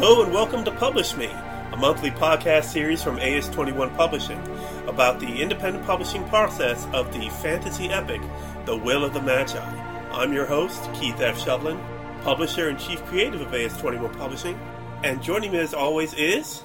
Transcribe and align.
Hello 0.00 0.22
and 0.22 0.32
welcome 0.32 0.64
to 0.64 0.70
Publish 0.70 1.16
Me, 1.16 1.26
a 1.26 1.76
monthly 1.76 2.12
podcast 2.12 2.66
series 2.66 3.02
from 3.02 3.16
AS21 3.16 3.96
Publishing 3.96 4.40
about 4.86 5.18
the 5.18 5.42
independent 5.42 5.84
publishing 5.86 6.22
process 6.28 6.86
of 6.92 7.12
the 7.12 7.28
fantasy 7.42 7.88
epic, 7.88 8.22
The 8.64 8.76
Will 8.76 9.02
of 9.02 9.12
the 9.12 9.20
Magi. 9.20 9.58
I'm 10.12 10.32
your 10.32 10.46
host, 10.46 10.88
Keith 10.94 11.20
F. 11.20 11.44
Shovlin, 11.44 11.84
publisher 12.22 12.68
and 12.68 12.78
chief 12.78 13.04
creative 13.06 13.40
of 13.40 13.48
AS21 13.48 14.16
Publishing, 14.16 14.56
and 15.02 15.20
joining 15.20 15.50
me 15.50 15.58
as 15.58 15.74
always 15.74 16.14
is. 16.14 16.62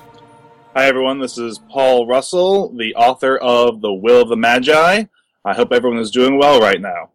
Hi, 0.75 0.85
everyone. 0.85 1.19
This 1.19 1.39
is 1.39 1.57
Paul 1.57 2.05
Russell, 2.05 2.71
the 2.77 2.93
author 2.93 3.37
of 3.37 3.81
The 3.81 3.91
Will 3.91 4.21
of 4.21 4.29
the 4.29 4.37
Magi. 4.37 5.05
I 5.43 5.53
hope 5.55 5.73
everyone 5.73 5.97
is 5.97 6.11
doing 6.11 6.37
well 6.37 6.59
right 6.59 6.79
now. 6.79 7.09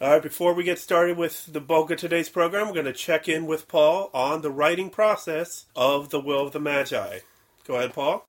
All 0.00 0.10
right, 0.10 0.22
before 0.22 0.54
we 0.54 0.64
get 0.64 0.78
started 0.78 1.16
with 1.16 1.52
the 1.52 1.60
bulk 1.60 1.90
of 1.90 1.98
today's 1.98 2.28
program, 2.28 2.66
we're 2.66 2.72
going 2.72 2.86
to 2.86 2.92
check 2.92 3.28
in 3.28 3.46
with 3.46 3.68
Paul 3.68 4.10
on 4.12 4.40
the 4.40 4.50
writing 4.50 4.90
process 4.90 5.66
of 5.76 6.08
The 6.08 6.18
Will 6.18 6.46
of 6.46 6.52
the 6.52 6.58
Magi. 6.58 7.18
Go 7.66 7.76
ahead, 7.76 7.92
Paul. 7.92 8.26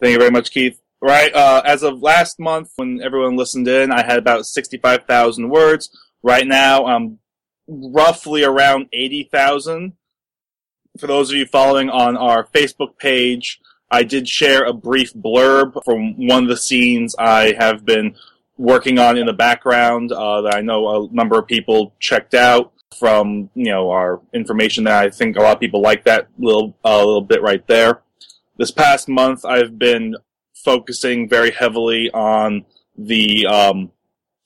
Thank 0.00 0.12
you 0.12 0.18
very 0.18 0.30
much, 0.30 0.52
Keith. 0.52 0.80
Right, 1.00 1.34
uh, 1.34 1.62
as 1.64 1.82
of 1.82 2.02
last 2.02 2.38
month, 2.38 2.72
when 2.76 3.00
everyone 3.02 3.36
listened 3.36 3.66
in, 3.66 3.90
I 3.90 4.04
had 4.04 4.18
about 4.18 4.46
65,000 4.46 5.48
words. 5.48 5.90
Right 6.22 6.46
now, 6.46 6.86
I'm 6.86 7.18
roughly 7.66 8.44
around 8.44 8.88
80,000. 8.92 9.94
For 10.98 11.06
those 11.06 11.30
of 11.30 11.36
you 11.36 11.46
following 11.46 11.88
on 11.88 12.16
our 12.16 12.44
Facebook 12.44 12.98
page, 12.98 13.60
I 13.90 14.02
did 14.02 14.28
share 14.28 14.64
a 14.64 14.72
brief 14.72 15.14
blurb 15.14 15.82
from 15.84 16.26
one 16.28 16.44
of 16.44 16.48
the 16.48 16.56
scenes 16.56 17.16
I 17.18 17.54
have 17.58 17.84
been 17.84 18.14
working 18.58 18.98
on 18.98 19.16
in 19.16 19.24
the 19.24 19.32
background 19.32 20.12
uh, 20.12 20.42
that 20.42 20.54
I 20.54 20.60
know 20.60 21.04
a 21.04 21.08
number 21.12 21.38
of 21.38 21.46
people 21.46 21.94
checked 22.00 22.34
out 22.34 22.72
from 22.98 23.48
you 23.54 23.66
know 23.66 23.90
our 23.90 24.20
information 24.34 24.84
that 24.84 25.02
I 25.02 25.10
think 25.10 25.36
a 25.36 25.40
lot 25.40 25.54
of 25.54 25.60
people 25.60 25.80
like 25.80 26.04
that 26.04 26.28
little 26.38 26.76
uh, 26.84 26.98
little 26.98 27.22
bit 27.22 27.40
right 27.40 27.66
there. 27.66 28.02
This 28.58 28.70
past 28.70 29.08
month, 29.08 29.44
I've 29.44 29.78
been 29.78 30.16
focusing 30.64 31.28
very 31.28 31.52
heavily 31.52 32.10
on 32.10 32.64
the 32.96 33.46
um, 33.46 33.92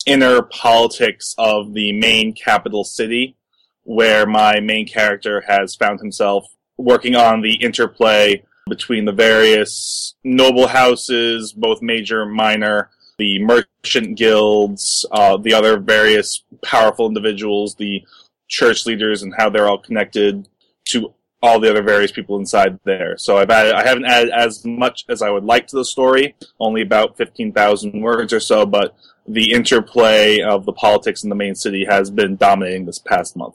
inner 0.06 0.42
politics 0.42 1.34
of 1.38 1.72
the 1.72 1.92
main 1.92 2.34
capital 2.34 2.84
city, 2.84 3.36
where 3.84 4.26
my 4.26 4.60
main 4.60 4.86
character 4.86 5.42
has 5.48 5.74
found 5.74 6.00
himself 6.00 6.46
working 6.76 7.16
on 7.16 7.40
the 7.40 7.54
interplay 7.54 8.42
between 8.68 9.06
the 9.06 9.12
various 9.12 10.14
noble 10.22 10.66
houses, 10.68 11.52
both 11.52 11.80
major 11.80 12.22
and 12.22 12.32
minor, 12.32 12.90
the 13.22 13.38
merchant 13.38 14.18
guilds, 14.18 15.06
uh, 15.12 15.36
the 15.36 15.54
other 15.54 15.78
various 15.78 16.42
powerful 16.64 17.06
individuals, 17.06 17.76
the 17.76 18.02
church 18.48 18.84
leaders, 18.84 19.22
and 19.22 19.32
how 19.38 19.48
they're 19.48 19.68
all 19.68 19.78
connected 19.78 20.48
to 20.86 21.14
all 21.40 21.60
the 21.60 21.70
other 21.70 21.82
various 21.82 22.10
people 22.10 22.36
inside 22.36 22.80
there. 22.82 23.16
So 23.16 23.38
I've 23.38 23.48
added, 23.48 23.74
I 23.74 23.86
haven't 23.86 24.06
added 24.06 24.32
as 24.32 24.64
much 24.64 25.04
as 25.08 25.22
I 25.22 25.30
would 25.30 25.44
like 25.44 25.68
to 25.68 25.76
the 25.76 25.84
story, 25.84 26.34
only 26.58 26.82
about 26.82 27.16
15,000 27.16 28.00
words 28.00 28.32
or 28.32 28.40
so, 28.40 28.66
but 28.66 28.96
the 29.28 29.52
interplay 29.52 30.40
of 30.40 30.64
the 30.66 30.72
politics 30.72 31.22
in 31.22 31.28
the 31.28 31.36
main 31.36 31.54
city 31.54 31.84
has 31.84 32.10
been 32.10 32.34
dominating 32.34 32.86
this 32.86 32.98
past 32.98 33.36
month. 33.36 33.54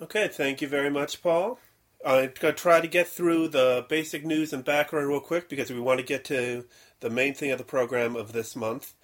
Okay, 0.00 0.28
thank 0.28 0.62
you 0.62 0.68
very 0.68 0.90
much, 0.90 1.20
Paul. 1.20 1.58
I'm 2.06 2.30
going 2.38 2.54
to 2.54 2.60
try 2.60 2.80
to 2.80 2.86
get 2.86 3.08
through 3.08 3.48
the 3.48 3.86
basic 3.88 4.24
news 4.24 4.52
and 4.52 4.64
background 4.64 5.08
real 5.08 5.20
quick 5.20 5.48
because 5.48 5.72
we 5.72 5.80
want 5.80 5.98
to 5.98 6.06
get 6.06 6.24
to 6.26 6.64
the 7.00 7.10
main 7.10 7.34
thing 7.34 7.50
of 7.50 7.58
the 7.58 7.64
program 7.64 8.16
of 8.16 8.32
this 8.32 8.56
month. 8.56 8.94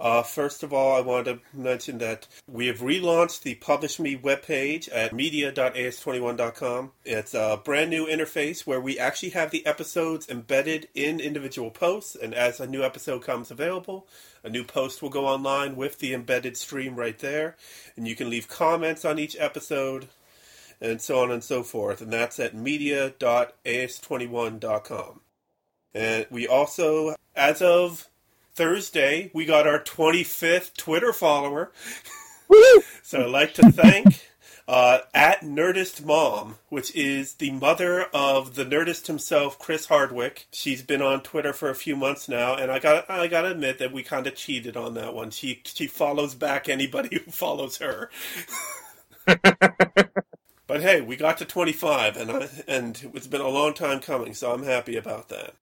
Uh, 0.00 0.22
first 0.22 0.62
of 0.62 0.72
all, 0.72 0.96
I 0.96 1.02
want 1.02 1.26
to 1.26 1.40
mention 1.52 1.98
that 1.98 2.26
we 2.46 2.68
have 2.68 2.78
relaunched 2.78 3.42
the 3.42 3.56
Publish 3.56 4.00
Me 4.00 4.16
webpage 4.16 4.88
at 4.90 5.12
media.as21.com. 5.12 6.92
It's 7.04 7.34
a 7.34 7.60
brand 7.62 7.90
new 7.90 8.06
interface 8.06 8.66
where 8.66 8.80
we 8.80 8.98
actually 8.98 9.28
have 9.30 9.50
the 9.50 9.66
episodes 9.66 10.30
embedded 10.30 10.88
in 10.94 11.20
individual 11.20 11.70
posts, 11.70 12.16
and 12.16 12.32
as 12.32 12.60
a 12.60 12.66
new 12.66 12.82
episode 12.82 13.22
comes 13.22 13.50
available, 13.50 14.06
a 14.42 14.48
new 14.48 14.64
post 14.64 15.02
will 15.02 15.10
go 15.10 15.26
online 15.26 15.76
with 15.76 15.98
the 15.98 16.14
embedded 16.14 16.56
stream 16.56 16.96
right 16.96 17.18
there, 17.18 17.58
and 17.94 18.08
you 18.08 18.16
can 18.16 18.30
leave 18.30 18.48
comments 18.48 19.04
on 19.04 19.18
each 19.18 19.36
episode, 19.38 20.08
and 20.80 21.02
so 21.02 21.22
on 21.22 21.30
and 21.30 21.44
so 21.44 21.62
forth, 21.62 22.00
and 22.00 22.10
that's 22.10 22.40
at 22.40 22.54
media.as21.com. 22.54 25.20
And 25.94 26.26
we 26.30 26.46
also, 26.46 27.14
as 27.34 27.60
of 27.62 28.08
Thursday, 28.54 29.30
we 29.34 29.44
got 29.44 29.66
our 29.66 29.80
25th 29.80 30.76
Twitter 30.76 31.12
follower. 31.12 31.72
so 33.02 33.22
I'd 33.24 33.30
like 33.30 33.54
to 33.54 33.72
thank 33.72 34.30
uh, 34.70 35.00
at 35.12 35.40
Nerdist 35.40 36.04
Mom, 36.04 36.56
which 36.68 36.94
is 36.94 37.34
the 37.34 37.50
mother 37.50 38.04
of 38.14 38.54
the 38.54 38.64
Nerdist 38.64 39.08
himself, 39.08 39.58
Chris 39.58 39.86
Hardwick. 39.86 40.46
She's 40.52 40.80
been 40.80 41.02
on 41.02 41.22
Twitter 41.22 41.52
for 41.52 41.70
a 41.70 41.74
few 41.74 41.96
months 41.96 42.28
now, 42.28 42.54
and 42.54 42.70
I 42.70 42.78
got 42.78 43.10
I 43.10 43.26
got 43.26 43.42
to 43.42 43.50
admit 43.50 43.80
that 43.80 43.92
we 43.92 44.04
kind 44.04 44.28
of 44.28 44.36
cheated 44.36 44.76
on 44.76 44.94
that 44.94 45.12
one. 45.12 45.30
She 45.30 45.60
she 45.64 45.88
follows 45.88 46.36
back 46.36 46.68
anybody 46.68 47.18
who 47.18 47.18
follows 47.32 47.78
her. 47.78 48.10
but 49.26 50.82
hey, 50.82 51.00
we 51.00 51.16
got 51.16 51.38
to 51.38 51.44
25, 51.44 52.16
and 52.16 52.30
I, 52.30 52.48
and 52.68 53.10
it's 53.12 53.26
been 53.26 53.40
a 53.40 53.48
long 53.48 53.74
time 53.74 53.98
coming, 53.98 54.34
so 54.34 54.52
I'm 54.52 54.62
happy 54.62 54.96
about 54.96 55.30
that. 55.30 55.54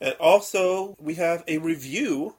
And 0.00 0.14
also, 0.20 0.96
we 0.98 1.14
have 1.14 1.44
a 1.46 1.58
review 1.58 2.34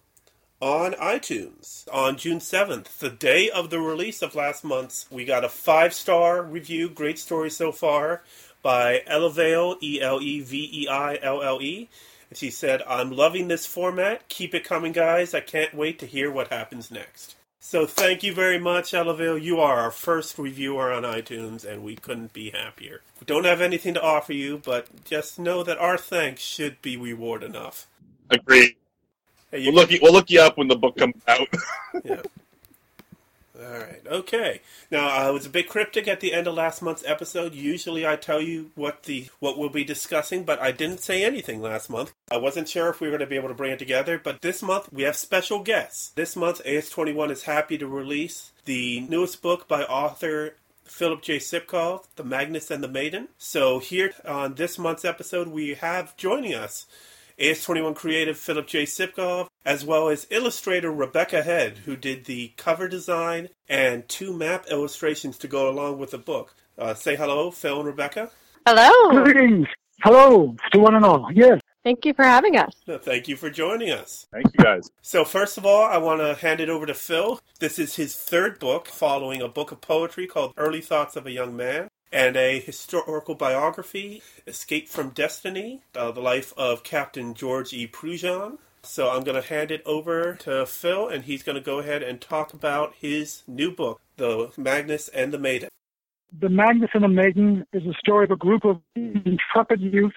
on 0.62 0.94
iTunes 0.94 1.88
on 1.92 2.18
June 2.18 2.40
7th, 2.40 2.98
the 3.00 3.10
day 3.10 3.50
of 3.50 3.70
the 3.70 3.80
release 3.80 4.22
of 4.22 4.36
last 4.36 4.64
month's. 4.64 5.08
We 5.12 5.26
got 5.26 5.44
a 5.44 5.50
five 5.50 5.94
star 5.94 6.42
review, 6.42 6.90
great 6.90 7.20
story 7.20 7.50
so 7.50 7.72
far, 7.72 8.24
by 8.62 9.04
Eleveille, 9.08 9.82
E 9.82 10.02
L 10.02 10.22
E 10.22 10.40
V 10.42 10.70
E 10.74 10.88
I 10.88 11.20
L 11.22 11.42
L 11.42 11.62
E. 11.62 11.90
And 12.30 12.38
she 12.38 12.50
said, 12.50 12.82
I'm 12.88 13.12
loving 13.12 13.48
this 13.48 13.66
format. 13.66 14.28
Keep 14.28 14.56
it 14.56 14.64
coming, 14.64 14.92
guys. 14.92 15.34
I 15.34 15.42
can't 15.42 15.74
wait 15.74 16.00
to 16.00 16.06
hear 16.06 16.32
what 16.32 16.48
happens 16.48 16.90
next. 16.90 17.35
So 17.68 17.88
thank 17.88 18.22
you 18.22 18.32
very 18.32 18.60
much, 18.60 18.92
Eleveille. 18.92 19.42
You 19.42 19.60
are 19.60 19.80
our 19.80 19.90
first 19.90 20.38
reviewer 20.38 20.94
on 20.94 21.02
iTunes, 21.02 21.66
and 21.66 21.84
we 21.84 21.96
couldn't 21.96 22.32
be 22.32 22.52
happier. 22.52 23.02
We 23.20 23.26
don't 23.26 23.46
have 23.46 23.60
anything 23.60 23.96
to 23.96 24.02
offer 24.04 24.34
you, 24.34 24.62
but 24.64 25.04
just 25.04 25.40
know 25.40 25.64
that 25.64 25.80
our 25.80 25.98
thanks 25.98 26.44
should 26.44 26.80
be 26.84 26.96
reward 26.96 27.42
enough. 27.42 27.88
Agreed. 28.30 28.76
Hey, 29.50 29.66
we'll 29.66 29.74
look 29.74 29.90
you, 29.90 29.98
we'll 30.00 30.14
look 30.14 30.30
you 30.30 30.42
up 30.42 30.60
when 30.60 30.68
the 30.68 30.76
book 30.76 30.96
comes 30.96 31.16
out. 31.28 31.48
yeah. 32.04 32.22
All 33.58 33.78
right. 33.78 34.02
Okay. 34.06 34.62
Now 34.92 35.08
uh, 35.08 35.28
I 35.28 35.30
was 35.30 35.46
a 35.46 35.50
bit 35.50 35.70
cryptic 35.70 36.08
at 36.08 36.20
the 36.20 36.34
end 36.34 36.48
of 36.48 36.56
last 36.56 36.82
month's 36.82 37.06
episode. 37.06 37.54
Usually 37.54 38.06
I 38.06 38.16
tell 38.16 38.42
you 38.42 38.72
what 38.76 39.04
the 39.04 39.30
what 39.40 39.58
we'll 39.58 39.70
be 39.70 39.84
discussing, 39.84 40.44
but 40.44 40.62
I 40.62 40.72
didn't 40.72 41.00
say 41.00 41.24
anything 41.24 41.62
last 41.62 41.90
month. 41.90 42.14
I 42.30 42.38
wasn't 42.38 42.68
sure 42.68 42.90
if 42.90 43.00
we 43.00 43.08
were 43.08 43.12
going 43.12 43.22
to 43.22 43.28
be 43.28 43.38
able 43.38 43.48
to 43.48 43.54
bring 43.54 43.72
it 43.72 43.80
together, 43.80 44.20
but 44.22 44.42
this 44.42 44.62
month 44.62 44.92
we 44.92 45.04
have 45.04 45.16
special 45.16 45.60
guests. 45.64 46.10
This 46.10 46.36
month 46.36 46.62
AS21 46.66 47.32
is 47.32 47.44
happy 47.44 47.78
to 47.78 47.88
release 47.88 48.52
the 48.66 49.02
newest 49.02 49.42
book 49.42 49.68
by 49.68 49.84
author 49.84 50.56
Philip 50.84 51.22
J. 51.22 51.38
Sipkov, 51.38 52.06
The 52.16 52.24
Magnus 52.24 52.70
and 52.70 52.84
the 52.84 52.88
Maiden. 52.88 53.30
So 53.38 53.80
here 53.80 54.14
on 54.26 54.56
this 54.56 54.78
month's 54.78 55.06
episode 55.06 55.48
we 55.48 55.76
have 55.76 56.16
joining 56.18 56.54
us 56.54 56.86
AS21 57.40 57.96
creative 57.96 58.38
Philip 58.38 58.68
J. 58.68 58.84
Sipkov, 58.84 59.48
as 59.66 59.84
well 59.84 60.10
as 60.10 60.28
illustrator 60.30 60.92
Rebecca 60.92 61.44
Head, 61.44 61.80
who 61.80 61.96
did 61.96 62.26
the 62.26 62.54
cover 62.58 62.88
design 62.88 63.50
and 63.68 64.08
two 64.08 64.34
map 64.34 64.66
illustrations 64.70 65.38
to 65.40 65.48
go 65.48 65.70
along 65.70 66.00
with 66.00 66.12
the 66.12 66.18
book. 66.18 66.56
Uh, 66.78 66.94
say 66.94 67.16
hello, 67.16 67.52
Phil 67.52 67.80
and 67.80 67.88
Rebecca. 67.88 68.32
Hello. 68.66 69.24
Greetings. 69.24 69.68
Hello 70.02 70.56
to 70.72 70.80
one 70.80 70.96
and 70.96 71.06
all. 71.06 71.30
Yes. 71.34 71.60
Thank 71.84 72.04
you 72.04 72.16
for 72.16 72.24
having 72.24 72.58
us. 72.58 72.74
No, 72.88 72.98
thank 72.98 73.28
you 73.28 73.36
for 73.36 73.52
joining 73.52 73.92
us. 73.92 74.26
Thank 74.32 74.48
you, 74.48 74.64
guys. 74.64 74.90
So, 75.04 75.24
first 75.24 75.58
of 75.60 75.68
all, 75.68 75.84
I 75.84 75.98
want 75.98 76.20
to 76.20 76.34
hand 76.34 76.60
it 76.60 76.68
over 76.68 76.88
to 76.88 76.96
Phil. 76.96 77.40
This 77.60 77.78
is 77.78 77.96
his 77.96 78.16
third 78.16 78.58
book, 78.58 78.88
following 78.88 79.42
a 79.42 79.48
book 79.48 79.72
of 79.72 79.82
poetry 79.82 80.26
called 80.26 80.54
Early 80.58 80.82
Thoughts 80.82 81.16
of 81.16 81.28
a 81.28 81.32
Young 81.32 81.56
Man 81.56 81.90
and 82.16 82.38
a 82.38 82.62
historical 82.62 83.36
biography, 83.36 84.22
Escape 84.48 84.88
from 84.88 85.10
Destiny, 85.10 85.82
uh, 85.98 86.12
the 86.12 86.22
life 86.22 86.54
of 86.56 86.82
Captain 86.82 87.34
George 87.34 87.74
E. 87.74 87.90
Prujan. 87.90 88.58
So 88.84 89.10
I'm 89.10 89.26
going 89.26 89.42
to 89.42 89.46
hand 89.46 89.70
it 89.70 89.84
over 89.86 90.36
to 90.36 90.66
Phil, 90.66 91.10
and 91.10 91.26
he's 91.26 91.44
going 91.44 91.58
to 91.58 91.62
go 91.62 91.80
ahead 91.80 92.02
and 92.02 92.22
talk 92.22 92.54
about 92.54 92.94
his 92.98 93.44
new 93.48 93.70
book, 93.70 94.00
The 94.16 94.50
Magnus 94.56 95.10
and 95.10 95.34
the 95.34 95.38
Maiden. 95.38 95.68
The 96.40 96.48
Magnus 96.48 96.92
and 96.94 97.04
the 97.04 97.10
Maiden 97.10 97.66
is 97.74 97.84
a 97.86 97.94
story 98.00 98.24
of 98.24 98.32
a 98.32 98.38
group 98.38 98.64
of 98.64 98.80
intrepid 98.96 99.82
youths 99.82 100.16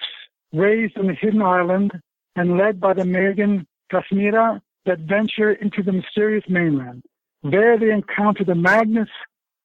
raised 0.53 0.97
on 0.97 1.09
a 1.09 1.13
hidden 1.13 1.41
island 1.41 1.91
and 2.37 2.57
led 2.57 2.79
by 2.79 2.93
the 2.93 3.05
maiden 3.05 3.67
Gasmira 3.91 4.61
that 4.85 4.99
venture 4.99 5.51
into 5.51 5.83
the 5.83 5.91
mysterious 5.91 6.45
mainland. 6.47 7.03
There 7.43 7.77
they 7.77 7.91
encounter 7.91 8.45
the 8.45 8.55
Magnus, 8.55 9.09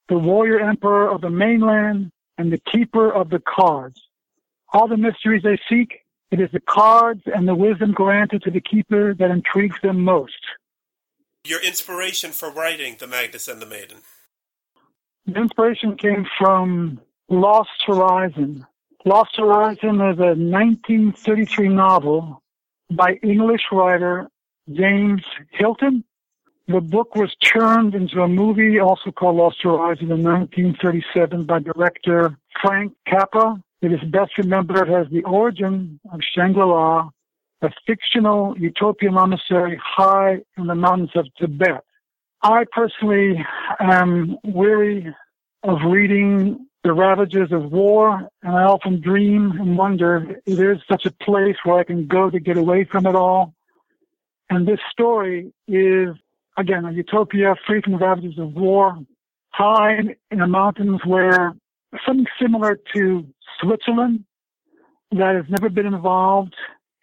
the 0.09 0.19
warrior 0.19 0.59
emperor 0.59 1.09
of 1.09 1.21
the 1.21 1.31
mainland, 1.31 2.11
and 2.39 2.53
the 2.53 2.59
keeper 2.59 3.13
of 3.13 3.31
the 3.31 3.41
cards. 3.41 4.01
All 4.73 4.89
the 4.89 4.97
mysteries 4.97 5.43
they 5.43 5.59
seek, 5.69 6.01
it 6.31 6.41
is 6.41 6.51
the 6.53 6.61
cards 6.61 7.23
and 7.27 7.47
the 7.47 7.55
wisdom 7.55 7.93
granted 7.93 8.43
to 8.43 8.51
the 8.51 8.61
keeper 8.61 9.15
that 9.15 9.31
intrigues 9.31 9.81
them 9.83 10.03
most. 10.03 10.33
Your 11.45 11.63
inspiration 11.63 12.33
for 12.33 12.51
writing 12.51 12.97
The 12.99 13.07
Magnus 13.07 13.49
and 13.49 13.61
the 13.61 13.67
Maiden? 13.67 13.99
The 15.27 15.41
inspiration 15.41 15.97
came 15.97 16.27
from 16.39 17.01
Lost 17.29 17.71
Horizon. 17.87 18.67
Lost 19.05 19.37
Horizon 19.37 20.01
is 20.01 20.19
a 20.19 20.35
1933 20.35 21.69
novel 21.69 22.43
by 22.91 23.19
English 23.23 23.63
writer 23.71 24.29
James 24.73 25.23
Hilton. 25.51 26.05
The 26.67 26.81
book 26.81 27.15
was 27.15 27.35
turned 27.43 27.95
into 27.95 28.23
a 28.23 28.29
movie 28.29 28.81
also 28.81 29.11
called 29.11 29.37
Lost 29.37 29.59
Horizon 29.63 30.11
in 30.11 30.23
1937 30.23 31.45
by 31.45 31.59
director 31.59 32.39
Frank 32.63 32.95
Capra. 33.07 33.63
It 33.83 33.93
is 33.93 34.01
best 34.09 34.39
remembered 34.39 34.91
as 34.91 35.07
the 35.13 35.23
origin 35.25 36.01
of 36.11 36.21
Shangri-La, 36.35 37.11
a 37.61 37.71
fictional 37.87 38.57
utopian 38.59 39.13
monastery 39.13 39.79
high 39.85 40.41
in 40.57 40.67
the 40.67 40.75
mountains 40.75 41.11
of 41.15 41.27
Tibet. 41.39 41.85
I 42.43 42.65
personally 42.73 43.45
am 43.79 44.39
weary 44.43 45.15
of 45.65 45.79
reading 45.87 46.67
the 46.83 46.95
ravages 46.95 47.53
of 47.53 47.73
war, 47.73 48.27
and 48.43 48.57
I 48.57 48.63
often 48.63 49.03
dream 49.03 49.53
and 49.53 49.77
wonder 49.77 50.41
if 50.47 50.57
there's 50.57 50.83
such 50.91 51.05
a 51.05 51.11
place 51.11 51.57
where 51.65 51.79
I 51.79 51.85
can 51.85 52.07
go 52.07 52.31
to 52.31 52.41
get 52.41 52.57
away 52.57 52.85
from 52.85 53.07
it 53.07 53.15
all. 53.15 53.53
And 54.49 54.67
this 54.67 54.81
story 54.91 55.53
is, 55.69 56.15
again, 56.57 56.85
a 56.85 56.93
utopia 56.93 57.55
free 57.67 57.81
from 57.81 57.93
the 57.93 57.99
ravages 57.99 58.39
of 58.39 58.55
war, 58.55 58.99
high 59.51 59.99
in, 60.31 60.39
the 60.39 60.47
mountains 60.47 61.01
where 61.05 61.55
something 62.07 62.27
similar 62.41 62.79
to 62.95 63.27
Switzerland 63.61 64.25
that 65.13 65.37
has 65.37 65.45
never 65.49 65.69
been 65.69 65.87
involved 65.87 66.55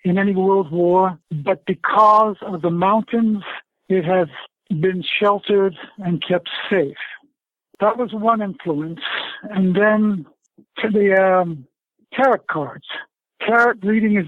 in 0.03 0.17
any 0.17 0.35
world 0.35 0.71
war, 0.71 1.17
but 1.31 1.65
because 1.65 2.35
of 2.41 2.61
the 2.61 2.69
mountains, 2.69 3.43
it 3.87 4.03
has 4.03 4.27
been 4.79 5.03
sheltered 5.19 5.75
and 5.99 6.23
kept 6.27 6.49
safe. 6.69 6.97
That 7.79 7.97
was 7.97 8.13
one 8.13 8.41
influence. 8.41 9.01
And 9.43 9.75
then 9.75 10.25
to 10.79 10.89
the 10.89 11.15
um, 11.15 11.67
tarot 12.13 12.39
cards. 12.49 12.85
Tarot 13.41 13.75
reading 13.83 14.17
is 14.17 14.27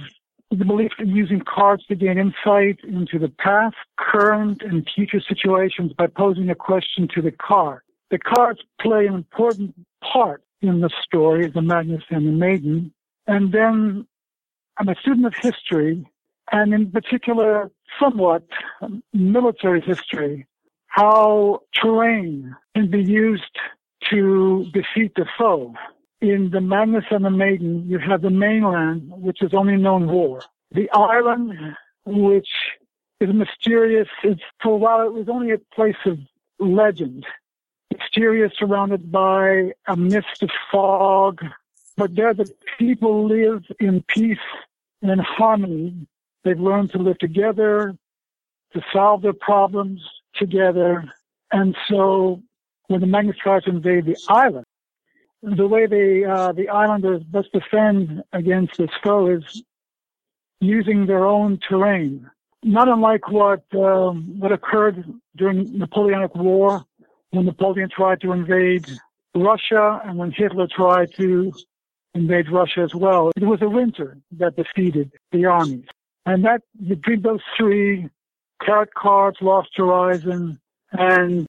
the 0.58 0.66
belief 0.66 0.92
in 1.00 1.10
using 1.10 1.42
cards 1.42 1.86
to 1.88 1.96
gain 1.96 2.18
insight 2.18 2.80
into 2.84 3.18
the 3.20 3.32
past, 3.40 3.76
current, 3.98 4.62
and 4.62 4.88
future 4.94 5.22
situations 5.22 5.92
by 5.98 6.08
posing 6.08 6.50
a 6.50 6.56
question 6.56 7.08
to 7.16 7.22
the 7.22 7.32
card. 7.32 7.82
The 8.12 8.20
cards 8.20 8.60
play 8.80 9.08
an 9.08 9.16
important 9.16 9.74
part 10.04 10.44
in 10.62 10.82
the 10.82 10.90
story, 11.04 11.46
of 11.46 11.54
The 11.54 11.62
Magus 11.62 12.04
and 12.10 12.28
the 12.28 12.32
Maiden. 12.32 12.94
And 13.28 13.52
then 13.52 14.08
I'm 14.78 14.90
a 14.90 14.96
student 14.96 15.26
of 15.26 15.34
history, 15.42 16.06
and 16.52 16.74
in 16.74 16.92
particular, 16.92 17.72
somewhat 18.00 18.44
um, 18.82 19.04
military 19.14 19.82
history, 19.82 20.48
how 20.88 21.62
terrain 21.82 22.56
can 22.76 22.90
be 22.90 23.04
used 23.04 23.58
to 24.12 24.66
defeat 24.74 25.14
the 25.16 25.26
foe. 25.38 25.74
In 26.24 26.52
the 26.52 26.62
Magus 26.62 27.04
and 27.12 27.26
the 27.26 27.30
Maiden, 27.30 27.86
you 27.86 28.00
have 28.00 28.22
the 28.22 28.30
mainland, 28.30 29.12
which 29.12 29.42
is 29.42 29.54
only 29.54 29.76
known 29.76 30.08
war. 30.08 30.42
The 30.72 30.90
island, 30.94 31.76
which 32.06 32.48
is 33.20 33.34
mysterious, 33.34 34.08
it's, 34.24 34.40
for 34.62 34.72
a 34.72 34.78
while 34.78 35.06
it 35.06 35.12
was 35.12 35.28
only 35.28 35.52
a 35.52 35.58
place 35.76 35.98
of 36.06 36.18
legend. 36.60 37.26
Mysterious, 37.92 38.54
surrounded 38.58 39.12
by 39.12 39.74
a 39.86 39.98
mist 39.98 40.42
of 40.42 40.50
fog, 40.72 41.42
but 41.98 42.16
there 42.16 42.34
the 42.34 42.50
people 42.80 43.28
live 43.28 43.66
in 43.82 44.02
peace 44.08 44.38
and 45.02 45.20
harmony. 45.20 46.08
They've 46.46 46.58
learned 46.58 46.94
to 46.94 47.00
live 47.00 47.20
together, 47.20 47.98
to 48.72 48.82
solve 48.94 49.24
their 49.24 49.34
problems 49.34 50.00
together. 50.36 51.04
And 51.52 51.76
so 51.90 52.42
when 52.88 53.02
the 53.02 53.08
Magnus 53.08 53.36
tries 53.44 53.64
to 53.64 53.72
invade 53.72 54.06
the 54.06 54.16
island, 54.30 54.66
the 55.44 55.68
way 55.68 55.86
they, 55.86 56.24
uh, 56.24 56.54
the 56.54 56.70
islanders 56.70 57.22
best 57.24 57.52
defend 57.52 58.24
against 58.32 58.78
this 58.78 58.90
foe 59.04 59.28
is 59.28 59.64
using 60.62 61.06
their 61.06 61.26
own 61.26 61.60
terrain. 61.68 62.30
Not 62.64 62.88
unlike 62.88 63.30
what, 63.30 63.64
um, 63.76 64.40
what 64.40 64.54
occurred 64.54 65.04
during 65.36 65.78
Napoleonic 65.78 66.34
War 66.34 66.86
when 67.32 67.46
Napoleon 67.46 67.90
tried 67.90 68.22
to 68.22 68.32
invade 68.32 68.86
Russia 69.36 70.02
and 70.06 70.18
when 70.18 70.32
Hitler 70.32 70.68
tried 70.74 71.10
to 71.18 71.52
invade 72.14 72.50
Russia 72.50 72.82
as 72.82 72.96
well. 72.96 73.32
It 73.36 73.44
was 73.44 73.62
a 73.62 73.70
winter 73.70 74.18
that 74.38 74.56
defeated 74.56 75.12
the 75.34 75.46
armies. 75.46 75.86
And 76.26 76.46
that, 76.46 76.62
between 76.88 77.22
those 77.22 77.42
three, 77.58 78.08
tarot 78.64 78.86
cards, 78.96 79.38
Lost 79.42 79.70
Horizon, 79.76 80.58
and 80.94 81.46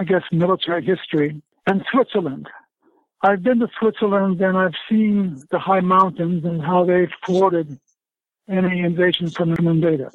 I 0.00 0.04
guess 0.04 0.22
military 0.32 0.84
history, 0.84 1.40
and 1.68 1.84
Switzerland. 1.92 2.48
I've 3.20 3.42
been 3.42 3.58
to 3.60 3.68
Switzerland 3.80 4.40
and 4.40 4.56
I've 4.56 4.74
seen 4.88 5.42
the 5.50 5.58
high 5.58 5.80
mountains 5.80 6.44
and 6.44 6.62
how 6.62 6.84
they've 6.84 7.10
thwarted 7.26 7.78
any 8.48 8.80
invasion 8.80 9.30
from 9.30 9.52
an 9.52 9.66
invader. 9.66 10.10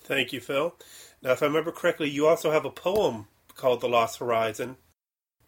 Thank 0.00 0.32
you, 0.32 0.40
Phil. 0.40 0.74
Now, 1.22 1.32
if 1.32 1.42
I 1.42 1.46
remember 1.46 1.72
correctly, 1.72 2.08
you 2.08 2.26
also 2.26 2.50
have 2.50 2.64
a 2.64 2.70
poem 2.70 3.26
called 3.54 3.80
The 3.80 3.88
Lost 3.88 4.18
Horizon 4.18 4.76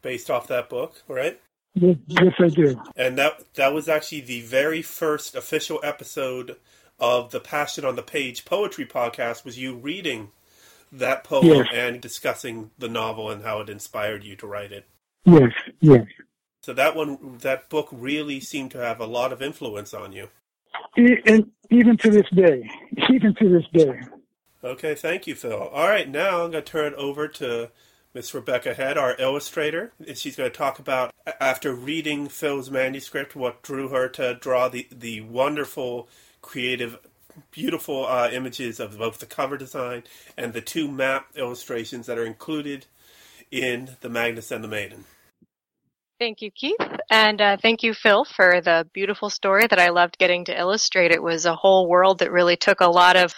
based 0.03 0.31
off 0.31 0.47
that 0.49 0.69
book, 0.69 1.03
right? 1.09 1.41
Yes, 1.75 2.35
I 2.39 2.49
do. 2.49 2.81
And 2.97 3.17
that 3.17 3.55
that 3.55 3.73
was 3.73 3.89
actually 3.89 4.23
the 4.23 4.41
very 4.41 4.83
first 4.83 5.35
official 5.37 5.81
episode 5.83 6.57
of 6.99 7.31
the 7.31 7.41
Passion 7.41 7.85
on 7.85 7.97
the 7.97 8.03
Page 8.03 8.45
poetry 8.45 8.85
podcast 8.85 9.45
was 9.45 9.59
you 9.59 9.77
reading 9.77 10.31
that 10.93 11.23
poem 11.23 11.47
yes. 11.47 11.67
and 11.73 12.01
discussing 12.01 12.73
the 12.79 12.89
novel 12.89 13.31
and 13.31 13.45
how 13.45 13.61
it 13.61 13.71
inspired 13.71 14.25
you 14.25 14.35
to 14.37 14.47
write 14.47 14.73
it. 14.73 14.87
Yes, 15.25 15.53
yes. 15.81 16.07
So 16.63 16.73
that 16.75 16.95
one, 16.95 17.39
that 17.39 17.69
book 17.69 17.89
really 17.91 18.41
seemed 18.41 18.71
to 18.73 18.79
have 18.79 19.01
a 19.01 19.07
lot 19.07 19.33
of 19.33 19.43
influence 19.43 19.95
on 19.95 20.13
you. 20.13 20.29
And 20.97 21.51
even 21.71 21.97
to 21.99 22.11
this 22.11 22.29
day, 22.35 22.69
even 23.11 23.35
to 23.37 23.49
this 23.49 23.65
day. 23.73 24.01
Okay, 24.63 24.95
thank 24.95 25.27
you, 25.27 25.35
Phil. 25.35 25.59
All 25.59 25.89
right, 25.89 26.09
now 26.09 26.45
I'm 26.45 26.51
going 26.51 26.63
to 26.65 26.71
turn 26.71 26.93
it 26.93 26.97
over 26.97 27.29
to 27.29 27.71
Miss 28.13 28.35
Rebecca 28.35 28.75
Head, 28.75 28.99
our 28.99 29.17
illustrator. 29.19 29.93
And 30.07 30.19
she's 30.19 30.37
going 30.37 30.51
to 30.51 30.57
talk 30.57 30.79
about, 30.79 31.15
after 31.41 31.73
reading 31.73 32.29
Phil's 32.29 32.71
manuscript, 32.71 33.35
what 33.35 33.63
drew 33.63 33.89
her 33.89 34.09
to 34.11 34.35
draw 34.35 34.69
the, 34.69 34.87
the 34.91 35.23
wonderful, 35.23 36.09
creative, 36.43 36.99
beautiful 37.51 38.05
uh, 38.07 38.29
images 38.31 38.81
of 38.81 38.99
both 38.99 39.19
the 39.19 39.27
cover 39.27 39.57
design 39.57 40.03
and 40.37 40.53
the 40.53 40.61
two 40.61 40.91
map 40.91 41.29
illustrations 41.37 42.07
that 42.07 42.19
are 42.19 42.27
included 42.27 42.87
in 43.51 43.97
The 44.01 44.09
Magus 44.09 44.51
and 44.51 44.63
the 44.63 44.69
Maiden. 44.69 45.05
Thank 46.19 46.43
you, 46.43 46.51
Keith. 46.51 46.77
And 47.11 47.41
uh, 47.41 47.57
thank 47.57 47.83
you, 47.83 47.95
Phil, 47.95 48.25
for 48.25 48.61
the 48.61 48.87
beautiful 48.93 49.31
story 49.31 49.67
that 49.67 49.79
I 49.79 49.89
loved 49.89 50.19
getting 50.19 50.45
to 50.45 50.59
illustrate. 50.59 51.13
It 51.13 51.23
was 51.23 51.47
a 51.47 51.57
whole 51.57 51.89
world 51.89 52.19
that 52.19 52.31
really 52.31 52.57
took 52.57 52.81
a 52.81 52.91
lot 52.91 53.17
of, 53.17 53.35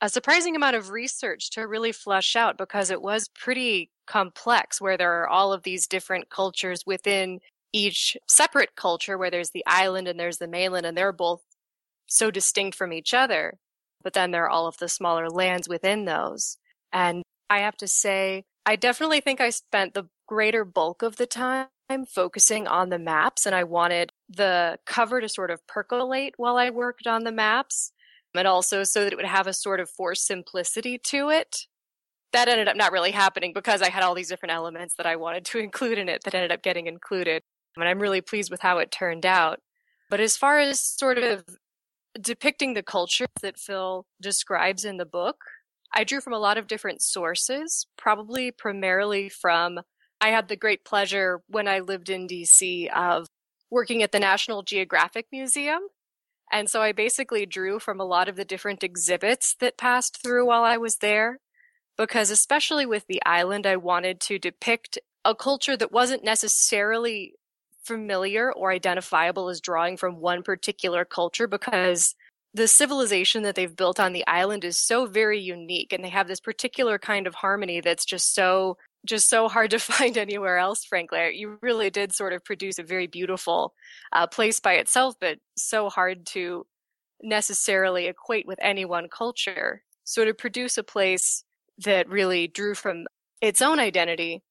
a 0.00 0.08
surprising 0.08 0.54
amount 0.54 0.76
of 0.76 0.90
research 0.90 1.50
to 1.50 1.62
really 1.62 1.90
flesh 1.90 2.36
out 2.36 2.56
because 2.56 2.90
it 2.90 3.02
was 3.02 3.28
pretty 3.34 3.90
complex 4.06 4.80
where 4.80 4.96
there 4.96 5.22
are 5.22 5.28
all 5.28 5.52
of 5.52 5.64
these 5.64 5.88
different 5.88 6.30
cultures 6.30 6.84
within 6.86 7.40
each 7.72 8.16
separate 8.28 8.76
culture 8.76 9.18
where 9.18 9.30
there's 9.30 9.50
the 9.50 9.64
island 9.66 10.06
and 10.06 10.18
there's 10.18 10.38
the 10.38 10.48
mainland 10.48 10.86
and 10.86 10.96
they're 10.96 11.12
both 11.12 11.42
so 12.06 12.30
distinct 12.30 12.76
from 12.76 12.92
each 12.92 13.12
other. 13.12 13.54
But 14.02 14.12
then 14.12 14.30
there 14.30 14.44
are 14.44 14.50
all 14.50 14.68
of 14.68 14.78
the 14.78 14.88
smaller 14.88 15.28
lands 15.28 15.68
within 15.68 16.04
those. 16.04 16.56
And 16.92 17.24
I 17.48 17.60
have 17.60 17.76
to 17.78 17.88
say, 17.88 18.44
I 18.66 18.76
definitely 18.76 19.20
think 19.20 19.40
I 19.40 19.50
spent 19.50 19.94
the 19.94 20.08
greater 20.26 20.64
bulk 20.64 21.02
of 21.02 21.16
the 21.16 21.26
time 21.26 21.68
focusing 22.08 22.66
on 22.66 22.88
the 22.90 22.98
maps 22.98 23.46
and 23.46 23.54
I 23.54 23.64
wanted 23.64 24.12
the 24.28 24.78
cover 24.86 25.20
to 25.20 25.28
sort 25.28 25.50
of 25.50 25.66
percolate 25.66 26.34
while 26.36 26.56
I 26.56 26.70
worked 26.70 27.06
on 27.06 27.24
the 27.24 27.32
maps 27.32 27.92
and 28.34 28.46
also 28.46 28.84
so 28.84 29.02
that 29.02 29.12
it 29.12 29.16
would 29.16 29.24
have 29.24 29.46
a 29.46 29.52
sort 29.52 29.80
of 29.80 29.90
forced 29.90 30.26
simplicity 30.26 30.98
to 30.98 31.30
it. 31.30 31.66
That 32.32 32.48
ended 32.48 32.68
up 32.68 32.76
not 32.76 32.92
really 32.92 33.10
happening 33.10 33.52
because 33.52 33.82
I 33.82 33.90
had 33.90 34.04
all 34.04 34.14
these 34.14 34.28
different 34.28 34.52
elements 34.52 34.94
that 34.94 35.06
I 35.06 35.16
wanted 35.16 35.44
to 35.46 35.58
include 35.62 35.98
in 35.98 36.08
it 36.08 36.22
that 36.24 36.34
ended 36.34 36.52
up 36.52 36.62
getting 36.62 36.86
included. 36.86 37.42
And 37.76 37.88
I'm 37.88 38.00
really 38.00 38.20
pleased 38.20 38.50
with 38.50 38.60
how 38.60 38.78
it 38.78 38.90
turned 38.90 39.26
out. 39.26 39.60
But 40.10 40.20
as 40.20 40.36
far 40.36 40.58
as 40.58 40.80
sort 40.80 41.18
of 41.18 41.44
depicting 42.20 42.74
the 42.74 42.82
culture 42.82 43.26
that 43.42 43.58
Phil 43.58 44.06
describes 44.20 44.84
in 44.84 44.96
the 44.96 45.04
book, 45.04 45.36
I 45.92 46.04
drew 46.04 46.20
from 46.20 46.32
a 46.32 46.38
lot 46.38 46.58
of 46.58 46.66
different 46.66 47.02
sources, 47.02 47.86
probably 47.96 48.50
primarily 48.50 49.28
from 49.28 49.80
I 50.20 50.28
had 50.28 50.48
the 50.48 50.56
great 50.56 50.84
pleasure 50.84 51.40
when 51.48 51.66
I 51.66 51.80
lived 51.80 52.10
in 52.10 52.28
DC 52.28 52.90
of 52.92 53.26
working 53.70 54.02
at 54.02 54.12
the 54.12 54.20
National 54.20 54.62
Geographic 54.62 55.26
Museum. 55.32 55.80
And 56.52 56.68
so 56.68 56.82
I 56.82 56.92
basically 56.92 57.46
drew 57.46 57.78
from 57.78 58.00
a 58.00 58.04
lot 58.04 58.28
of 58.28 58.36
the 58.36 58.44
different 58.44 58.82
exhibits 58.82 59.54
that 59.60 59.78
passed 59.78 60.22
through 60.22 60.46
while 60.46 60.64
I 60.64 60.76
was 60.76 60.96
there. 60.96 61.38
Because 61.96 62.30
especially 62.30 62.86
with 62.86 63.06
the 63.06 63.22
island, 63.24 63.66
I 63.66 63.76
wanted 63.76 64.20
to 64.22 64.38
depict 64.38 64.98
a 65.24 65.34
culture 65.34 65.76
that 65.76 65.92
wasn't 65.92 66.24
necessarily 66.24 67.34
familiar 67.82 68.52
or 68.52 68.72
identifiable 68.72 69.48
as 69.48 69.60
drawing 69.60 69.96
from 69.96 70.20
one 70.20 70.42
particular 70.42 71.04
culture 71.04 71.46
because 71.46 72.14
the 72.52 72.68
civilization 72.68 73.42
that 73.44 73.54
they've 73.54 73.76
built 73.76 74.00
on 74.00 74.12
the 74.12 74.26
island 74.26 74.64
is 74.64 74.76
so 74.76 75.06
very 75.06 75.40
unique 75.40 75.92
and 75.92 76.04
they 76.04 76.08
have 76.08 76.26
this 76.26 76.40
particular 76.40 76.98
kind 76.98 77.26
of 77.26 77.34
harmony 77.34 77.80
that's 77.80 78.04
just 78.04 78.34
so 78.34 78.76
just 79.06 79.28
so 79.28 79.48
hard 79.48 79.70
to 79.70 79.78
find 79.78 80.18
anywhere 80.18 80.58
else, 80.58 80.84
frankly. 80.84 81.32
You 81.34 81.58
really 81.62 81.90
did 81.90 82.12
sort 82.12 82.32
of 82.32 82.44
produce 82.44 82.78
a 82.78 82.82
very 82.82 83.06
beautiful 83.06 83.74
uh, 84.12 84.26
place 84.26 84.60
by 84.60 84.74
itself, 84.74 85.14
but 85.20 85.38
so 85.56 85.88
hard 85.88 86.26
to 86.26 86.66
necessarily 87.22 88.06
equate 88.06 88.46
with 88.46 88.58
any 88.62 88.84
one 88.84 89.08
culture. 89.08 89.82
So 90.04 90.24
to 90.24 90.34
produce 90.34 90.76
a 90.76 90.82
place 90.82 91.44
that 91.78 92.08
really 92.08 92.46
drew 92.46 92.74
from 92.74 93.06
its 93.40 93.62
own 93.62 93.78
identity, 93.78 94.42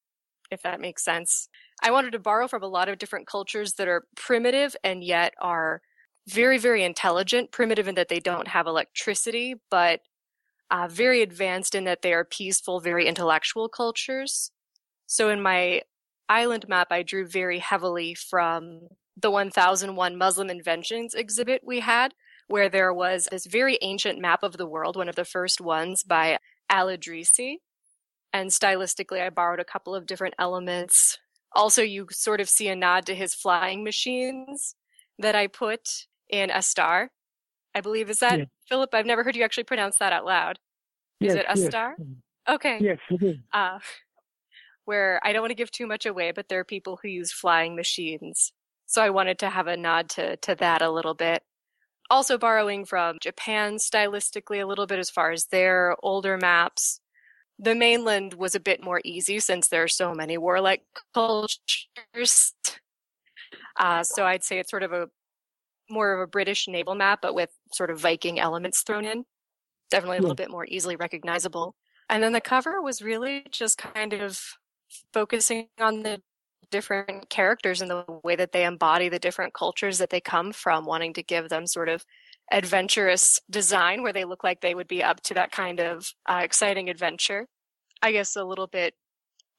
if 0.51 0.61
that 0.63 0.81
makes 0.81 1.03
sense, 1.03 1.47
I 1.83 1.91
wanted 1.91 2.11
to 2.11 2.19
borrow 2.19 2.47
from 2.47 2.63
a 2.63 2.67
lot 2.67 2.89
of 2.89 2.97
different 2.97 3.27
cultures 3.27 3.73
that 3.73 3.87
are 3.87 4.05
primitive 4.15 4.75
and 4.83 5.03
yet 5.03 5.33
are 5.39 5.81
very, 6.29 6.57
very 6.57 6.83
intelligent, 6.83 7.51
primitive 7.51 7.87
in 7.87 7.95
that 7.95 8.09
they 8.09 8.19
don't 8.19 8.49
have 8.49 8.67
electricity, 8.67 9.55
but 9.69 10.01
uh, 10.71 10.87
very 10.87 11.21
advanced 11.21 11.73
in 11.73 11.85
that 11.85 12.01
they 12.01 12.13
are 12.13 12.23
peaceful, 12.23 12.79
very 12.79 13.07
intellectual 13.07 13.67
cultures. 13.67 14.51
So 15.07 15.29
in 15.29 15.41
my 15.41 15.81
island 16.27 16.67
map, 16.67 16.87
I 16.91 17.01
drew 17.01 17.27
very 17.27 17.59
heavily 17.59 18.13
from 18.13 18.81
the 19.17 19.31
1001 19.31 20.15
Muslim 20.15 20.49
Inventions 20.49 21.13
exhibit 21.13 21.61
we 21.65 21.79
had, 21.79 22.13
where 22.47 22.69
there 22.69 22.93
was 22.93 23.27
this 23.31 23.47
very 23.47 23.79
ancient 23.81 24.19
map 24.19 24.43
of 24.43 24.57
the 24.57 24.67
world, 24.67 24.95
one 24.95 25.09
of 25.09 25.15
the 25.15 25.25
first 25.25 25.59
ones 25.59 26.03
by 26.03 26.37
Al 26.69 26.87
Idrisi. 26.87 27.55
And 28.31 28.51
stylistically, 28.51 29.21
I 29.21 29.31
borrowed 29.31 29.59
a 29.59 29.65
couple 29.65 29.95
of 29.95 30.05
different 30.05 30.35
elements. 30.37 31.17
Also, 31.53 31.81
you 31.81 32.07
sort 32.11 32.39
of 32.39 32.47
see 32.47 32.67
a 32.67 32.75
nod 32.75 33.07
to 33.07 33.15
his 33.15 33.33
flying 33.33 33.83
machines 33.83 34.75
that 35.17 35.33
I 35.33 35.47
put 35.47 36.05
in 36.29 36.49
a 36.51 36.61
star. 36.61 37.11
I 37.75 37.81
believe 37.81 38.09
is 38.09 38.19
that 38.19 38.39
Yeah. 38.39 38.45
Philip. 38.67 38.93
I've 38.93 39.05
never 39.05 39.23
heard 39.23 39.35
you 39.35 39.43
actually 39.43 39.63
pronounce 39.63 39.97
that 39.97 40.13
out 40.13 40.25
loud. 40.25 40.59
Is 41.19 41.33
it 41.33 41.45
a 41.47 41.57
yes. 41.57 41.67
star? 41.67 41.97
Okay. 42.47 42.79
Yes, 42.81 42.97
it 43.09 43.21
is. 43.21 43.37
Uh, 43.51 43.79
where 44.85 45.19
I 45.23 45.33
don't 45.33 45.41
want 45.41 45.51
to 45.51 45.55
give 45.55 45.71
too 45.71 45.85
much 45.85 46.05
away, 46.05 46.31
but 46.31 46.49
there 46.49 46.59
are 46.59 46.65
people 46.65 46.99
who 47.01 47.09
use 47.09 47.31
flying 47.31 47.75
machines. 47.75 48.53
So 48.87 49.03
I 49.03 49.11
wanted 49.11 49.37
to 49.39 49.49
have 49.49 49.67
a 49.67 49.77
nod 49.77 50.09
to, 50.11 50.37
to 50.37 50.55
that 50.55 50.81
a 50.81 50.89
little 50.89 51.13
bit. 51.13 51.43
Also 52.09 52.39
borrowing 52.39 52.85
from 52.85 53.17
Japan 53.21 53.75
stylistically 53.75 54.63
a 54.63 54.65
little 54.65 54.87
bit 54.87 54.97
as 54.97 55.11
far 55.11 55.31
as 55.31 55.45
their 55.45 55.95
older 56.01 56.37
maps. 56.37 57.01
The 57.59 57.75
mainland 57.75 58.33
was 58.33 58.55
a 58.55 58.59
bit 58.59 58.83
more 58.83 59.01
easy 59.03 59.39
since 59.39 59.67
there 59.67 59.83
are 59.83 59.87
so 59.87 60.13
many 60.15 60.37
warlike 60.39 60.81
cultures. 61.13 62.53
Uh, 63.77 64.01
so 64.01 64.25
I'd 64.25 64.43
say 64.43 64.57
it's 64.57 64.71
sort 64.71 64.83
of 64.83 64.91
a 64.93 65.09
more 65.89 66.13
of 66.13 66.21
a 66.21 66.27
British 66.27 66.67
naval 66.67 66.95
map, 66.95 67.19
but 67.21 67.35
with 67.35 67.49
sort 67.73 67.91
of 67.91 67.99
Viking 67.99 68.39
elements 68.39 68.81
thrown 68.81 69.05
in. 69.05 69.25
Definitely 69.89 70.17
a 70.17 70.21
little 70.21 70.35
bit 70.35 70.51
more 70.51 70.65
easily 70.65 70.95
recognizable. 70.95 71.75
And 72.09 72.23
then 72.23 72.33
the 72.33 72.41
cover 72.41 72.81
was 72.81 73.01
really 73.01 73.45
just 73.51 73.77
kind 73.77 74.13
of 74.13 74.39
focusing 75.13 75.67
on 75.79 76.03
the 76.03 76.21
different 76.71 77.29
characters 77.29 77.81
and 77.81 77.89
the 77.89 78.05
way 78.23 78.35
that 78.35 78.51
they 78.51 78.65
embody 78.65 79.09
the 79.09 79.19
different 79.19 79.53
cultures 79.53 79.97
that 79.97 80.09
they 80.09 80.21
come 80.21 80.51
from, 80.51 80.85
wanting 80.85 81.13
to 81.13 81.23
give 81.23 81.49
them 81.49 81.65
sort 81.65 81.89
of 81.89 82.05
adventurous 82.51 83.39
design 83.49 84.01
where 84.01 84.13
they 84.13 84.25
look 84.25 84.43
like 84.43 84.61
they 84.61 84.75
would 84.75 84.87
be 84.87 85.03
up 85.03 85.21
to 85.21 85.33
that 85.33 85.51
kind 85.51 85.79
of 85.79 86.07
uh, 86.27 86.41
exciting 86.43 86.89
adventure. 86.89 87.47
I 88.01 88.11
guess 88.11 88.35
a 88.35 88.43
little 88.43 88.67
bit 88.67 88.93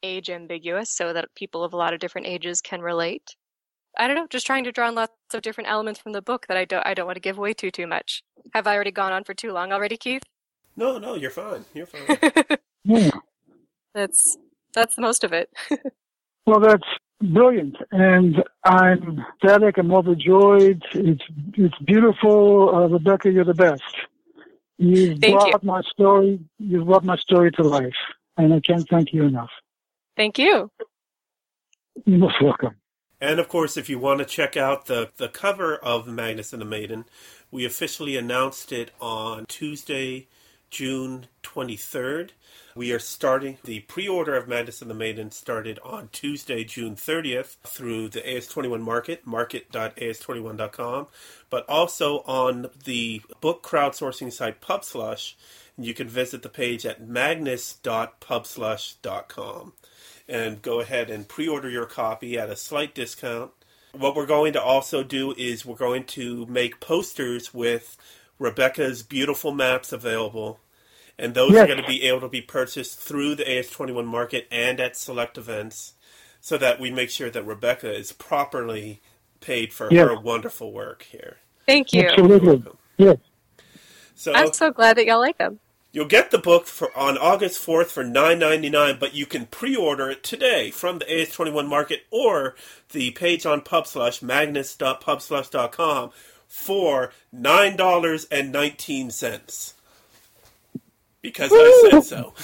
age 0.02 0.30
ambiguous 0.30 0.94
so 0.94 1.12
that 1.12 1.34
people 1.34 1.62
of 1.62 1.72
a 1.72 1.76
lot 1.76 1.92
of 1.92 2.00
different 2.00 2.26
ages 2.26 2.60
can 2.60 2.80
relate. 2.80 3.36
I 3.98 4.06
don't 4.06 4.16
know, 4.16 4.26
just 4.28 4.46
trying 4.46 4.64
to 4.64 4.72
draw 4.72 4.88
on 4.88 4.94
lots 4.94 5.12
of 5.34 5.42
different 5.42 5.70
elements 5.70 6.00
from 6.00 6.12
the 6.12 6.22
book 6.22 6.46
that 6.48 6.56
I 6.56 6.64
don't 6.64 6.86
I 6.86 6.94
don't 6.94 7.06
want 7.06 7.16
to 7.16 7.20
give 7.20 7.38
away 7.38 7.54
too 7.54 7.70
too 7.70 7.86
much. 7.86 8.22
Have 8.54 8.66
I 8.66 8.74
already 8.74 8.92
gone 8.92 9.12
on 9.12 9.24
for 9.24 9.34
too 9.34 9.52
long 9.52 9.72
already, 9.72 9.96
Keith? 9.96 10.22
No, 10.76 10.98
no, 10.98 11.14
you're 11.14 11.30
fine. 11.30 11.64
You're 11.74 11.86
fine. 11.86 12.18
Yeah. 12.84 13.10
that's 13.94 14.38
that's 14.74 14.98
most 14.98 15.24
of 15.24 15.32
it. 15.32 15.50
Well, 16.46 16.60
that's 16.60 16.84
brilliant, 17.22 17.76
and 17.92 18.36
I'm 18.64 19.20
ecstatic. 19.34 19.78
I'm 19.78 19.92
overjoyed. 19.92 20.82
It's 20.94 21.22
it's 21.54 21.78
beautiful, 21.86 22.74
uh, 22.74 22.88
Rebecca. 22.88 23.30
You're 23.30 23.44
the 23.44 23.54
best. 23.54 23.82
You've 24.78 25.20
Thank 25.20 25.46
you. 25.46 25.52
brought 25.52 25.62
my 25.62 25.82
story. 25.82 26.40
You've 26.58 26.86
brought 26.86 27.04
my 27.04 27.16
story 27.18 27.52
to 27.52 27.62
life, 27.62 27.94
and 28.38 28.54
I 28.54 28.60
can't 28.60 28.88
thank 28.88 29.12
you 29.12 29.24
enough. 29.24 29.50
Thank 30.16 30.38
you. 30.38 30.70
You're 32.06 32.18
most 32.18 32.42
welcome. 32.42 32.76
And 33.20 33.38
of 33.38 33.48
course, 33.48 33.76
if 33.76 33.90
you 33.90 33.98
want 33.98 34.20
to 34.20 34.24
check 34.24 34.56
out 34.56 34.86
the, 34.86 35.10
the 35.18 35.28
cover 35.28 35.76
of 35.76 36.06
Magnus 36.06 36.52
and 36.52 36.62
the 36.62 36.66
Maiden, 36.66 37.04
we 37.50 37.66
officially 37.66 38.16
announced 38.16 38.72
it 38.72 38.92
on 39.00 39.44
Tuesday, 39.46 40.28
June 40.70 41.26
23rd. 41.42 42.30
We 42.74 42.92
are 42.92 43.00
starting 43.00 43.58
the 43.64 43.80
pre 43.80 44.08
order 44.08 44.34
of 44.36 44.48
Magnus 44.48 44.80
and 44.80 44.90
the 44.90 44.94
Maiden 44.94 45.30
started 45.32 45.78
on 45.84 46.08
Tuesday, 46.12 46.64
June 46.64 46.96
30th 46.96 47.56
through 47.64 48.08
the 48.08 48.20
AS21 48.20 48.80
Market, 48.80 49.26
market.as21.com, 49.26 51.08
but 51.50 51.68
also 51.68 52.20
on 52.20 52.70
the 52.84 53.20
book 53.40 53.62
crowdsourcing 53.62 54.32
site 54.32 54.62
PubSlush. 54.62 55.34
You 55.76 55.92
can 55.94 56.08
visit 56.08 56.42
the 56.42 56.48
page 56.48 56.86
at 56.86 57.06
magnus.pubslush.com 57.06 59.72
and 60.30 60.62
go 60.62 60.80
ahead 60.80 61.10
and 61.10 61.28
pre-order 61.28 61.68
your 61.68 61.86
copy 61.86 62.38
at 62.38 62.48
a 62.48 62.56
slight 62.56 62.94
discount. 62.94 63.50
What 63.92 64.14
we're 64.14 64.26
going 64.26 64.52
to 64.52 64.62
also 64.62 65.02
do 65.02 65.34
is 65.36 65.66
we're 65.66 65.74
going 65.74 66.04
to 66.04 66.46
make 66.46 66.80
posters 66.80 67.52
with 67.52 67.96
Rebecca's 68.38 69.02
beautiful 69.02 69.52
maps 69.52 69.92
available, 69.92 70.60
and 71.18 71.34
those 71.34 71.52
Yes. 71.52 71.64
are 71.64 71.66
going 71.66 71.82
to 71.82 71.86
be 71.88 72.04
able 72.04 72.20
to 72.20 72.28
be 72.28 72.40
purchased 72.40 72.98
through 72.98 73.34
the 73.34 73.44
AS21 73.44 74.06
market 74.06 74.46
and 74.50 74.78
at 74.80 74.96
select 74.96 75.36
events, 75.36 75.94
so 76.40 76.56
that 76.56 76.80
we 76.80 76.90
make 76.90 77.10
sure 77.10 77.28
that 77.28 77.44
Rebecca 77.44 77.92
is 77.92 78.12
properly 78.12 79.00
paid 79.40 79.72
for 79.72 79.88
Yes. 79.90 80.08
her 80.08 80.18
wonderful 80.18 80.72
work 80.72 81.02
here. 81.02 81.38
Thank 81.66 81.92
you. 81.92 82.08
Absolutely. 82.08 82.62
Yes. 82.96 83.18
So 84.14 84.32
I'm 84.32 84.52
so 84.52 84.70
glad 84.70 84.96
that 84.96 85.06
y'all 85.06 85.18
like 85.18 85.38
them. 85.38 85.60
You'll 85.92 86.06
get 86.06 86.30
the 86.30 86.38
book 86.38 86.66
for 86.66 86.96
on 86.96 87.18
August 87.18 87.66
4th 87.66 87.86
for 87.86 88.04
$9.99, 88.04 89.00
but 89.00 89.12
you 89.12 89.26
can 89.26 89.46
pre-order 89.46 90.08
it 90.08 90.22
today 90.22 90.70
from 90.70 91.00
the 91.00 91.04
AS21 91.06 91.68
Market 91.68 92.02
or 92.10 92.54
the 92.92 93.10
page 93.10 93.44
on 93.44 93.60
PubSlush, 93.62 94.22
magnus.pubslush.com, 94.22 96.10
for 96.46 97.10
$9.19. 97.34 99.72
Because 101.22 101.50
I 101.52 101.88
said 101.90 102.04
so. 102.04 102.34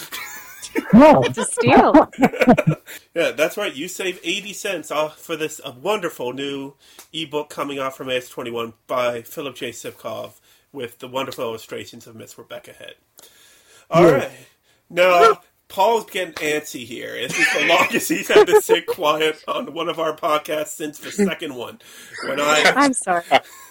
Wow. 0.92 1.22
It's 1.24 1.38
a 1.38 1.44
steal. 1.44 2.10
Yeah, 3.14 3.30
that's 3.30 3.56
right. 3.56 3.74
You 3.74 3.88
save 3.88 4.20
80 4.22 4.52
cents 4.52 4.90
off 4.90 5.18
for 5.18 5.36
this 5.36 5.58
wonderful 5.80 6.34
new 6.34 6.74
ebook 7.14 7.48
coming 7.48 7.78
out 7.78 7.96
from 7.96 8.08
AS21 8.08 8.74
by 8.86 9.22
Philip 9.22 9.54
J. 9.54 9.70
Sipkov 9.70 10.32
with 10.70 10.98
the 10.98 11.08
wonderful 11.08 11.44
illustrations 11.44 12.06
of 12.06 12.14
Miss 12.14 12.36
Rebecca 12.36 12.74
Head. 12.74 12.96
All 13.90 14.02
Yeah. 14.04 14.10
right. 14.12 14.30
Now, 14.90 15.40
Paul's 15.68 16.06
getting 16.10 16.34
antsy 16.34 16.84
here. 16.86 17.12
This 17.14 17.38
is 17.38 17.46
the 17.52 17.66
longest 17.66 18.08
he's 18.08 18.28
had 18.28 18.46
to 18.46 18.60
sit 18.62 18.86
quiet 18.86 19.42
on 19.48 19.72
one 19.74 19.88
of 19.88 19.98
our 19.98 20.16
podcasts 20.16 20.68
since 20.68 20.98
the 20.98 21.10
second 21.10 21.54
one. 21.54 21.80
When 22.26 22.40
I 22.40 22.72
I'm 22.76 22.92
sorry. 22.92 23.24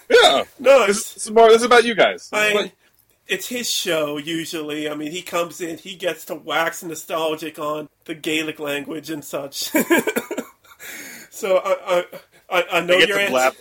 Yeah. 0.10 0.44
no, 0.60 0.88
This, 0.88 0.98
it's, 0.98 1.14
this 1.14 1.26
is 1.28 1.32
more. 1.32 1.48
This 1.50 1.60
is 1.60 1.64
about 1.64 1.86
you 1.86 1.96
guys. 1.96 2.30
I, 2.34 2.72
it's 3.28 3.48
his 3.48 3.70
show 3.70 4.18
usually. 4.18 4.90
I 4.90 4.96
mean, 4.96 5.12
he 5.12 5.22
comes 5.22 5.62
in, 5.62 5.78
he 5.78 5.96
gets 5.96 6.26
to 6.26 6.36
wax 6.36 6.84
nostalgic 6.84 7.58
on 7.60 7.88
the 8.04 8.14
Gaelic 8.14 8.60
language 8.60 9.10
and 9.10 9.24
such. 9.24 9.72
so 11.30 11.58
I, 11.64 11.76
I, 11.88 12.06
I, 12.50 12.64
I 12.74 12.82
know 12.82 12.96
I 12.96 13.00
get 13.00 13.10
you're 13.10 13.18
antsy. 13.20 13.30
blab. 13.30 13.54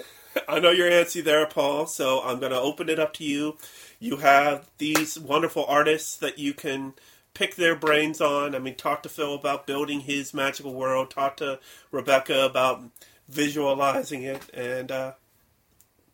I 0.49 0.59
know 0.59 0.71
you're 0.71 0.91
antsy 0.91 1.23
there, 1.23 1.47
Paul. 1.47 1.87
So 1.87 2.21
I'm 2.23 2.41
going 2.41 2.53
to 2.53 2.61
open 2.61 2.89
it 2.89 2.99
up 2.99 3.13
to 3.15 3.25
you. 3.25 3.57
You 3.99 4.19
have 4.19 4.69
these 4.79 5.19
wonderful 5.19 5.65
artists 5.67 6.17
that 6.17 6.39
you 6.39 6.55
can 6.55 6.95
pick 7.35 7.57
their 7.57 7.77
brains 7.77 8.21
on. 8.21 8.55
I 8.55 8.59
mean, 8.59 8.77
talk 8.77 9.03
to 9.03 9.09
Phil 9.09 9.35
about 9.35 9.67
building 9.67 10.01
his 10.01 10.33
magical 10.33 10.75
world. 10.75 11.11
Talk 11.11 11.37
to 11.39 11.59
Rebecca 11.91 12.45
about 12.45 12.83
visualizing 13.29 14.23
it, 14.23 14.43
and 14.55 14.91
uh, 14.91 15.13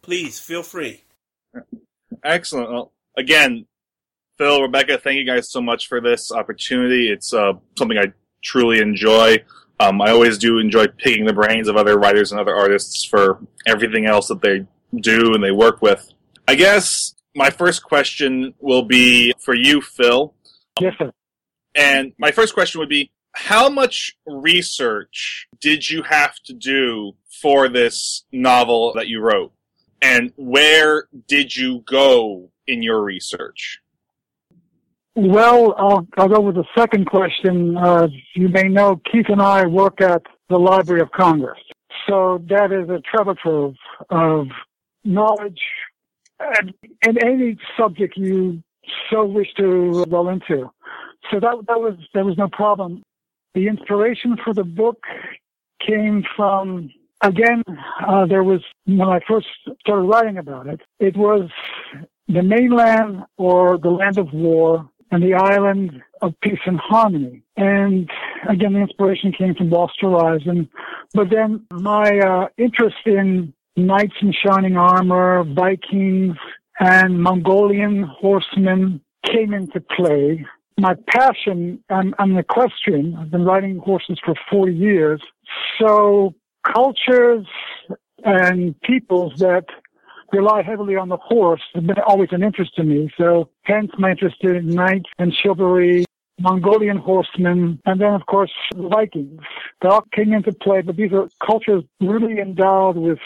please 0.03 0.41
feel 0.41 0.63
free. 0.63 1.03
Excellent. 2.25 2.71
Well, 2.71 2.93
again, 3.17 3.67
Phil, 4.39 4.63
Rebecca, 4.63 4.99
thank 4.99 5.19
you 5.19 5.27
guys 5.27 5.51
so 5.51 5.61
much 5.61 5.89
for 5.89 6.01
this 6.01 6.33
opportunity. 6.33 7.11
It's 7.11 7.35
uh, 7.35 7.53
something 7.79 7.99
I 7.99 8.13
truly 8.43 8.81
enjoy. 8.81 9.45
Um, 9.79 10.01
I 10.01 10.11
always 10.11 10.39
do 10.39 10.59
enjoy 10.59 10.89
picking 10.89 11.25
the 11.25 11.33
brains 11.33 11.69
of 11.69 11.77
other 11.77 11.99
writers 11.99 12.33
and 12.33 12.41
other 12.41 12.55
artists 12.55 13.05
for 13.05 13.39
everything 13.67 14.07
else 14.07 14.29
that 14.29 14.43
they 14.43 14.67
do 14.95 15.35
and 15.35 15.43
they 15.43 15.51
work 15.51 15.81
with. 15.83 16.11
I 16.47 16.55
guess 16.55 17.15
my 17.41 17.49
first 17.49 17.83
question 17.83 18.53
will 18.59 18.83
be 18.83 19.33
for 19.39 19.55
you, 19.55 19.81
Phil. 19.81 20.35
Yes, 20.79 20.93
sir. 20.99 21.11
And 21.75 22.13
my 22.19 22.33
first 22.33 22.53
question 22.53 22.81
would 22.81 22.91
be 22.91 23.11
how 23.33 23.71
much 23.71 24.15
research 24.27 25.47
did 25.59 25.89
you 25.89 26.03
have 26.03 26.35
to 26.45 26.53
do 26.53 27.13
for 27.41 27.71
this 27.71 28.25
novel 28.31 28.93
that 28.93 29.09
you 29.09 29.21
wrote? 29.21 29.55
And 30.03 30.35
where 30.37 31.09
did 31.29 31.57
you 31.57 31.83
go 31.87 32.51
in 32.67 32.83
your 32.83 33.03
research? 33.03 33.81
Well, 35.15 35.75
I'll, 35.79 36.07
I'll 36.19 36.29
go 36.29 36.41
with 36.41 36.57
the 36.57 36.69
second 36.77 37.07
question. 37.07 37.75
Uh, 37.75 38.09
you 38.35 38.51
may 38.51 38.65
know 38.65 39.01
Keith 39.11 39.31
and 39.31 39.41
I 39.41 39.65
work 39.67 40.03
at 40.03 40.23
the 40.51 40.59
Library 40.59 41.01
of 41.01 41.11
Congress. 41.13 41.59
So 42.07 42.45
that 42.51 42.71
is 42.71 42.91
a 42.91 43.01
treasure 43.01 43.35
trove 43.43 43.77
of 44.11 44.49
knowledge 45.05 45.63
and, 46.41 46.75
and 47.03 47.23
any 47.23 47.59
subject 47.79 48.17
you 48.17 48.63
so 49.11 49.25
wish 49.25 49.49
to 49.57 50.05
roll 50.09 50.29
into. 50.29 50.71
So 51.31 51.39
that, 51.39 51.65
that 51.69 51.81
was, 51.81 51.95
there 52.15 52.25
was 52.25 52.37
no 52.39 52.49
problem. 52.49 53.03
The 53.55 53.69
inspiration 53.69 54.37
for 54.43 54.55
the 54.55 54.65
book 54.65 55.05
came 55.87 56.25
from, 56.37 56.91
again, 57.21 57.63
uh, 58.07 58.27
there 58.27 58.43
was, 58.43 58.61
when 58.87 59.03
I 59.03 59.21
first 59.29 59.47
started 59.81 60.03
writing 60.03 60.39
about 60.39 60.67
it, 60.67 60.81
it 60.99 61.17
was 61.17 61.51
the 62.29 62.43
mainland 62.43 63.25
or 63.37 63.77
the 63.79 63.91
land 63.91 64.19
of 64.19 64.33
war 64.33 64.89
and 65.11 65.23
the 65.23 65.35
island 65.35 66.03
of 66.23 66.35
peace 66.43 66.61
and 66.67 66.79
harmony. 66.79 67.43
And 67.57 68.09
again, 68.49 68.75
the 68.75 68.81
inspiration 68.81 69.33
came 69.33 69.55
from 69.55 69.71
Lost 69.71 69.95
Horizon. 70.01 70.69
But 71.13 71.31
then 71.31 71.67
my 71.73 72.19
uh, 72.19 72.49
interest 72.57 72.97
in 73.07 73.53
knights 73.77 74.15
in 74.21 74.33
shining 74.33 74.77
armor, 74.77 75.45
Vikings, 75.45 76.37
and 76.79 77.23
Mongolian 77.23 78.03
horsemen 78.03 79.01
came 79.25 79.53
into 79.53 79.81
play. 79.81 80.45
My 80.79 80.95
passion, 81.09 81.83
I'm, 81.91 82.15
I'm 82.19 82.33
an 82.33 82.39
equestrian. 82.39 83.17
I've 83.19 83.31
been 83.31 83.45
riding 83.45 83.79
horses 83.79 84.19
for 84.25 84.35
40 84.51 84.75
years. 84.75 85.23
So 85.79 86.35
cultures 86.65 87.47
and 88.25 88.81
peoples 88.83 89.35
that 89.39 89.67
rely 90.33 90.63
heavily 90.63 90.97
on 90.97 91.09
the 91.09 91.17
horse 91.17 91.63
has 91.75 91.83
been 91.83 91.99
always 92.07 92.29
an 92.33 92.43
interest 92.43 92.75
to 92.77 92.85
me. 92.85 93.11
So 93.19 93.51
hence 93.63 93.91
my 93.99 94.13
interest 94.13 94.37
in 94.43 94.69
knights 94.69 95.11
and 95.19 95.35
chivalry, 95.35 96.05
Mongolian 96.41 96.97
horsemen, 96.97 97.81
and 97.85 98.01
then 98.01 98.15
of 98.15 98.27
course 98.27 98.53
the 98.75 98.89
Vikings. 98.89 99.41
They 99.83 99.89
all 99.89 100.05
came 100.13 100.33
into 100.33 100.53
play, 100.53 100.83
but 100.83 100.97
these 100.97 101.13
are 101.13 101.29
cultures 101.45 101.85
really 102.01 102.41
endowed 102.41 102.97
with 102.97 103.19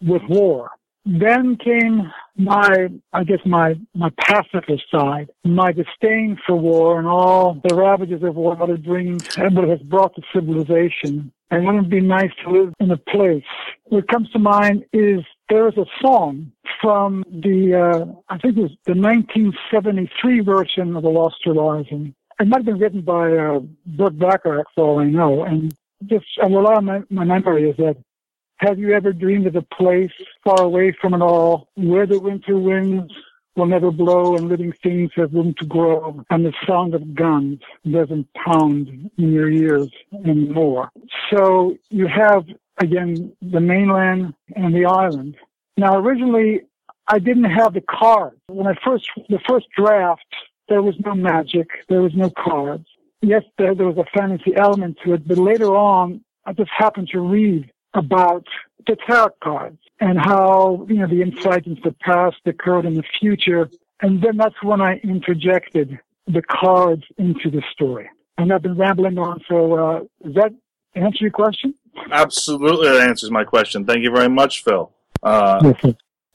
with 0.00 0.22
war. 0.28 0.70
Then 1.06 1.56
came 1.56 2.12
my, 2.36 2.88
I 3.12 3.24
guess 3.24 3.40
my, 3.46 3.74
my 3.94 4.10
pacifist 4.18 4.84
side, 4.90 5.30
my 5.44 5.72
disdain 5.72 6.38
for 6.46 6.56
war 6.56 6.98
and 6.98 7.08
all 7.08 7.60
the 7.66 7.74
ravages 7.74 8.22
of 8.22 8.36
war, 8.36 8.54
what 8.54 8.70
it 8.70 8.84
brings 8.84 9.36
and 9.36 9.56
what 9.56 9.64
it 9.64 9.70
has 9.70 9.80
brought 9.80 10.14
to 10.16 10.22
civilization. 10.34 11.32
And 11.50 11.66
wouldn't 11.66 11.86
it 11.86 11.90
be 11.90 12.00
nice 12.00 12.30
to 12.44 12.50
live 12.50 12.74
in 12.80 12.90
a 12.90 12.96
place? 12.96 13.44
What 13.84 14.08
comes 14.08 14.30
to 14.30 14.38
mind 14.38 14.84
is 14.92 15.20
there 15.48 15.68
is 15.68 15.76
a 15.78 15.86
song 16.00 16.52
from 16.80 17.24
the, 17.28 17.74
uh, 17.74 18.32
I 18.32 18.38
think 18.38 18.56
it 18.56 18.62
was 18.62 18.70
the 18.86 18.94
1973 18.94 20.40
version 20.40 20.96
of 20.96 21.02
The 21.02 21.08
Lost 21.08 21.36
Horizon. 21.44 22.14
It 22.40 22.48
might 22.48 22.60
have 22.60 22.64
been 22.64 22.78
written 22.78 23.02
by 23.02 23.36
uh, 23.36 23.60
Burt 23.84 24.18
Bacharach, 24.18 24.66
for 24.74 24.84
all 24.84 24.98
I 24.98 25.04
know. 25.04 25.44
And 25.44 25.74
just, 26.06 26.24
and 26.38 26.54
a 26.54 26.58
lot 26.58 26.78
of 26.78 26.84
my, 26.84 27.02
my 27.10 27.24
memory 27.24 27.68
is 27.68 27.76
that 27.76 27.98
have 28.56 28.78
you 28.78 28.92
ever 28.92 29.12
dreamed 29.12 29.46
of 29.46 29.56
a 29.56 29.62
place 29.62 30.12
far 30.42 30.62
away 30.62 30.96
from 30.98 31.12
it 31.12 31.20
all, 31.20 31.68
where 31.74 32.06
the 32.06 32.18
winter 32.18 32.58
winds 32.58 33.12
will 33.56 33.66
never 33.66 33.90
blow 33.90 34.36
and 34.36 34.48
living 34.48 34.72
things 34.82 35.10
have 35.16 35.34
room 35.34 35.52
to 35.58 35.66
grow 35.66 36.24
and 36.30 36.46
the 36.46 36.54
sound 36.66 36.94
of 36.94 37.14
guns 37.14 37.60
doesn't 37.90 38.26
pound 38.32 39.10
in 39.18 39.32
your 39.32 39.50
ears 39.50 39.90
anymore? 40.24 40.90
So 41.30 41.76
you 41.90 42.06
have, 42.06 42.46
again, 42.78 43.36
the 43.42 43.60
mainland 43.60 44.32
and 44.56 44.74
the 44.74 44.86
island. 44.86 45.36
Now, 45.76 45.96
originally, 45.96 46.62
I 47.06 47.18
didn't 47.18 47.50
have 47.50 47.74
the 47.74 47.82
cards. 47.82 48.36
When 48.46 48.66
I 48.66 48.74
first, 48.82 49.10
the 49.28 49.40
first 49.46 49.66
draft, 49.76 50.24
there 50.70 50.80
was 50.80 50.94
no 51.04 51.14
magic. 51.14 51.68
There 51.90 52.00
was 52.00 52.12
no 52.14 52.30
cards. 52.30 52.86
Yes, 53.20 53.42
there, 53.58 53.74
there 53.74 53.86
was 53.86 53.98
a 53.98 54.18
fantasy 54.18 54.56
element 54.56 54.96
to 55.04 55.12
it, 55.12 55.28
but 55.28 55.36
later 55.36 55.76
on, 55.76 56.24
I 56.46 56.54
just 56.54 56.70
happened 56.74 57.08
to 57.12 57.20
read 57.20 57.70
about 57.92 58.46
the 58.86 58.96
tarot 59.06 59.34
cards 59.44 59.78
and 60.00 60.18
how, 60.18 60.86
you 60.88 61.00
know, 61.00 61.06
the 61.06 61.20
insight 61.20 61.66
into 61.66 61.82
the 61.82 61.94
past, 62.00 62.36
current, 62.58 62.86
and 62.86 62.96
the 62.96 63.04
future. 63.20 63.68
And 64.00 64.22
then 64.22 64.38
that's 64.38 64.54
when 64.62 64.80
I 64.80 64.94
interjected 65.04 65.98
the 66.26 66.40
cards 66.40 67.02
into 67.18 67.50
the 67.50 67.62
story. 67.72 68.08
And 68.38 68.52
I've 68.52 68.62
been 68.62 68.78
rambling 68.78 69.18
on, 69.18 69.40
so 69.46 69.74
uh, 69.74 70.00
does 70.24 70.34
that 70.36 70.54
answer 70.94 71.18
your 71.20 71.30
question? 71.30 71.74
Absolutely, 72.10 72.88
that 72.88 73.06
answers 73.06 73.30
my 73.30 73.44
question. 73.44 73.84
Thank 73.84 74.02
you 74.02 74.10
very 74.10 74.30
much, 74.30 74.64
Phil. 74.64 74.90
Uh, 75.22 75.74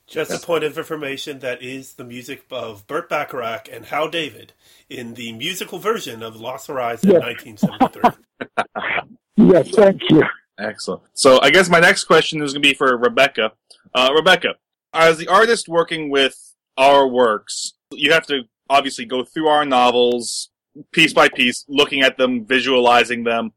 Just 0.07 0.31
a 0.31 0.45
point 0.45 0.63
of 0.63 0.77
information 0.77 1.39
that 1.39 1.63
is 1.63 1.93
the 1.93 2.03
music 2.03 2.45
of 2.51 2.85
Burt 2.85 3.09
Bacharach 3.09 3.67
and 3.71 3.85
Hal 3.85 4.07
David 4.07 4.53
in 4.89 5.15
the 5.15 5.33
musical 5.33 5.79
version 5.79 6.21
of 6.21 6.39
Lost 6.39 6.67
Horizon 6.67 7.11
Yes. 7.11 7.21
1973. 7.21 8.11
Yes, 9.37 9.69
thank 9.71 10.01
you. 10.09 10.23
Excellent. 10.57 11.03
So 11.13 11.41
I 11.41 11.49
guess 11.49 11.69
my 11.69 11.81
next 11.81 12.05
question 12.05 12.41
is 12.41 12.53
going 12.53 12.63
to 12.63 12.69
be 12.69 12.73
for 12.73 12.95
Rebecca. 12.97 13.51
Uh, 13.93 14.11
Rebecca, 14.15 14.55
as 14.93 15.17
the 15.17 15.27
artist 15.27 15.67
working 15.67 16.09
with 16.09 16.37
our 16.77 17.05
works, 17.05 17.73
you 17.91 18.13
have 18.13 18.25
to 18.27 18.43
obviously 18.69 19.03
go 19.03 19.25
through 19.25 19.47
our 19.49 19.65
novels 19.65 20.51
piece 20.93 21.11
by 21.13 21.27
piece, 21.27 21.65
looking 21.67 22.01
at 22.01 22.17
them, 22.17 22.45
visualizing 22.45 23.25
them 23.25 23.51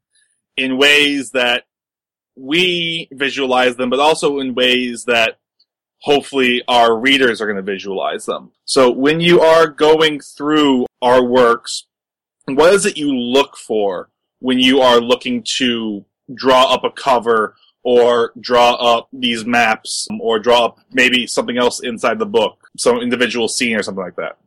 in 0.56 0.76
ways 0.76 1.30
that 1.30 1.64
we 2.36 3.08
visualize 3.12 3.76
them, 3.76 3.88
but 3.90 4.00
also 4.00 4.40
in 4.40 4.54
ways 4.54 5.04
that 5.04 5.38
hopefully 6.00 6.62
our 6.68 6.98
readers 6.98 7.40
are 7.40 7.46
going 7.46 7.56
to 7.56 7.62
visualize 7.62 8.26
them. 8.26 8.52
So 8.64 8.90
when 8.90 9.20
you 9.20 9.40
are 9.40 9.66
going 9.66 10.20
through 10.20 10.86
our 11.02 11.24
works, 11.24 11.86
what 12.46 12.72
is 12.72 12.86
it 12.86 12.96
you 12.96 13.14
look 13.14 13.56
for 13.56 14.10
when 14.40 14.58
you 14.58 14.80
are 14.80 15.00
looking 15.00 15.42
to 15.56 16.04
draw 16.34 16.72
up 16.72 16.84
a 16.84 16.90
cover 16.90 17.56
or 17.82 18.32
draw 18.40 18.74
up 18.74 19.08
these 19.12 19.44
maps 19.44 20.06
or 20.20 20.38
draw 20.38 20.66
up 20.66 20.80
maybe 20.92 21.26
something 21.26 21.58
else 21.58 21.80
inside 21.80 22.18
the 22.18 22.26
book, 22.26 22.68
some 22.76 22.98
individual 22.98 23.48
scene 23.48 23.76
or 23.76 23.82
something 23.82 24.04
like 24.04 24.16
that? 24.16 24.38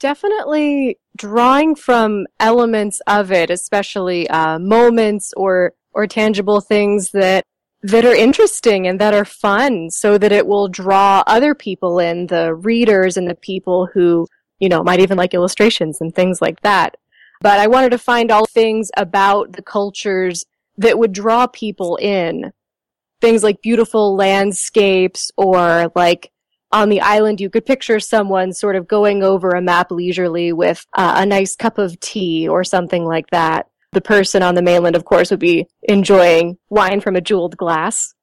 Definitely 0.00 0.98
drawing 1.16 1.74
from 1.76 2.26
elements 2.40 3.00
of 3.06 3.30
it, 3.30 3.50
especially 3.50 4.28
uh, 4.28 4.58
moments 4.58 5.32
or 5.36 5.74
or 5.94 6.06
tangible 6.06 6.60
things 6.60 7.10
that 7.10 7.44
that 7.82 8.04
are 8.04 8.14
interesting 8.14 8.86
and 8.86 9.00
that 9.00 9.14
are 9.14 9.24
fun, 9.24 9.90
so 9.90 10.18
that 10.18 10.32
it 10.32 10.46
will 10.46 10.68
draw 10.68 11.22
other 11.26 11.54
people 11.54 11.98
in, 11.98 12.26
the 12.28 12.54
readers 12.54 13.16
and 13.16 13.28
the 13.28 13.34
people 13.34 13.88
who 13.92 14.26
you 14.60 14.68
know 14.68 14.82
might 14.82 15.00
even 15.00 15.18
like 15.18 15.34
illustrations 15.34 16.00
and 16.00 16.14
things 16.14 16.40
like 16.40 16.60
that. 16.60 16.96
But 17.40 17.58
I 17.58 17.66
wanted 17.66 17.90
to 17.90 17.98
find 17.98 18.30
all 18.30 18.46
things 18.46 18.90
about 18.96 19.54
the 19.54 19.62
cultures 19.62 20.44
that 20.76 20.98
would 20.98 21.12
draw 21.12 21.46
people 21.48 21.96
in. 21.96 22.52
Things 23.20 23.42
like 23.42 23.62
beautiful 23.62 24.16
landscapes 24.16 25.30
or 25.36 25.90
like 25.94 26.32
on 26.72 26.88
the 26.88 27.00
island 27.00 27.40
you 27.40 27.50
could 27.50 27.66
picture 27.66 28.00
someone 28.00 28.52
sort 28.52 28.76
of 28.76 28.88
going 28.88 29.22
over 29.22 29.50
a 29.50 29.60
map 29.60 29.90
leisurely 29.90 30.52
with 30.52 30.86
uh, 30.96 31.14
a 31.16 31.26
nice 31.26 31.54
cup 31.54 31.78
of 31.78 31.98
tea 32.00 32.48
or 32.48 32.64
something 32.64 33.04
like 33.04 33.28
that. 33.30 33.68
The 33.92 34.00
person 34.00 34.42
on 34.42 34.54
the 34.54 34.62
mainland, 34.62 34.96
of 34.96 35.04
course, 35.04 35.30
would 35.30 35.40
be 35.40 35.66
enjoying 35.82 36.56
wine 36.70 37.00
from 37.00 37.14
a 37.14 37.20
jeweled 37.20 37.58
glass. 37.58 38.14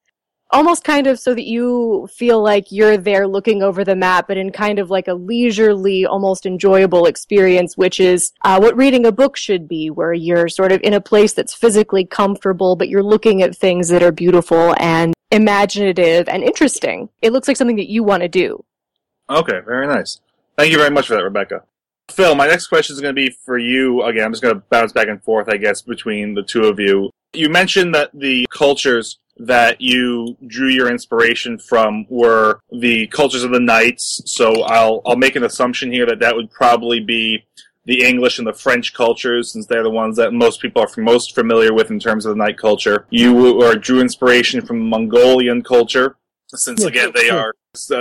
Almost 0.52 0.84
kind 0.84 1.06
of 1.06 1.20
so 1.20 1.36
that 1.36 1.46
you 1.46 2.10
feel 2.12 2.42
like 2.42 2.72
you're 2.72 2.98
there 2.98 3.28
looking 3.28 3.62
over 3.62 3.86
the 3.86 3.96
map, 3.96 4.28
but 4.28 4.38
in 4.38 4.52
kind 4.52 4.80
of 4.80 4.90
like 4.90 5.08
a 5.08 5.14
leisurely, 5.14 6.08
almost 6.08 6.48
enjoyable 6.48 7.06
experience, 7.06 7.78
which 7.78 8.00
is 8.00 8.32
uh, 8.44 8.58
what 8.58 8.76
reading 8.76 9.06
a 9.06 9.12
book 9.12 9.38
should 9.38 9.68
be, 9.68 9.92
where 9.92 10.12
you're 10.12 10.50
sort 10.50 10.72
of 10.72 10.82
in 10.82 10.96
a 10.96 11.02
place 11.02 11.34
that's 11.34 11.54
physically 11.54 12.04
comfortable, 12.04 12.76
but 12.76 12.90
you're 12.90 13.04
looking 13.04 13.44
at 13.44 13.56
things 13.56 13.90
that 13.90 14.02
are 14.02 14.12
beautiful 14.12 14.74
and 14.80 15.14
imaginative 15.30 16.28
and 16.28 16.44
interesting. 16.44 17.10
It 17.22 17.32
looks 17.32 17.48
like 17.48 17.58
something 17.58 17.76
that 17.76 17.92
you 17.92 18.04
want 18.04 18.24
to 18.24 18.28
do. 18.28 18.66
Okay, 19.30 19.60
very 19.64 19.86
nice. 19.86 20.20
Thank 20.58 20.72
you 20.72 20.80
very 20.80 20.90
much 20.90 21.06
for 21.06 21.14
that, 21.14 21.24
Rebecca. 21.24 21.62
Phil, 22.12 22.36
my 22.36 22.48
next 22.48 22.68
question 22.68 22.94
is 22.94 23.02
going 23.02 23.16
to 23.16 23.22
be 23.22 23.36
for 23.46 23.58
you. 23.58 24.04
Again, 24.04 24.26
I'm 24.26 24.32
just 24.32 24.44
going 24.44 24.56
to 24.56 24.64
bounce 24.70 24.92
back 24.92 25.08
and 25.08 25.24
forth, 25.24 25.50
I 25.50 25.58
guess, 25.58 25.82
between 25.82 26.34
the 26.34 26.44
two 26.44 26.64
of 26.64 26.80
you. 26.80 27.12
You 27.34 27.50
mentioned 27.50 27.94
that 27.96 28.12
the 28.14 28.48
cultures 28.50 29.20
that 29.38 29.80
you 29.80 30.36
drew 30.48 30.68
your 30.68 30.92
inspiration 30.92 31.58
from 31.58 32.06
were 32.10 32.60
the 32.72 33.08
cultures 33.08 33.44
of 33.44 33.52
the 33.52 33.60
knights. 33.60 34.22
So 34.26 34.64
I'll 34.64 35.02
I'll 35.06 35.16
make 35.16 35.36
an 35.36 35.44
assumption 35.44 35.92
here 35.92 36.06
that 36.06 36.20
that 36.20 36.36
would 36.36 36.52
probably 36.52 37.00
be 37.00 37.46
the 37.86 38.04
English 38.06 38.38
and 38.38 38.48
the 38.48 38.54
French 38.54 38.94
cultures, 38.94 39.54
since 39.54 39.66
they're 39.66 39.84
the 39.84 39.90
ones 39.90 40.18
that 40.18 40.34
most 40.34 40.62
people 40.62 40.82
are 40.82 41.02
most 41.02 41.34
familiar 41.34 41.74
with 41.74 41.90
in 41.90 42.00
terms 42.00 42.26
of 42.26 42.36
the 42.36 42.38
knight 42.38 42.58
culture. 42.58 43.06
You 43.10 43.62
or 43.64 43.76
drew 43.76 44.02
inspiration 44.02 44.62
from 44.62 44.90
Mongolian 44.90 45.64
culture, 45.64 46.18
since 46.48 46.84
again 46.84 47.12
they 47.16 47.30
are 47.30 47.54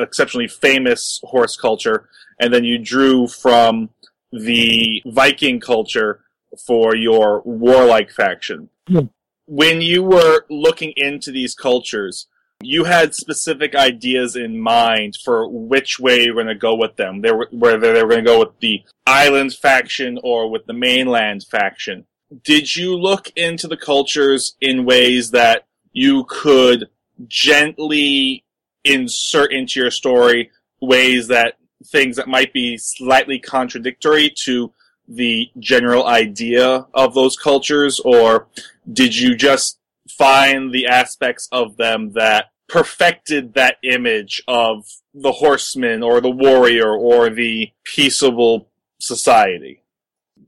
exceptionally 0.03 0.49
famous 0.49 1.21
horse 1.23 1.57
culture, 1.57 2.09
and 2.41 2.53
then 2.53 2.65
you 2.65 2.79
drew 2.79 3.29
from 3.29 3.91
the 4.33 5.03
Viking 5.07 5.61
culture 5.61 6.21
for 6.67 6.95
your 6.97 7.43
warlike 7.45 8.11
faction. 8.11 8.69
Yeah. 8.87 9.03
When 9.47 9.81
you 9.81 10.03
were 10.03 10.45
looking 10.51 10.93
into 10.97 11.31
these 11.31 11.55
cultures, 11.55 12.27
you 12.63 12.85
had 12.85 13.15
specific 13.15 13.75
ideas 13.75 14.37
in 14.37 14.61
mind 14.61 15.15
for 15.25 15.49
which 15.49 15.99
way 15.99 16.25
you're 16.25 16.35
going 16.35 16.47
to 16.49 16.55
go 16.55 16.75
with 16.75 16.97
them. 16.97 17.23
They 17.23 17.33
were, 17.33 17.49
whether 17.51 17.93
they 17.93 18.03
were 18.03 18.09
going 18.09 18.25
to 18.25 18.31
go 18.31 18.41
with 18.41 18.59
the 18.61 18.83
island 19.07 19.55
faction 19.55 20.19
or 20.23 20.51
with 20.51 20.67
the 20.67 20.73
mainland 20.73 21.45
faction. 21.51 22.07
Did 22.45 22.75
you 22.77 22.97
look 22.97 23.31
into 23.37 23.69
the 23.69 23.77
cultures 23.77 24.57
in 24.61 24.85
ways 24.85 25.31
that 25.31 25.67
you 25.93 26.25
could 26.25 26.89
gently 27.27 28.45
insert 28.85 29.53
into 29.53 29.81
your 29.81 29.91
story 29.91 30.51
ways 30.81 31.29
that 31.29 31.55
things 31.91 32.17
that 32.17 32.29
might 32.29 32.53
be 32.53 32.77
slightly 32.79 33.39
contradictory 33.39 34.33
to 34.45 34.73
the 35.09 35.51
general 35.59 36.07
idea 36.07 36.87
of 36.95 37.15
those 37.15 37.37
cultures, 37.37 38.01
or 38.05 38.47
did 38.93 39.17
you 39.17 39.35
just 39.35 39.79
find 40.11 40.73
the 40.73 40.87
aspects 40.87 41.49
of 41.51 41.77
them 41.77 42.13
that 42.13 42.47
perfected 42.69 43.55
that 43.55 43.77
image 43.83 44.43
of 44.47 44.85
the 45.15 45.33
horseman 45.33 46.03
or 46.03 46.21
the 46.21 46.31
warrior 46.31 46.93
or 46.93 47.31
the 47.31 47.71
peaceable 47.85 48.69
society? 49.01 49.83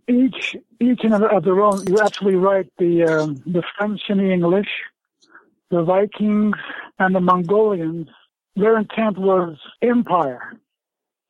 Each 0.07 0.57
each 0.81 1.01
and 1.05 1.15
of 1.15 1.45
their 1.45 1.61
own. 1.61 1.87
You're 1.87 2.03
absolutely 2.03 2.41
right. 2.41 2.67
The 2.79 3.05
um, 3.05 3.43
the 3.47 3.63
French 3.79 4.01
and 4.09 4.21
the 4.21 4.33
English, 4.33 4.69
the 5.71 5.83
Vikings 5.83 6.57
and 6.99 7.15
the 7.15 7.21
Mongolians. 7.21 8.09
Their 8.57 8.77
intent 8.77 9.17
was 9.17 9.57
empire 9.81 10.59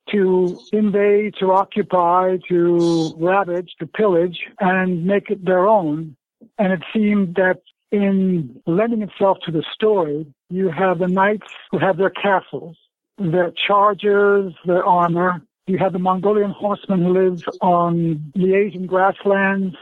to 0.09 0.59
invade, 0.73 1.35
to 1.39 1.51
occupy, 1.51 2.37
to 2.49 3.13
ravage, 3.17 3.75
to 3.79 3.87
pillage, 3.87 4.39
and 4.59 5.05
make 5.05 5.29
it 5.29 5.45
their 5.45 5.67
own. 5.67 6.15
And 6.57 6.73
it 6.73 6.83
seemed 6.93 7.35
that 7.35 7.61
in 7.91 8.61
lending 8.65 9.01
itself 9.01 9.37
to 9.45 9.51
the 9.51 9.63
story, 9.73 10.25
you 10.49 10.69
have 10.69 10.99
the 10.99 11.07
knights 11.07 11.47
who 11.71 11.77
have 11.77 11.97
their 11.97 12.09
castles, 12.09 12.77
their 13.17 13.51
chargers, 13.67 14.53
their 14.65 14.85
armor. 14.85 15.41
You 15.67 15.77
have 15.77 15.93
the 15.93 15.99
Mongolian 15.99 16.51
horsemen 16.51 17.03
who 17.03 17.13
live 17.13 17.43
on 17.61 18.31
the 18.33 18.55
Asian 18.55 18.87
grasslands. 18.87 19.75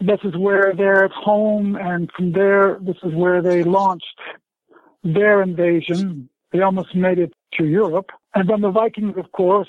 This 0.00 0.18
is 0.24 0.36
where 0.36 0.74
they're 0.74 1.04
at 1.04 1.12
home, 1.12 1.76
and 1.76 2.10
from 2.16 2.32
there, 2.32 2.78
this 2.80 2.96
is 3.02 3.14
where 3.14 3.40
they 3.42 3.62
launched 3.62 4.18
their 5.04 5.42
invasion. 5.42 6.28
They 6.52 6.62
almost 6.62 6.94
made 6.94 7.18
it 7.18 7.32
to 7.54 7.64
Europe. 7.66 8.10
And 8.34 8.48
then 8.48 8.60
the 8.60 8.70
Vikings, 8.70 9.16
of 9.16 9.32
course, 9.32 9.68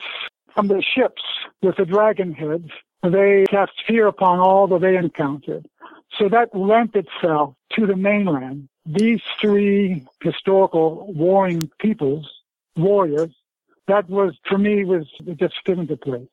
from 0.53 0.67
their 0.67 0.81
ships 0.81 1.21
with 1.61 1.77
the 1.77 1.85
dragon 1.85 2.33
heads, 2.33 2.69
they 3.03 3.45
cast 3.49 3.71
fear 3.87 4.07
upon 4.07 4.39
all 4.39 4.67
that 4.67 4.81
they 4.81 4.95
encountered. 4.95 5.67
So 6.19 6.29
that 6.29 6.55
lent 6.55 6.95
itself 6.95 7.55
to 7.73 7.87
the 7.87 7.95
mainland. 7.95 8.67
These 8.85 9.21
three 9.39 10.05
historical 10.21 11.11
warring 11.13 11.71
peoples, 11.79 12.29
warriors, 12.75 13.31
that 13.87 14.09
was, 14.09 14.35
for 14.47 14.57
me, 14.57 14.85
was 14.85 15.07
just 15.35 15.55
fit 15.65 15.79
into 15.79 15.97
place. 15.97 16.27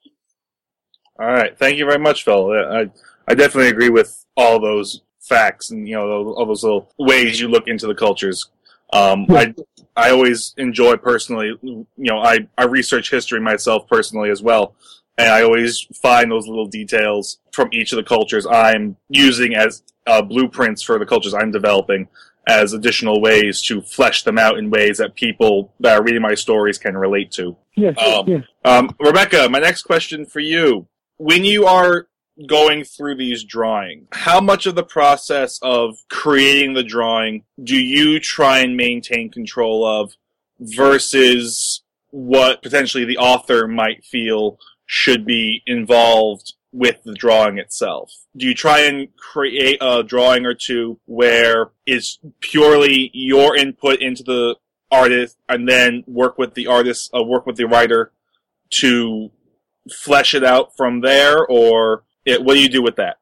All 1.18 1.26
right. 1.26 1.56
Thank 1.58 1.78
you 1.78 1.86
very 1.86 1.98
much, 1.98 2.24
Phil. 2.24 2.52
I, 2.52 2.90
I 3.26 3.34
definitely 3.34 3.70
agree 3.70 3.88
with 3.88 4.24
all 4.36 4.60
those 4.60 5.02
facts 5.20 5.70
and, 5.70 5.88
you 5.88 5.94
know, 5.94 6.08
all 6.08 6.46
those 6.46 6.62
little 6.62 6.92
ways 6.98 7.40
you 7.40 7.48
look 7.48 7.66
into 7.66 7.86
the 7.86 7.94
cultures. 7.94 8.48
Um, 8.92 9.26
I, 9.30 9.54
I 9.96 10.10
always 10.10 10.54
enjoy 10.56 10.96
personally, 10.96 11.52
you 11.62 11.86
know, 11.96 12.18
I, 12.18 12.48
I 12.56 12.64
research 12.64 13.10
history 13.10 13.40
myself 13.40 13.86
personally 13.88 14.30
as 14.30 14.42
well. 14.42 14.74
And 15.18 15.28
I 15.32 15.42
always 15.42 15.86
find 16.00 16.30
those 16.30 16.46
little 16.46 16.66
details 16.66 17.38
from 17.52 17.68
each 17.72 17.92
of 17.92 17.96
the 17.96 18.04
cultures 18.04 18.46
I'm 18.46 18.96
using 19.08 19.54
as 19.54 19.82
uh, 20.06 20.22
blueprints 20.22 20.82
for 20.82 20.98
the 20.98 21.06
cultures 21.06 21.34
I'm 21.34 21.50
developing 21.50 22.08
as 22.46 22.72
additional 22.72 23.20
ways 23.20 23.60
to 23.62 23.82
flesh 23.82 24.22
them 24.22 24.38
out 24.38 24.58
in 24.58 24.70
ways 24.70 24.98
that 24.98 25.14
people 25.16 25.74
that 25.80 25.98
are 25.98 26.02
reading 26.02 26.22
my 26.22 26.34
stories 26.34 26.78
can 26.78 26.96
relate 26.96 27.30
to. 27.32 27.56
Yes, 27.76 27.96
Um, 27.98 28.28
yes. 28.28 28.44
Um, 28.64 28.94
Rebecca, 28.98 29.48
my 29.50 29.58
next 29.58 29.82
question 29.82 30.24
for 30.24 30.40
you. 30.40 30.86
When 31.18 31.44
you 31.44 31.66
are 31.66 32.06
going 32.46 32.84
through 32.84 33.16
these 33.16 33.44
drawings, 33.44 34.08
how 34.12 34.40
much 34.40 34.66
of 34.66 34.74
the 34.74 34.84
process 34.84 35.58
of 35.62 35.96
creating 36.08 36.74
the 36.74 36.82
drawing 36.82 37.44
do 37.62 37.76
you 37.76 38.20
try 38.20 38.58
and 38.58 38.76
maintain 38.76 39.30
control 39.30 39.84
of 39.86 40.12
versus 40.60 41.82
what 42.10 42.62
potentially 42.62 43.04
the 43.04 43.18
author 43.18 43.66
might 43.66 44.04
feel 44.04 44.58
should 44.86 45.24
be 45.24 45.62
involved 45.66 46.54
with 46.72 47.02
the 47.04 47.14
drawing 47.14 47.58
itself? 47.58 48.12
Do 48.36 48.46
you 48.46 48.54
try 48.54 48.80
and 48.80 49.14
create 49.16 49.78
a 49.80 50.02
drawing 50.02 50.46
or 50.46 50.54
two 50.54 51.00
where 51.06 51.70
it's 51.86 52.18
purely 52.40 53.10
your 53.12 53.56
input 53.56 54.00
into 54.00 54.22
the 54.22 54.56
artist 54.90 55.36
and 55.48 55.68
then 55.68 56.04
work 56.06 56.38
with 56.38 56.54
the 56.54 56.66
artist, 56.66 57.10
uh, 57.14 57.22
work 57.22 57.46
with 57.46 57.56
the 57.56 57.66
writer 57.66 58.12
to 58.70 59.30
flesh 59.90 60.34
it 60.34 60.44
out 60.44 60.76
from 60.76 61.00
there 61.00 61.46
or 61.46 62.04
what 62.36 62.54
do 62.54 62.60
you 62.60 62.68
do 62.68 62.82
with 62.82 62.96
that? 62.96 63.16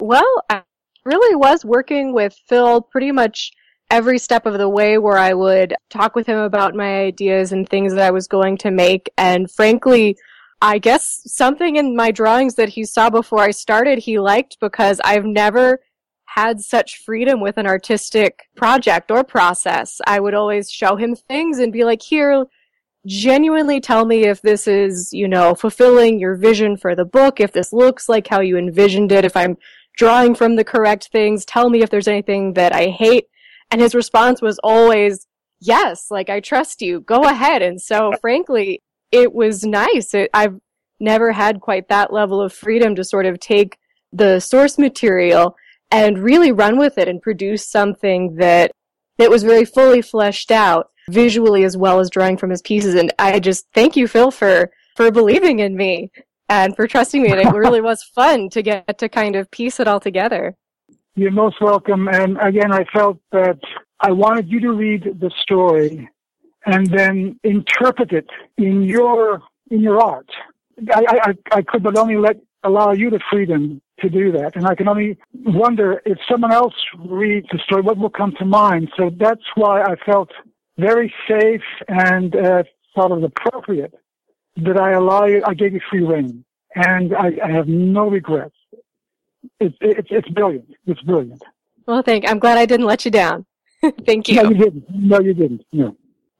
Well, 0.00 0.42
I 0.48 0.62
really 1.04 1.34
was 1.34 1.64
working 1.64 2.12
with 2.12 2.34
Phil 2.48 2.80
pretty 2.82 3.12
much 3.12 3.52
every 3.90 4.18
step 4.18 4.46
of 4.46 4.58
the 4.58 4.68
way 4.68 4.98
where 4.98 5.18
I 5.18 5.34
would 5.34 5.74
talk 5.90 6.14
with 6.14 6.26
him 6.26 6.38
about 6.38 6.74
my 6.74 7.00
ideas 7.00 7.52
and 7.52 7.68
things 7.68 7.94
that 7.94 8.06
I 8.06 8.10
was 8.10 8.28
going 8.28 8.56
to 8.58 8.70
make. 8.70 9.10
And 9.18 9.50
frankly, 9.50 10.16
I 10.62 10.78
guess 10.78 11.22
something 11.26 11.76
in 11.76 11.96
my 11.96 12.10
drawings 12.10 12.54
that 12.54 12.68
he 12.68 12.84
saw 12.84 13.10
before 13.10 13.40
I 13.40 13.50
started 13.50 13.98
he 13.98 14.18
liked 14.18 14.58
because 14.60 15.00
I've 15.04 15.24
never 15.24 15.80
had 16.26 16.60
such 16.60 16.98
freedom 16.98 17.40
with 17.40 17.58
an 17.58 17.66
artistic 17.66 18.48
project 18.56 19.10
or 19.10 19.24
process. 19.24 20.00
I 20.06 20.20
would 20.20 20.34
always 20.34 20.70
show 20.70 20.94
him 20.94 21.16
things 21.16 21.58
and 21.58 21.72
be 21.72 21.84
like, 21.84 22.02
here, 22.02 22.44
genuinely 23.06 23.80
tell 23.80 24.04
me 24.04 24.24
if 24.24 24.42
this 24.42 24.66
is, 24.66 25.12
you 25.12 25.26
know, 25.26 25.54
fulfilling 25.54 26.18
your 26.18 26.34
vision 26.34 26.76
for 26.76 26.94
the 26.94 27.04
book, 27.04 27.40
if 27.40 27.52
this 27.52 27.72
looks 27.72 28.08
like 28.08 28.26
how 28.26 28.40
you 28.40 28.56
envisioned 28.56 29.12
it, 29.12 29.24
if 29.24 29.36
I'm 29.36 29.56
drawing 29.96 30.34
from 30.34 30.56
the 30.56 30.64
correct 30.64 31.08
things, 31.10 31.44
tell 31.44 31.70
me 31.70 31.82
if 31.82 31.90
there's 31.90 32.08
anything 32.08 32.54
that 32.54 32.74
I 32.74 32.86
hate. 32.86 33.26
And 33.70 33.80
his 33.80 33.94
response 33.94 34.42
was 34.42 34.58
always, 34.62 35.26
yes, 35.60 36.10
like 36.10 36.28
I 36.28 36.40
trust 36.40 36.82
you, 36.82 37.00
go 37.00 37.22
ahead. 37.22 37.62
And 37.62 37.80
so 37.80 38.12
frankly, 38.20 38.82
it 39.12 39.32
was 39.32 39.64
nice. 39.64 40.14
It, 40.14 40.30
I've 40.34 40.58
never 40.98 41.32
had 41.32 41.60
quite 41.60 41.88
that 41.88 42.12
level 42.12 42.40
of 42.40 42.52
freedom 42.52 42.94
to 42.96 43.04
sort 43.04 43.26
of 43.26 43.40
take 43.40 43.78
the 44.12 44.40
source 44.40 44.78
material 44.78 45.56
and 45.90 46.18
really 46.18 46.52
run 46.52 46.78
with 46.78 46.98
it 46.98 47.08
and 47.08 47.22
produce 47.22 47.66
something 47.66 48.36
that 48.36 48.70
that 49.18 49.30
was 49.30 49.42
very 49.42 49.64
fully 49.64 50.02
fleshed 50.02 50.50
out 50.50 50.90
visually 51.10 51.64
as 51.64 51.76
well 51.76 52.00
as 52.00 52.10
drawing 52.10 52.36
from 52.36 52.50
his 52.50 52.62
pieces. 52.62 52.94
And 52.94 53.12
I 53.18 53.40
just 53.40 53.66
thank 53.74 53.96
you, 53.96 54.08
Phil, 54.08 54.30
for 54.30 54.70
for 54.96 55.10
believing 55.10 55.60
in 55.60 55.76
me 55.76 56.10
and 56.48 56.74
for 56.76 56.86
trusting 56.86 57.22
me. 57.22 57.30
And 57.30 57.40
it 57.40 57.52
really 57.52 57.80
was 57.80 58.02
fun 58.14 58.50
to 58.50 58.62
get 58.62 58.98
to 58.98 59.08
kind 59.08 59.36
of 59.36 59.50
piece 59.50 59.80
it 59.80 59.88
all 59.88 60.00
together. 60.00 60.56
You're 61.14 61.30
most 61.30 61.60
welcome. 61.60 62.08
And 62.08 62.38
again, 62.40 62.72
I 62.72 62.84
felt 62.92 63.18
that 63.32 63.58
I 64.00 64.12
wanted 64.12 64.48
you 64.48 64.60
to 64.60 64.72
read 64.72 65.20
the 65.20 65.30
story 65.42 66.08
and 66.66 66.86
then 66.86 67.38
interpret 67.44 68.12
it 68.12 68.28
in 68.58 68.82
your 68.82 69.42
in 69.70 69.80
your 69.80 70.00
art. 70.00 70.28
I, 70.92 71.04
I, 71.08 71.56
I 71.58 71.62
could 71.62 71.82
but 71.82 71.96
only 71.96 72.16
let 72.16 72.36
allow 72.64 72.92
you 72.92 73.10
the 73.10 73.20
freedom 73.30 73.80
to 74.00 74.08
do 74.08 74.32
that, 74.32 74.56
and 74.56 74.66
I 74.66 74.74
can 74.74 74.88
only 74.88 75.18
wonder 75.34 76.00
if 76.06 76.18
someone 76.30 76.52
else 76.52 76.74
reads 76.98 77.46
the 77.52 77.58
story, 77.58 77.82
what 77.82 77.98
will 77.98 78.10
come 78.10 78.34
to 78.38 78.44
mind. 78.44 78.90
So 78.96 79.10
that's 79.18 79.44
why 79.54 79.82
I 79.82 79.96
felt 80.06 80.30
very 80.80 81.12
safe 81.28 81.62
and 81.88 82.34
uh, 82.34 82.62
thought 82.94 83.12
it 83.12 83.24
appropriate 83.24 83.94
that 84.56 84.76
I 84.78 84.92
allow 84.92 85.26
you. 85.26 85.42
I 85.46 85.54
gave 85.54 85.72
you 85.72 85.80
free 85.90 86.02
rein, 86.02 86.44
and 86.74 87.14
I, 87.14 87.32
I 87.44 87.50
have 87.50 87.68
no 87.68 88.08
regrets. 88.08 88.56
It's 89.58 89.76
it's 89.80 90.08
it's 90.10 90.28
brilliant. 90.28 90.68
It's 90.86 91.00
brilliant. 91.02 91.42
Well, 91.86 92.02
thank. 92.02 92.28
I'm 92.28 92.38
glad 92.38 92.58
I 92.58 92.66
didn't 92.66 92.86
let 92.86 93.04
you 93.04 93.10
down. 93.10 93.46
thank 94.06 94.28
you. 94.28 94.36
No, 94.36 94.50
you 94.50 94.56
didn't. 94.56 94.84
No, 94.90 95.20
you 95.20 95.34
didn't. 95.34 95.64
No. 95.72 95.96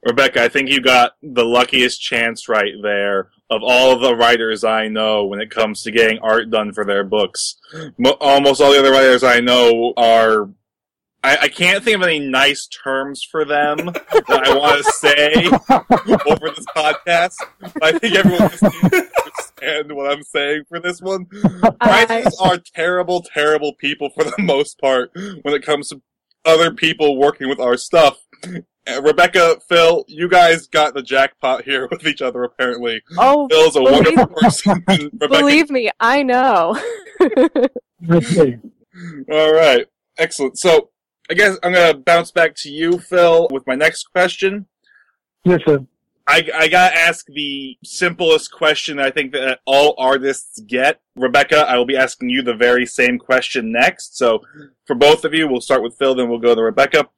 Rebecca, 0.06 0.42
I 0.42 0.48
think 0.48 0.70
you 0.70 0.80
got 0.80 1.12
the 1.22 1.44
luckiest 1.44 2.00
chance 2.00 2.48
right 2.48 2.72
there 2.82 3.30
of 3.50 3.62
all 3.62 3.92
of 3.92 4.00
the 4.00 4.16
writers 4.16 4.64
I 4.64 4.88
know 4.88 5.26
when 5.26 5.40
it 5.40 5.50
comes 5.50 5.82
to 5.82 5.90
getting 5.90 6.18
art 6.20 6.50
done 6.50 6.72
for 6.72 6.84
their 6.86 7.04
books. 7.04 7.56
Mo- 7.98 8.16
almost 8.20 8.62
all 8.62 8.72
the 8.72 8.78
other 8.78 8.92
writers 8.92 9.22
I 9.22 9.40
know 9.40 9.92
are. 9.96 10.48
I, 11.22 11.36
I 11.42 11.48
can't 11.48 11.84
think 11.84 11.96
of 11.96 12.02
any 12.02 12.18
nice 12.18 12.66
terms 12.66 13.22
for 13.22 13.44
them 13.44 13.76
that 13.76 14.42
I 14.44 14.56
want 14.56 14.82
to 14.84 14.92
say 14.92 15.46
over 16.30 16.48
this 16.54 16.64
podcast. 16.74 17.34
But 17.60 17.82
I 17.84 17.98
think 17.98 18.14
everyone 18.16 18.42
listening 18.48 18.72
can 18.80 18.92
understand 19.26 19.92
what 19.92 20.10
I'm 20.10 20.22
saying 20.22 20.62
for 20.68 20.80
this 20.80 21.02
one. 21.02 21.26
Writers 21.84 22.34
are 22.40 22.56
terrible, 22.74 23.22
terrible 23.22 23.74
people 23.74 24.08
for 24.10 24.24
the 24.24 24.34
most 24.38 24.80
part 24.80 25.10
when 25.14 25.54
it 25.54 25.62
comes 25.62 25.90
to 25.90 26.00
other 26.46 26.72
people 26.72 27.18
working 27.18 27.50
with 27.50 27.60
our 27.60 27.76
stuff. 27.76 28.18
Uh, 28.88 29.02
Rebecca, 29.02 29.58
Phil, 29.68 30.06
you 30.08 30.26
guys 30.26 30.66
got 30.68 30.94
the 30.94 31.02
jackpot 31.02 31.64
here 31.64 31.86
with 31.90 32.06
each 32.06 32.22
other. 32.22 32.42
Apparently, 32.44 33.02
Oh, 33.18 33.46
Phil's 33.50 33.76
a 33.76 33.80
believe- 33.80 34.16
wonderful 34.16 34.26
person. 34.40 34.84
believe 35.18 35.68
me, 35.68 35.90
I 36.00 36.22
know. 36.22 36.80
All 39.30 39.52
right, 39.52 39.86
excellent. 40.18 40.58
So, 40.58 40.90
I 41.30 41.34
guess 41.34 41.56
I'm 41.62 41.72
gonna 41.72 41.94
bounce 41.94 42.32
back 42.32 42.56
to 42.56 42.68
you, 42.68 42.98
Phil, 42.98 43.46
with 43.52 43.64
my 43.64 43.76
next 43.76 44.10
question. 44.10 44.66
Yes, 45.44 45.60
sir. 45.64 45.86
I, 46.26 46.48
I 46.54 46.68
gotta 46.68 46.96
ask 46.96 47.26
the 47.26 47.78
simplest 47.84 48.50
question 48.50 48.98
I 48.98 49.10
think 49.10 49.32
that 49.32 49.60
all 49.64 49.94
artists 49.96 50.60
get. 50.60 51.00
Rebecca, 51.14 51.68
I 51.68 51.76
will 51.76 51.86
be 51.86 51.96
asking 51.96 52.30
you 52.30 52.42
the 52.42 52.54
very 52.54 52.84
same 52.84 53.16
question 53.16 53.70
next. 53.70 54.18
So 54.18 54.42
for 54.86 54.96
both 54.96 55.24
of 55.24 55.32
you, 55.32 55.46
we'll 55.46 55.60
start 55.60 55.84
with 55.84 55.96
Phil, 55.96 56.16
then 56.16 56.28
we'll 56.28 56.40
go 56.40 56.54
to 56.54 56.62
Rebecca. 56.62 57.08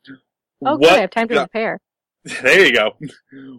Oh, 0.65 0.77
good. 0.77 0.91
I 0.91 1.01
have 1.01 1.11
time 1.11 1.29
to 1.29 1.41
prepare. 1.41 1.81
there 2.43 2.67
you 2.67 2.73
go. 2.73 2.93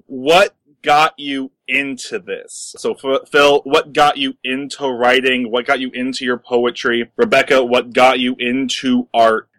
What 0.06 0.56
got 0.84 1.14
you 1.18 1.52
into 1.68 2.20
this? 2.20 2.76
So 2.78 2.94
F- 2.94 3.28
Phil, 3.30 3.62
what 3.64 3.92
got 3.92 4.18
you 4.18 4.36
into 4.44 4.88
writing? 4.88 5.50
What 5.50 5.66
got 5.66 5.80
you 5.80 5.90
into 5.94 6.26
your 6.26 6.38
poetry? 6.38 7.12
Rebecca, 7.18 7.64
what 7.64 7.92
got 7.92 8.20
you 8.20 8.36
into 8.38 9.08
art? 9.14 9.50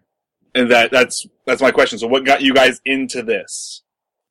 And 0.55 0.71
that, 0.71 0.89
that's, 0.89 1.27
that's 1.45 1.61
my 1.61 1.71
question. 1.71 1.99
So 1.99 2.07
what 2.07 2.25
got 2.25 2.41
you 2.41 2.53
guys 2.53 2.81
into 2.85 3.21
this? 3.21 3.83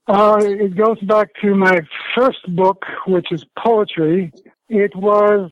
Uh, 0.07 0.39
it 0.43 0.75
goes 0.77 0.99
back 1.01 1.29
to 1.43 1.55
my 1.55 1.81
first 2.17 2.41
book, 2.55 2.85
which 3.07 3.31
is 3.31 3.45
poetry. 3.59 4.33
It 4.69 4.95
was 4.97 5.51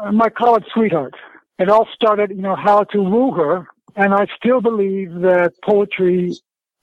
uh, 0.00 0.12
my 0.12 0.28
college 0.28 0.64
sweetheart. 0.74 1.14
It 1.58 1.68
all 1.68 1.88
started, 1.94 2.30
you 2.30 2.42
know, 2.42 2.56
how 2.56 2.84
to 2.84 2.98
woo 2.98 3.32
her. 3.32 3.68
And 3.96 4.12
I 4.12 4.26
still 4.36 4.60
believe 4.60 5.12
that 5.22 5.52
poetry 5.64 6.32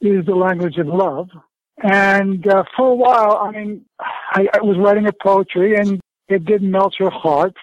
is 0.02 0.26
the 0.26 0.36
language 0.36 0.78
of 0.78 0.88
love. 0.88 1.30
And 1.82 2.46
uh, 2.48 2.64
for 2.76 2.92
a 2.92 2.96
while, 2.96 3.38
I 3.38 3.52
mean, 3.52 3.86
I, 4.00 4.48
I 4.54 4.62
was 4.62 4.78
writing 4.78 5.08
a 5.08 5.14
poetry 5.14 5.76
and 5.76 6.00
it 6.28 6.46
did 6.46 6.62
melt 6.62 6.96
her 7.00 7.10
heart. 7.10 7.56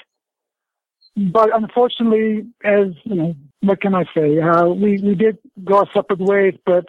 But 1.16 1.48
unfortunately, 1.56 2.46
as, 2.62 2.88
you 3.04 3.14
know, 3.14 3.34
what 3.60 3.80
can 3.80 3.94
I 3.94 4.04
say? 4.14 4.38
Uh, 4.38 4.66
we, 4.66 4.98
we 4.98 5.14
did 5.14 5.38
go 5.64 5.78
our 5.78 5.88
separate 5.94 6.20
ways, 6.20 6.54
but 6.66 6.84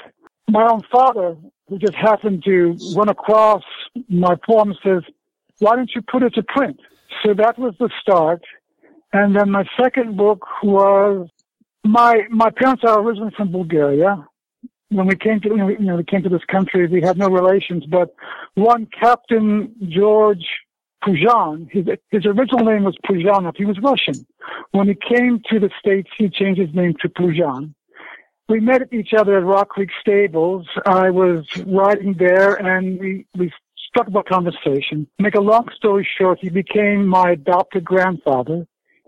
my 0.49 0.67
own 0.69 0.81
father, 0.91 1.37
who 1.67 1.77
just 1.79 1.95
happened 1.95 2.43
to 2.45 2.77
run 2.95 3.09
across 3.09 3.63
my 4.09 4.35
poem, 4.45 4.73
says, 4.83 5.03
why 5.59 5.75
don't 5.75 5.91
you 5.95 6.01
put 6.01 6.23
it 6.23 6.33
to 6.35 6.43
print? 6.43 6.79
So 7.23 7.33
that 7.35 7.57
was 7.57 7.73
the 7.79 7.89
start. 8.01 8.43
And 9.13 9.35
then 9.35 9.49
my 9.49 9.65
second 9.81 10.17
book 10.17 10.45
was 10.61 11.29
my, 11.85 12.23
my 12.29 12.49
parents 12.49 12.83
are 12.85 12.99
originally 13.01 13.31
from 13.35 13.51
Bulgaria. 13.51 14.27
When 14.89 15.07
we 15.07 15.15
came 15.15 15.39
to, 15.41 15.49
you 15.49 15.57
know, 15.57 15.65
we- 15.67 15.77
you 15.79 15.85
know, 15.85 15.95
we 15.95 16.03
came 16.03 16.23
to 16.23 16.29
this 16.29 16.43
country, 16.51 16.87
we 16.87 17.01
had 17.01 17.17
no 17.17 17.29
relations, 17.29 17.85
but 17.85 18.13
one 18.55 18.87
Captain 18.87 19.73
George 19.87 20.45
Pujan, 21.03 21.69
his, 21.71 21.85
his 22.09 22.25
original 22.25 22.65
name 22.65 22.83
was 22.83 22.97
Pujanov. 23.05 23.55
He 23.55 23.65
was 23.65 23.77
Russian. 23.79 24.25
When 24.71 24.87
he 24.87 24.95
came 24.95 25.41
to 25.49 25.59
the 25.59 25.69
States, 25.79 26.09
he 26.17 26.29
changed 26.29 26.59
his 26.59 26.73
name 26.73 26.95
to 27.01 27.09
Pujan 27.09 27.73
we 28.49 28.59
met 28.59 28.93
each 28.93 29.13
other 29.13 29.37
at 29.37 29.43
Rock 29.43 29.69
Creek 29.69 29.89
Stables. 29.99 30.67
I 30.85 31.09
was 31.09 31.45
riding 31.65 32.13
there 32.13 32.55
and 32.55 32.99
we, 32.99 33.25
we 33.35 33.51
struck 33.89 34.07
up 34.07 34.15
a 34.15 34.23
conversation. 34.23 35.07
Make 35.19 35.35
a 35.35 35.41
long 35.41 35.67
story 35.75 36.07
short, 36.17 36.39
he 36.41 36.49
became 36.49 37.05
my 37.05 37.31
adopted 37.31 37.83
grandfather. 37.83 38.65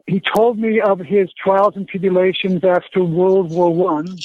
He 0.08 0.20
told 0.20 0.58
me 0.58 0.82
of 0.82 1.00
his 1.00 1.30
trials 1.42 1.76
and 1.76 1.88
tribulations 1.88 2.64
after 2.64 3.04
World 3.04 3.52
War 3.52 3.74
One. 3.74 4.18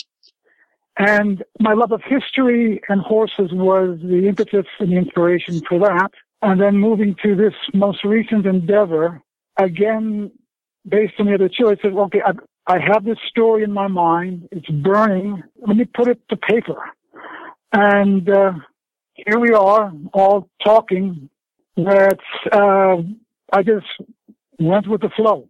And 0.96 1.42
my 1.60 1.74
love 1.74 1.92
of 1.92 2.02
history 2.02 2.80
and 2.88 3.00
horses 3.00 3.50
was 3.52 3.98
the 4.00 4.28
impetus 4.28 4.66
and 4.78 4.92
the 4.92 4.96
inspiration 4.96 5.60
for 5.68 5.80
that. 5.80 6.12
And 6.46 6.60
then 6.60 6.76
moving 6.76 7.16
to 7.22 7.34
this 7.34 7.54
most 7.72 8.04
recent 8.04 8.44
endeavor, 8.44 9.22
again, 9.58 10.30
based 10.86 11.14
on 11.18 11.24
the 11.24 11.34
other 11.34 11.48
two, 11.48 11.68
I 11.68 11.76
said, 11.80 11.92
okay, 11.94 12.20
I, 12.22 12.32
I 12.70 12.78
have 12.86 13.02
this 13.02 13.16
story 13.30 13.64
in 13.64 13.72
my 13.72 13.88
mind. 13.88 14.50
It's 14.52 14.68
burning. 14.68 15.42
Let 15.66 15.74
me 15.74 15.86
put 15.86 16.06
it 16.06 16.20
to 16.28 16.36
paper. 16.36 16.76
And 17.72 18.28
uh, 18.28 18.52
here 19.14 19.38
we 19.40 19.54
are, 19.54 19.90
all 20.12 20.50
talking. 20.62 21.30
That 21.76 22.18
uh, 22.52 23.02
I 23.50 23.62
just 23.62 23.86
went 24.60 24.86
with 24.86 25.00
the 25.00 25.10
flow. 25.16 25.48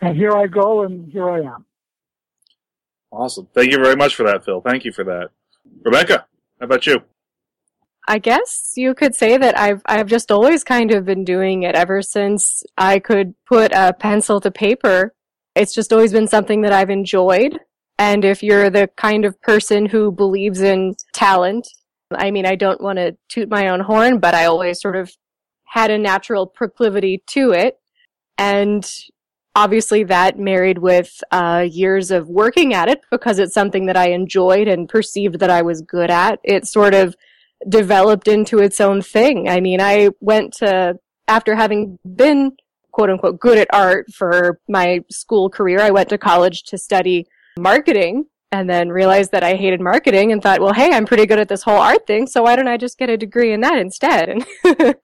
And 0.00 0.16
here 0.16 0.32
I 0.32 0.46
go, 0.46 0.84
and 0.84 1.12
here 1.12 1.28
I 1.28 1.40
am. 1.40 1.66
Awesome. 3.12 3.46
Thank 3.54 3.72
you 3.72 3.78
very 3.78 3.94
much 3.94 4.14
for 4.14 4.24
that, 4.24 4.42
Phil. 4.42 4.62
Thank 4.62 4.86
you 4.86 4.92
for 4.92 5.04
that. 5.04 5.28
Rebecca, 5.84 6.26
how 6.58 6.64
about 6.64 6.86
you? 6.86 7.02
I 8.08 8.18
guess 8.18 8.72
you 8.76 8.94
could 8.94 9.14
say 9.14 9.36
that 9.36 9.58
I've 9.58 9.82
I've 9.86 10.06
just 10.06 10.32
always 10.32 10.64
kind 10.64 10.90
of 10.90 11.04
been 11.04 11.24
doing 11.24 11.62
it 11.62 11.74
ever 11.74 12.02
since 12.02 12.62
I 12.76 12.98
could 12.98 13.34
put 13.46 13.72
a 13.72 13.92
pencil 13.92 14.40
to 14.40 14.50
paper. 14.50 15.14
It's 15.54 15.74
just 15.74 15.92
always 15.92 16.12
been 16.12 16.28
something 16.28 16.62
that 16.62 16.72
I've 16.72 16.90
enjoyed. 16.90 17.58
And 17.98 18.24
if 18.24 18.42
you're 18.42 18.70
the 18.70 18.88
kind 18.96 19.24
of 19.24 19.40
person 19.42 19.86
who 19.86 20.10
believes 20.10 20.62
in 20.62 20.94
talent, 21.12 21.68
I 22.12 22.30
mean, 22.30 22.46
I 22.46 22.56
don't 22.56 22.80
want 22.80 22.98
to 22.98 23.16
toot 23.28 23.50
my 23.50 23.68
own 23.68 23.80
horn, 23.80 24.18
but 24.18 24.34
I 24.34 24.46
always 24.46 24.80
sort 24.80 24.96
of 24.96 25.12
had 25.66 25.90
a 25.90 25.98
natural 25.98 26.46
proclivity 26.46 27.22
to 27.28 27.52
it. 27.52 27.78
And 28.38 28.90
obviously 29.54 30.04
that 30.04 30.38
married 30.38 30.78
with 30.78 31.22
uh, 31.30 31.66
years 31.70 32.10
of 32.10 32.28
working 32.28 32.72
at 32.74 32.88
it 32.88 33.00
because 33.10 33.38
it's 33.38 33.54
something 33.54 33.86
that 33.86 33.96
I 33.96 34.10
enjoyed 34.10 34.68
and 34.68 34.88
perceived 34.88 35.38
that 35.40 35.50
I 35.50 35.62
was 35.62 35.82
good 35.82 36.10
at. 36.10 36.40
It 36.44 36.66
sort 36.66 36.94
of 36.94 37.16
developed 37.68 38.28
into 38.28 38.58
its 38.58 38.80
own 38.80 39.02
thing. 39.02 39.48
I 39.48 39.60
mean, 39.60 39.80
I 39.80 40.10
went 40.20 40.54
to, 40.54 40.94
after 41.28 41.54
having 41.54 41.98
been 42.16 42.52
quote 42.92 43.10
unquote 43.10 43.38
good 43.38 43.58
at 43.58 43.68
art 43.72 44.06
for 44.12 44.60
my 44.68 45.00
school 45.10 45.48
career, 45.48 45.80
I 45.80 45.90
went 45.90 46.08
to 46.10 46.18
college 46.18 46.64
to 46.64 46.78
study 46.78 47.26
marketing 47.58 48.26
and 48.52 48.68
then 48.68 48.88
realized 48.88 49.30
that 49.32 49.44
I 49.44 49.54
hated 49.54 49.80
marketing 49.80 50.32
and 50.32 50.42
thought, 50.42 50.60
well, 50.60 50.72
hey, 50.72 50.92
I'm 50.92 51.06
pretty 51.06 51.26
good 51.26 51.38
at 51.38 51.48
this 51.48 51.62
whole 51.62 51.78
art 51.78 52.06
thing, 52.06 52.26
so 52.26 52.42
why 52.42 52.56
don't 52.56 52.66
I 52.66 52.76
just 52.76 52.98
get 52.98 53.08
a 53.08 53.16
degree 53.16 53.52
in 53.52 53.60
that 53.60 53.78
instead? 53.78 54.28
And, 54.28 54.46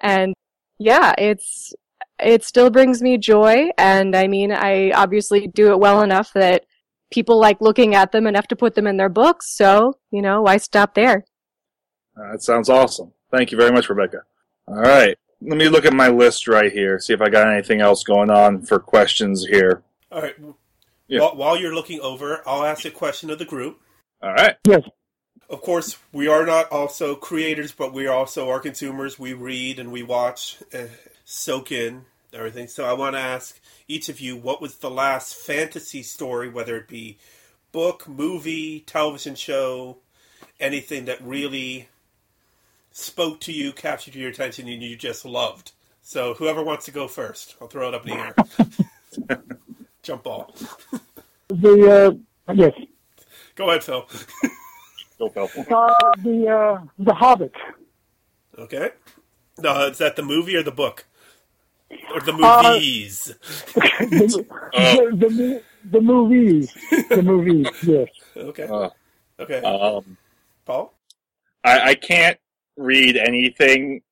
and 0.00 0.34
yeah, 0.78 1.14
it's, 1.16 1.72
it 2.18 2.44
still 2.44 2.70
brings 2.70 3.00
me 3.00 3.18
joy. 3.18 3.68
And 3.78 4.16
I 4.16 4.26
mean, 4.26 4.52
I 4.52 4.90
obviously 4.92 5.46
do 5.46 5.70
it 5.70 5.78
well 5.78 6.02
enough 6.02 6.32
that 6.34 6.64
people 7.12 7.38
like 7.38 7.60
looking 7.60 7.94
at 7.94 8.10
them 8.10 8.26
enough 8.26 8.48
to 8.48 8.56
put 8.56 8.74
them 8.74 8.86
in 8.86 8.96
their 8.96 9.08
books. 9.08 9.54
So, 9.54 9.94
you 10.10 10.22
know, 10.22 10.42
why 10.42 10.56
stop 10.56 10.94
there? 10.94 11.24
Uh, 12.16 12.32
that 12.32 12.42
sounds 12.42 12.68
awesome. 12.68 13.12
Thank 13.30 13.50
you 13.50 13.58
very 13.58 13.72
much, 13.72 13.88
Rebecca. 13.88 14.22
All 14.68 14.76
right. 14.76 15.16
Let 15.40 15.58
me 15.58 15.68
look 15.68 15.84
at 15.84 15.92
my 15.92 16.08
list 16.08 16.46
right 16.46 16.72
here, 16.72 17.00
see 17.00 17.12
if 17.12 17.20
I 17.20 17.28
got 17.28 17.48
anything 17.48 17.80
else 17.80 18.04
going 18.04 18.30
on 18.30 18.62
for 18.62 18.78
questions 18.78 19.44
here. 19.44 19.82
All 20.10 20.22
right. 20.22 20.36
Yeah. 21.08 21.20
While, 21.20 21.36
while 21.36 21.56
you're 21.56 21.74
looking 21.74 22.00
over, 22.00 22.42
I'll 22.46 22.64
ask 22.64 22.84
a 22.84 22.90
question 22.90 23.28
of 23.30 23.38
the 23.38 23.44
group. 23.44 23.80
All 24.22 24.32
right. 24.32 24.56
Yes. 24.66 24.82
Of 25.50 25.60
course, 25.62 25.98
we 26.12 26.28
are 26.28 26.46
not 26.46 26.70
also 26.70 27.14
creators, 27.16 27.72
but 27.72 27.92
we 27.92 28.06
also 28.06 28.48
are 28.50 28.60
consumers. 28.60 29.18
We 29.18 29.32
read 29.32 29.78
and 29.78 29.90
we 29.90 30.02
watch, 30.02 30.62
uh, 30.72 30.86
soak 31.24 31.72
in 31.72 32.04
everything. 32.32 32.68
So 32.68 32.84
I 32.84 32.92
want 32.92 33.16
to 33.16 33.20
ask 33.20 33.60
each 33.88 34.08
of 34.08 34.20
you, 34.20 34.36
what 34.36 34.62
was 34.62 34.76
the 34.76 34.90
last 34.90 35.34
fantasy 35.34 36.02
story, 36.02 36.48
whether 36.48 36.76
it 36.76 36.88
be 36.88 37.18
book, 37.72 38.08
movie, 38.08 38.80
television 38.80 39.34
show, 39.34 39.98
anything 40.60 41.06
that 41.06 41.20
really 41.20 41.88
spoke 42.92 43.40
to 43.40 43.52
you, 43.52 43.72
captured 43.72 44.14
your 44.14 44.30
attention, 44.30 44.68
and 44.68 44.82
you 44.82 44.96
just 44.96 45.24
loved? 45.24 45.72
So 46.02 46.34
whoever 46.34 46.62
wants 46.62 46.84
to 46.86 46.90
go 46.90 47.08
first, 47.08 47.56
I'll 47.60 47.68
throw 47.68 47.88
it 47.88 47.94
up 47.94 48.06
in 48.06 48.16
the 48.16 48.22
air. 49.28 49.42
Jump 50.02 50.24
ball. 50.24 50.54
The 51.48 52.16
uh, 52.48 52.52
yes, 52.54 52.72
Go 53.54 53.68
ahead, 53.70 53.84
Phil. 53.84 54.08
Go, 55.18 55.28
Phil. 55.46 55.64
uh, 55.70 55.92
the 56.22 56.48
uh, 56.48 56.84
the 56.98 57.14
Hobbit. 57.14 57.52
Okay. 58.58 58.90
No, 59.58 59.86
is 59.86 59.98
that 59.98 60.16
the 60.16 60.22
movie 60.22 60.56
or 60.56 60.62
the 60.62 60.72
book? 60.72 61.04
Or 62.14 62.20
the 62.20 62.32
Uh, 62.32 62.62
movies? 62.72 63.24
the, 63.74 64.46
the, 64.72 65.16
the, 65.16 65.30
mo- 65.30 65.60
the 65.90 66.00
movies. 66.00 66.72
The 67.10 67.22
movies. 67.22 67.66
Yes. 67.82 68.08
okay. 68.36 68.64
Uh, 68.64 68.90
Okay. 69.40 69.58
um, 69.62 70.16
Paul? 70.64 70.94
I, 71.64 71.90
I 71.90 71.94
can't 71.94 72.38
read 72.82 73.16
anything 73.16 74.02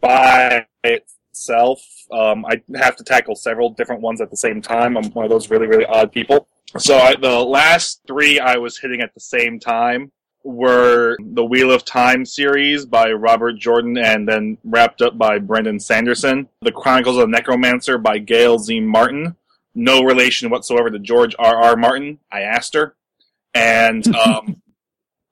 by 0.00 0.66
itself. 0.84 1.80
Um, 2.10 2.44
I 2.46 2.62
have 2.76 2.96
to 2.96 3.04
tackle 3.04 3.36
several 3.36 3.70
different 3.70 4.02
ones 4.02 4.20
at 4.20 4.30
the 4.30 4.36
same 4.36 4.62
time. 4.62 4.96
I'm 4.96 5.10
one 5.12 5.24
of 5.24 5.30
those 5.30 5.50
really, 5.50 5.66
really 5.66 5.86
odd 5.86 6.12
people. 6.12 6.48
So 6.76 6.98
I, 6.98 7.14
the 7.16 7.40
last 7.40 8.02
three 8.06 8.38
I 8.38 8.56
was 8.56 8.78
hitting 8.78 9.00
at 9.00 9.14
the 9.14 9.20
same 9.20 9.58
time 9.58 10.12
were 10.44 11.16
the 11.20 11.44
Wheel 11.44 11.70
of 11.70 11.84
Time 11.84 12.24
series 12.24 12.86
by 12.86 13.10
Robert 13.10 13.54
Jordan 13.58 13.98
and 13.98 14.28
then 14.28 14.58
wrapped 14.64 15.02
up 15.02 15.18
by 15.18 15.38
Brandon 15.38 15.80
Sanderson. 15.80 16.48
The 16.62 16.72
Chronicles 16.72 17.16
of 17.16 17.22
the 17.22 17.28
Necromancer 17.28 17.98
by 17.98 18.18
Gail 18.18 18.58
Z. 18.58 18.80
Martin. 18.80 19.36
No 19.74 20.02
relation 20.02 20.50
whatsoever 20.50 20.90
to 20.90 20.98
George 20.98 21.34
R. 21.38 21.56
R. 21.56 21.76
Martin. 21.76 22.18
I 22.32 22.42
asked 22.42 22.74
her. 22.74 22.96
And 23.54 24.06
um, 24.16 24.62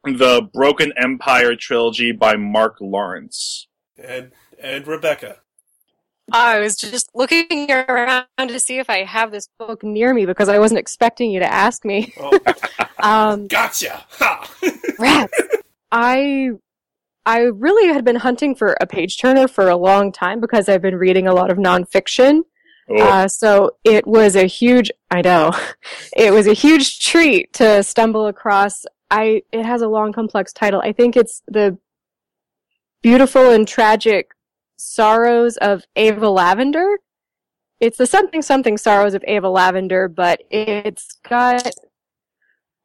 the 0.06 0.48
Broken 0.52 0.92
Empire 0.96 1.56
trilogy 1.56 2.12
by 2.12 2.36
Mark 2.36 2.76
Lawrence. 2.80 3.68
And 4.02 4.32
and 4.62 4.86
Rebecca. 4.86 5.38
I 6.32 6.58
was 6.58 6.76
just 6.76 7.08
looking 7.14 7.70
around 7.70 8.26
to 8.38 8.58
see 8.58 8.78
if 8.78 8.90
I 8.90 9.04
have 9.04 9.30
this 9.30 9.48
book 9.58 9.84
near 9.84 10.12
me 10.12 10.26
because 10.26 10.48
I 10.48 10.58
wasn't 10.58 10.80
expecting 10.80 11.30
you 11.30 11.38
to 11.40 11.52
ask 11.52 11.84
me. 11.84 12.12
Oh, 12.18 12.38
Um, 12.98 13.46
gotcha. 13.46 14.04
Ha. 14.08 14.50
rats. 14.98 15.38
I 15.92 16.50
I 17.26 17.40
really 17.40 17.92
had 17.92 18.04
been 18.04 18.16
hunting 18.16 18.54
for 18.54 18.76
a 18.80 18.86
page 18.86 19.18
turner 19.18 19.48
for 19.48 19.68
a 19.68 19.76
long 19.76 20.12
time 20.12 20.40
because 20.40 20.68
I've 20.68 20.82
been 20.82 20.96
reading 20.96 21.26
a 21.26 21.34
lot 21.34 21.50
of 21.50 21.58
nonfiction. 21.58 22.42
Oh, 22.88 23.02
Uh, 23.02 23.28
so 23.28 23.72
it 23.84 24.06
was 24.06 24.36
a 24.36 24.44
huge, 24.46 24.90
I 25.10 25.20
know, 25.22 25.50
it 26.16 26.32
was 26.32 26.46
a 26.46 26.52
huge 26.52 27.00
treat 27.04 27.52
to 27.54 27.82
stumble 27.82 28.26
across. 28.28 28.84
I, 29.10 29.42
it 29.52 29.64
has 29.64 29.82
a 29.82 29.88
long, 29.88 30.12
complex 30.12 30.52
title. 30.52 30.80
I 30.80 30.92
think 30.92 31.16
it's 31.16 31.42
the 31.46 31.78
beautiful 33.02 33.50
and 33.50 33.66
tragic 33.66 34.32
sorrows 34.76 35.56
of 35.58 35.84
Ava 35.96 36.28
Lavender. 36.28 36.98
It's 37.78 37.98
the 37.98 38.06
something 38.06 38.42
something 38.42 38.78
sorrows 38.78 39.14
of 39.14 39.24
Ava 39.26 39.48
Lavender, 39.48 40.08
but 40.08 40.42
it's 40.50 41.18
got 41.28 41.70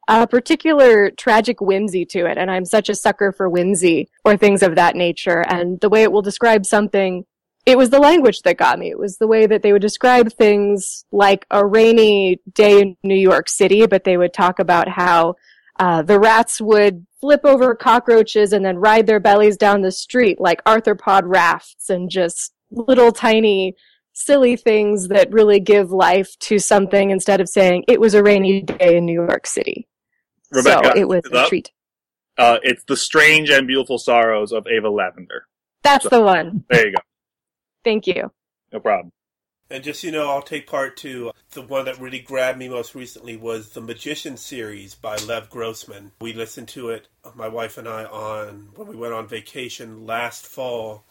a 0.08 0.26
particular 0.26 1.10
tragic 1.10 1.60
whimsy 1.60 2.04
to 2.04 2.26
it, 2.26 2.36
and 2.36 2.50
I'm 2.50 2.64
such 2.64 2.88
a 2.88 2.94
sucker 2.94 3.32
for 3.32 3.48
whimsy 3.48 4.08
or 4.24 4.36
things 4.36 4.62
of 4.62 4.74
that 4.76 4.96
nature. 4.96 5.44
And 5.48 5.80
the 5.80 5.88
way 5.88 6.02
it 6.02 6.12
will 6.12 6.22
describe 6.22 6.66
something 6.66 7.24
it 7.64 7.78
was 7.78 7.90
the 7.90 8.00
language 8.00 8.42
that 8.42 8.56
got 8.56 8.78
me. 8.78 8.90
It 8.90 8.98
was 8.98 9.18
the 9.18 9.28
way 9.28 9.46
that 9.46 9.62
they 9.62 9.72
would 9.72 9.82
describe 9.82 10.32
things 10.32 11.04
like 11.12 11.46
a 11.50 11.64
rainy 11.64 12.40
day 12.54 12.80
in 12.80 12.96
New 13.04 13.14
York 13.14 13.48
City, 13.48 13.86
but 13.86 14.02
they 14.04 14.16
would 14.16 14.32
talk 14.32 14.58
about 14.58 14.88
how 14.88 15.36
uh, 15.78 16.02
the 16.02 16.18
rats 16.18 16.60
would 16.60 17.06
flip 17.20 17.40
over 17.44 17.74
cockroaches 17.74 18.52
and 18.52 18.64
then 18.64 18.76
ride 18.76 19.06
their 19.06 19.20
bellies 19.20 19.56
down 19.56 19.82
the 19.82 19.92
street 19.92 20.40
like 20.40 20.62
arthropod 20.64 21.22
rafts 21.24 21.88
and 21.88 22.10
just 22.10 22.52
little 22.70 23.12
tiny 23.12 23.74
silly 24.12 24.56
things 24.56 25.08
that 25.08 25.32
really 25.32 25.60
give 25.60 25.90
life 25.90 26.38
to 26.38 26.58
something 26.58 27.10
instead 27.10 27.40
of 27.40 27.48
saying 27.48 27.84
it 27.88 28.00
was 28.00 28.14
a 28.14 28.22
rainy 28.22 28.62
day 28.62 28.96
in 28.96 29.06
New 29.06 29.12
York 29.12 29.46
City. 29.46 29.88
Rebecca, 30.50 30.92
so 30.94 31.00
it 31.00 31.08
was 31.08 31.22
a 31.32 31.46
treat. 31.48 31.70
Uh, 32.36 32.58
it's 32.62 32.84
the 32.84 32.96
strange 32.96 33.50
and 33.50 33.66
beautiful 33.66 33.98
sorrows 33.98 34.52
of 34.52 34.66
Ava 34.66 34.90
Lavender. 34.90 35.46
That's 35.82 36.08
the 36.08 36.20
one. 36.20 36.64
There 36.68 36.86
you 36.86 36.92
go. 36.92 37.02
Thank 37.84 38.06
you. 38.06 38.30
No 38.72 38.80
problem. 38.80 39.12
And 39.72 39.82
just 39.82 40.04
you 40.04 40.12
know, 40.12 40.28
I'll 40.28 40.42
take 40.42 40.66
part 40.66 40.98
to 40.98 41.32
the 41.52 41.62
one 41.62 41.86
that 41.86 41.98
really 41.98 42.18
grabbed 42.18 42.58
me 42.58 42.68
most 42.68 42.94
recently 42.94 43.38
was 43.38 43.70
the 43.70 43.80
Magician 43.80 44.36
series 44.36 44.94
by 44.94 45.16
Lev 45.16 45.48
Grossman. 45.48 46.12
We 46.20 46.34
listened 46.34 46.68
to 46.68 46.90
it, 46.90 47.08
my 47.34 47.48
wife 47.48 47.78
and 47.78 47.88
I, 47.88 48.04
on 48.04 48.68
when 48.74 48.86
we 48.86 48.96
went 48.96 49.14
on 49.14 49.26
vacation 49.26 50.04
last 50.04 50.46
fall. 50.46 51.04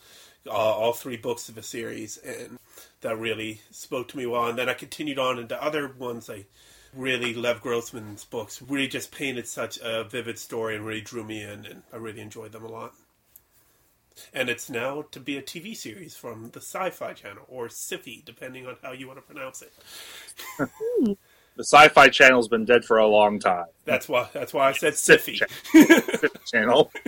Uh, 0.46 0.52
all 0.52 0.94
three 0.94 1.18
books 1.18 1.50
of 1.50 1.56
the 1.56 1.64
series, 1.64 2.18
and 2.18 2.60
that 3.02 3.18
really 3.18 3.62
spoke 3.72 4.08
to 4.10 4.18
me 4.18 4.28
well. 4.28 4.48
And 4.48 4.60
then 4.60 4.70
I 4.70 4.74
continued 4.74 5.18
on 5.18 5.40
into 5.40 5.64
other 5.64 5.88
ones. 5.88 6.30
I 6.30 6.46
really 6.94 7.34
Lev 7.34 7.62
Grossman's 7.62 8.26
books 8.26 8.62
really 8.62 8.88
just 8.88 9.12
painted 9.12 9.48
such 9.48 9.80
a 9.82 10.04
vivid 10.04 10.38
story 10.38 10.76
and 10.76 10.86
really 10.86 11.02
drew 11.02 11.24
me 11.24 11.42
in, 11.42 11.66
and 11.66 11.82
I 11.92 11.98
really 11.98 12.22
enjoyed 12.22 12.52
them 12.52 12.66
a 12.66 12.72
lot. 12.72 12.94
And 14.34 14.50
it's 14.50 14.70
now 14.70 15.04
to 15.12 15.20
be 15.20 15.38
a 15.38 15.42
TV 15.42 15.76
series 15.76 16.16
from 16.16 16.50
the 16.52 16.60
Sci-Fi 16.62 17.14
Channel 17.14 17.46
or 17.48 17.68
Sci-Fi, 17.68 18.24
depending 18.26 18.68
on 18.68 18.76
how 18.82 18.92
you 18.92 19.08
want 19.08 19.18
to 19.20 19.24
pronounce 19.34 19.62
it. 19.62 19.74
The 21.58 21.66
Sci-Fi 21.66 22.08
Channel's 22.08 22.48
been 22.48 22.64
dead 22.64 22.86
for 22.86 22.98
a 22.98 23.06
long 23.06 23.38
time. 23.38 23.66
That's 23.84 24.08
why. 24.08 24.30
That's 24.32 24.54
why 24.54 24.70
I 24.70 24.72
said 24.72 24.94
Sci-Fi. 24.94 25.40
Channel. 26.52 26.92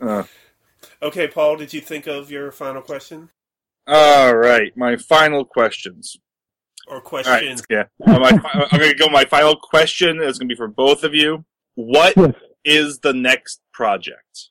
Uh, 0.00 0.24
okay, 1.00 1.28
Paul, 1.28 1.56
did 1.56 1.72
you 1.72 1.80
think 1.80 2.08
of 2.08 2.28
your 2.28 2.50
final 2.50 2.82
question 2.82 3.28
all 3.86 4.34
right, 4.36 4.76
my 4.76 4.96
final 4.96 5.44
questions. 5.44 6.16
or 6.88 6.96
All 6.96 7.00
right, 7.02 7.04
questions? 7.04 7.62
yeah. 7.68 7.84
Uh, 8.06 8.18
my, 8.18 8.30
I'm 8.70 8.78
going 8.78 8.90
to 8.92 8.96
go. 8.96 9.08
My 9.08 9.24
final 9.24 9.56
question 9.56 10.20
is 10.22 10.38
going 10.38 10.48
to 10.48 10.54
be 10.54 10.56
for 10.56 10.68
both 10.68 11.04
of 11.04 11.14
you. 11.14 11.44
What 11.74 12.14
Yes. 12.16 12.34
is 12.64 12.98
the 13.00 13.12
next 13.12 13.60
project? 13.72 14.50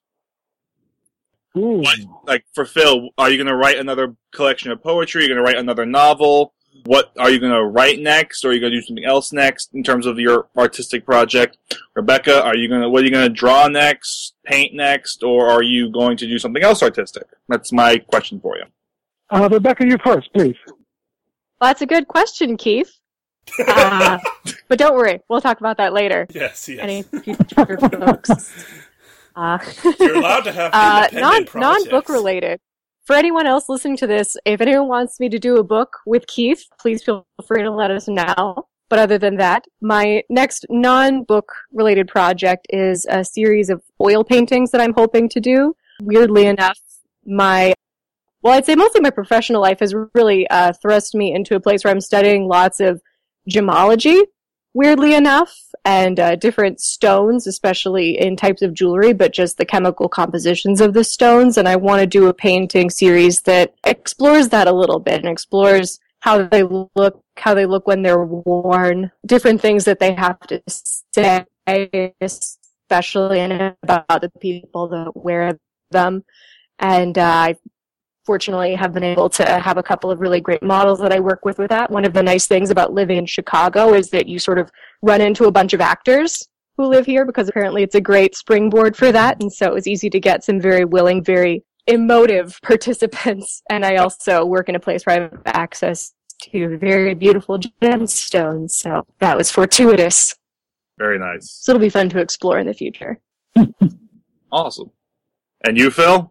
Ooh. 1.58 1.82
What, 1.82 2.00
like 2.26 2.46
for 2.54 2.66
Phil, 2.66 3.10
are 3.18 3.30
you 3.30 3.38
going 3.38 3.48
to 3.48 3.56
write 3.56 3.78
another 3.78 4.16
collection 4.34 4.72
of 4.72 4.82
poetry? 4.82 5.22
Are 5.22 5.24
you 5.24 5.30
going 5.30 5.38
to 5.38 5.44
write 5.44 5.58
another 5.58 5.86
novel? 5.86 6.54
What 6.86 7.12
are 7.20 7.30
you 7.30 7.40
going 7.40 7.52
to 7.52 7.64
write 7.64 8.00
next, 8.00 8.44
or 8.44 8.50
are 8.50 8.54
you 8.54 8.60
going 8.60 8.72
to 8.72 8.80
do 8.80 8.86
something 8.86 9.06
else 9.06 9.32
next 9.32 9.70
in 9.74 9.84
terms 9.84 10.06
of 10.06 10.18
your 10.18 10.48
artistic 10.58 11.06
project? 11.06 11.58
Rebecca, 11.96 12.42
are 12.44 12.56
you 12.56 12.68
going 12.70 12.82
to 12.82 12.90
what 12.90 13.04
are 13.04 13.06
you 13.06 13.12
going 13.12 13.28
to 13.28 13.34
draw 13.34 13.68
next, 13.68 14.34
paint 14.46 14.74
next, 14.74 15.22
or 15.22 15.50
are 15.50 15.62
you 15.62 15.92
going 15.92 16.18
to 16.18 16.28
do 16.28 16.40
something 16.40 16.64
else 16.64 16.82
artistic? 16.82 17.28
That's 17.50 17.72
my 17.72 17.98
question 17.98 18.40
for 18.40 18.58
you. 18.58 18.64
Uh, 19.30 19.48
Rebecca, 19.52 19.86
you 19.86 19.98
first, 20.04 20.34
please. 20.34 20.56
Well, 20.66 21.70
that's 21.70 21.82
a 21.82 21.86
good 21.86 22.08
question, 22.08 22.58
Keith. 22.58 22.92
Uh, 23.68 24.18
but 24.68 24.80
don't 24.80 24.96
worry, 24.96 25.20
we'll 25.30 25.42
talk 25.42 25.60
about 25.60 25.78
that 25.78 25.94
later. 25.94 26.26
Yes, 26.32 26.68
yes. 26.68 26.80
Any 26.82 27.04
future 27.04 27.78
folks. 27.78 28.66
Uh, 29.36 29.60
You're 30.00 30.17
allowed 30.17 30.41
to 30.41 30.52
have 30.52 30.72
uh, 30.74 31.08
non 31.13 31.48
non 31.56 31.89
book 31.89 32.10
related. 32.10 32.60
For 33.06 33.15
anyone 33.15 33.48
else 33.48 33.67
listening 33.67 33.98
to 33.98 34.08
this, 34.08 34.38
if 34.46 34.62
anyone 34.62 34.88
wants 34.88 35.20
me 35.20 35.28
to 35.30 35.39
do 35.39 35.58
a 35.58 35.63
book 35.63 35.98
with 36.06 36.28
Keith, 36.28 36.63
please 36.80 37.04
feel 37.04 37.26
free 37.48 37.63
to 37.63 37.72
let 37.72 37.91
us 37.91 38.08
know. 38.08 38.67
But 38.89 39.00
other 39.00 39.17
than 39.17 39.38
that, 39.38 39.65
my 39.82 40.24
next 40.30 40.65
non 40.70 41.24
book 41.24 41.52
related 41.72 42.08
project 42.08 42.67
is 42.70 43.06
a 43.10 43.24
series 43.24 43.70
of 43.70 43.82
oil 44.02 44.24
paintings 44.24 44.72
that 44.72 44.82
I'm 44.82 44.94
hoping 44.94 45.30
to 45.30 45.39
do. 45.39 45.76
Weirdly 46.02 46.46
enough, 46.46 46.80
my 47.26 47.74
well, 48.41 48.54
I'd 48.54 48.65
say 48.65 48.76
mostly 48.76 49.02
my 49.02 49.12
professional 49.12 49.62
life 49.62 49.80
has 49.80 49.94
really 50.13 50.48
uh, 50.50 50.74
thrust 50.74 51.13
me 51.13 51.34
into 51.34 51.56
a 51.56 51.60
place 51.60 51.84
where 51.84 51.91
I'm 51.91 52.02
studying 52.02 52.48
lots 52.48 52.80
of 52.80 53.02
gemology, 53.50 54.22
weirdly 54.73 55.13
enough, 55.13 55.53
and 55.84 56.19
uh, 56.19 56.36
different 56.36 56.79
stones, 56.79 57.47
especially 57.47 58.19
in 58.19 58.36
types 58.36 58.62
of 58.62 58.73
jewelry, 58.73 59.13
but 59.13 59.34
just 59.34 59.57
the 59.57 59.65
chemical 59.65 60.07
compositions 60.07 60.79
of 60.79 60.93
the 60.93 61.03
stones. 61.03 61.57
And 61.57 61.67
I 61.67 61.75
want 61.75 62.01
to 62.01 62.07
do 62.07 62.27
a 62.27 62.34
painting 62.34 62.89
series 62.89 63.41
that 63.41 63.73
explores 63.84 64.49
that 64.49 64.67
a 64.67 64.73
little 64.73 64.99
bit 64.99 65.21
and 65.21 65.29
explores 65.29 65.99
how 66.19 66.43
they 66.43 66.63
look, 66.63 67.23
how 67.38 67.53
they 67.55 67.65
look 67.65 67.88
when 67.88 68.03
they're 68.03 68.23
worn, 68.23 69.12
different 69.25 69.60
things 69.60 69.86
that 69.86 69.99
they 69.99 70.13
have 70.13 70.39
to 70.41 70.62
say, 70.67 71.45
especially 72.21 73.39
about 73.84 74.21
the 74.21 74.31
people 74.39 74.88
that 74.89 75.15
wear 75.15 75.57
them. 75.89 76.23
And 76.77 77.17
uh, 77.17 77.23
I 77.23 77.55
fortunately 78.32 78.74
have 78.76 78.94
been 78.94 79.04
able 79.04 79.30
to 79.30 79.44
have 79.44 79.76
a 79.76 79.84
couple 79.84 80.10
of 80.10 80.22
really 80.22 80.39
great 80.39 80.63
models 80.63 81.02
that 81.02 81.12
I 81.12 81.20
work 81.20 81.44
with 81.44 81.58
with 81.58 81.67
that. 81.67 81.91
One 81.91 82.06
of 82.06 82.13
the 82.13 82.24
nice 82.24 82.48
things 82.48 82.70
about 82.70 82.94
living 82.94 83.17
in 83.17 83.26
Chicago 83.26 83.94
is 83.94 84.10
that 84.12 84.26
you 84.26 84.39
sort 84.39 84.58
of 84.58 84.72
run 85.02 85.20
into 85.20 85.48
a 85.48 85.52
bunch 85.52 85.74
of 85.74 85.82
actors 85.82 86.48
who 86.78 86.86
live 86.88 87.06
here 87.06 87.26
because 87.26 87.50
apparently 87.50 87.84
it's 87.84 87.96
a 87.96 88.00
great 88.00 88.38
springboard 88.38 88.96
for 88.96 89.12
that. 89.12 89.41
And 89.41 89.52
so 89.52 89.65
it 89.65 89.74
was 89.74 89.86
easy 89.86 90.10
to 90.12 90.17
get 90.17 90.46
some 90.46 90.62
very 90.62 90.86
willing, 90.86 91.22
very 91.22 91.65
emotive 91.88 92.58
participants. 92.63 93.63
And 93.70 93.86
I 93.86 93.98
also 93.98 94.46
work 94.46 94.70
in 94.70 94.76
a 94.76 94.80
place 94.80 95.06
where 95.06 95.17
I 95.17 95.22
have 95.24 95.41
access 95.48 96.13
to 96.44 96.78
very 96.78 97.13
beautiful 97.13 97.60
gemstones. 97.60 98.72
So 98.72 99.06
that 99.20 99.36
was 99.36 99.52
fortuitous. 99.52 100.38
Very 100.98 101.20
nice. 101.20 101.52
So 101.52 101.74
it'll 101.74 101.82
be 101.82 101.89
fun 101.89 102.08
to 102.08 102.22
explore 102.22 102.60
in 102.60 102.67
the 102.67 102.74
future. 102.74 103.20
Awesome. 104.54 104.91
And 105.63 105.78
you, 105.78 105.91
Phil? 105.91 106.31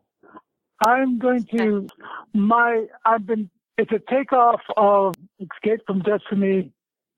I'm 0.80 1.18
going 1.18 1.44
to 1.56 1.88
my 2.34 2.86
I've 3.04 3.26
been 3.26 3.50
it's 3.78 3.92
a 3.92 4.00
takeoff 4.10 4.60
of 4.76 5.14
Escape 5.40 5.80
from 5.86 6.00
Destiny. 6.00 6.72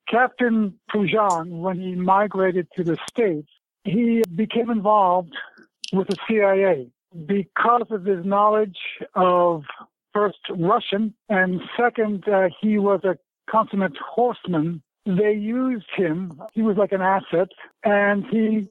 Captain 0.08 0.74
Pujan, 0.92 1.60
when 1.60 1.80
he 1.80 1.94
migrated 1.94 2.68
to 2.76 2.84
the 2.84 2.98
States, 3.08 3.48
he 3.84 4.22
became 4.34 4.70
involved 4.70 5.34
with 5.92 6.08
the 6.08 6.16
CIA 6.28 6.90
because 7.26 7.86
of 7.90 8.04
his 8.04 8.24
knowledge 8.24 8.78
of 9.14 9.64
first 10.12 10.38
Russian 10.50 11.14
and 11.28 11.60
second, 11.76 12.28
uh, 12.28 12.48
he 12.60 12.78
was 12.78 13.00
a 13.04 13.16
consummate 13.50 13.96
horseman. 13.98 14.82
They 15.06 15.32
used 15.32 15.86
him. 15.96 16.40
He 16.52 16.62
was 16.62 16.76
like 16.76 16.92
an 16.92 17.02
asset 17.02 17.48
and 17.84 18.24
he 18.30 18.68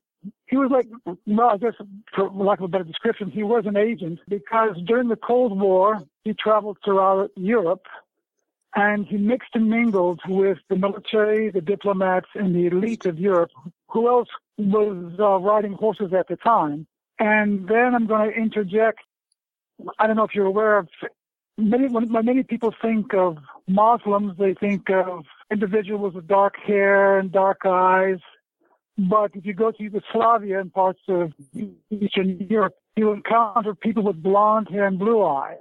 he 0.52 0.58
was 0.58 0.70
like, 0.70 0.88
well, 1.26 1.50
I 1.50 1.58
guess 1.58 1.74
for 2.14 2.30
lack 2.30 2.60
of 2.60 2.66
a 2.66 2.68
better 2.68 2.84
description, 2.84 3.32
he 3.32 3.42
was 3.42 3.66
an 3.66 3.78
agent 3.78 4.20
because 4.28 4.76
during 4.86 5.08
the 5.08 5.16
Cold 5.16 5.58
War, 5.58 6.04
he 6.26 6.34
traveled 6.34 6.78
throughout 6.84 7.32
Europe 7.38 7.86
and 8.76 9.06
he 9.08 9.16
mixed 9.16 9.52
and 9.54 9.70
mingled 9.70 10.20
with 10.28 10.58
the 10.70 10.76
military, 10.76 11.50
the 11.52 11.62
diplomats, 11.62 12.28
and 12.36 12.54
the 12.54 12.68
elite 12.68 13.06
of 13.06 13.18
Europe. 13.18 13.52
Who 13.92 14.10
else 14.10 14.28
was 14.58 15.14
uh, 15.20 15.38
riding 15.40 15.72
horses 15.72 16.12
at 16.14 16.28
the 16.28 16.36
time? 16.36 16.86
And 17.18 17.68
then 17.70 17.96
I'm 17.96 18.06
going 18.06 18.32
to 18.32 18.36
interject. 18.36 19.00
I 20.00 20.06
don't 20.06 20.18
know 20.18 20.26
if 20.26 20.36
you're 20.36 20.46
aware 20.46 20.80
of 20.80 20.90
many 21.58 21.88
when, 21.88 22.12
when 22.12 22.26
many 22.26 22.44
people 22.44 22.74
think 22.82 23.14
of 23.14 23.38
Muslims, 23.70 24.38
they 24.38 24.54
think 24.54 24.90
of 24.90 25.26
individuals 25.50 26.14
with 26.14 26.28
dark 26.28 26.56
hair 26.58 27.20
and 27.20 27.32
dark 27.32 27.62
eyes. 27.66 28.20
But 28.98 29.36
if 29.36 29.46
you 29.46 29.54
go 29.54 29.72
to 29.72 29.84
Yugoslavia 29.84 30.60
and 30.60 30.74
parts 30.74 31.02
of 31.08 31.34
Eastern 31.90 32.48
Europe, 32.50 32.76
you 32.96 33.12
encounter 33.12 33.74
people 33.74 34.04
with 34.04 34.22
blonde 34.22 34.68
hair 34.70 34.86
and 34.86 35.00
blue 35.00 35.24
eyes. 35.24 35.58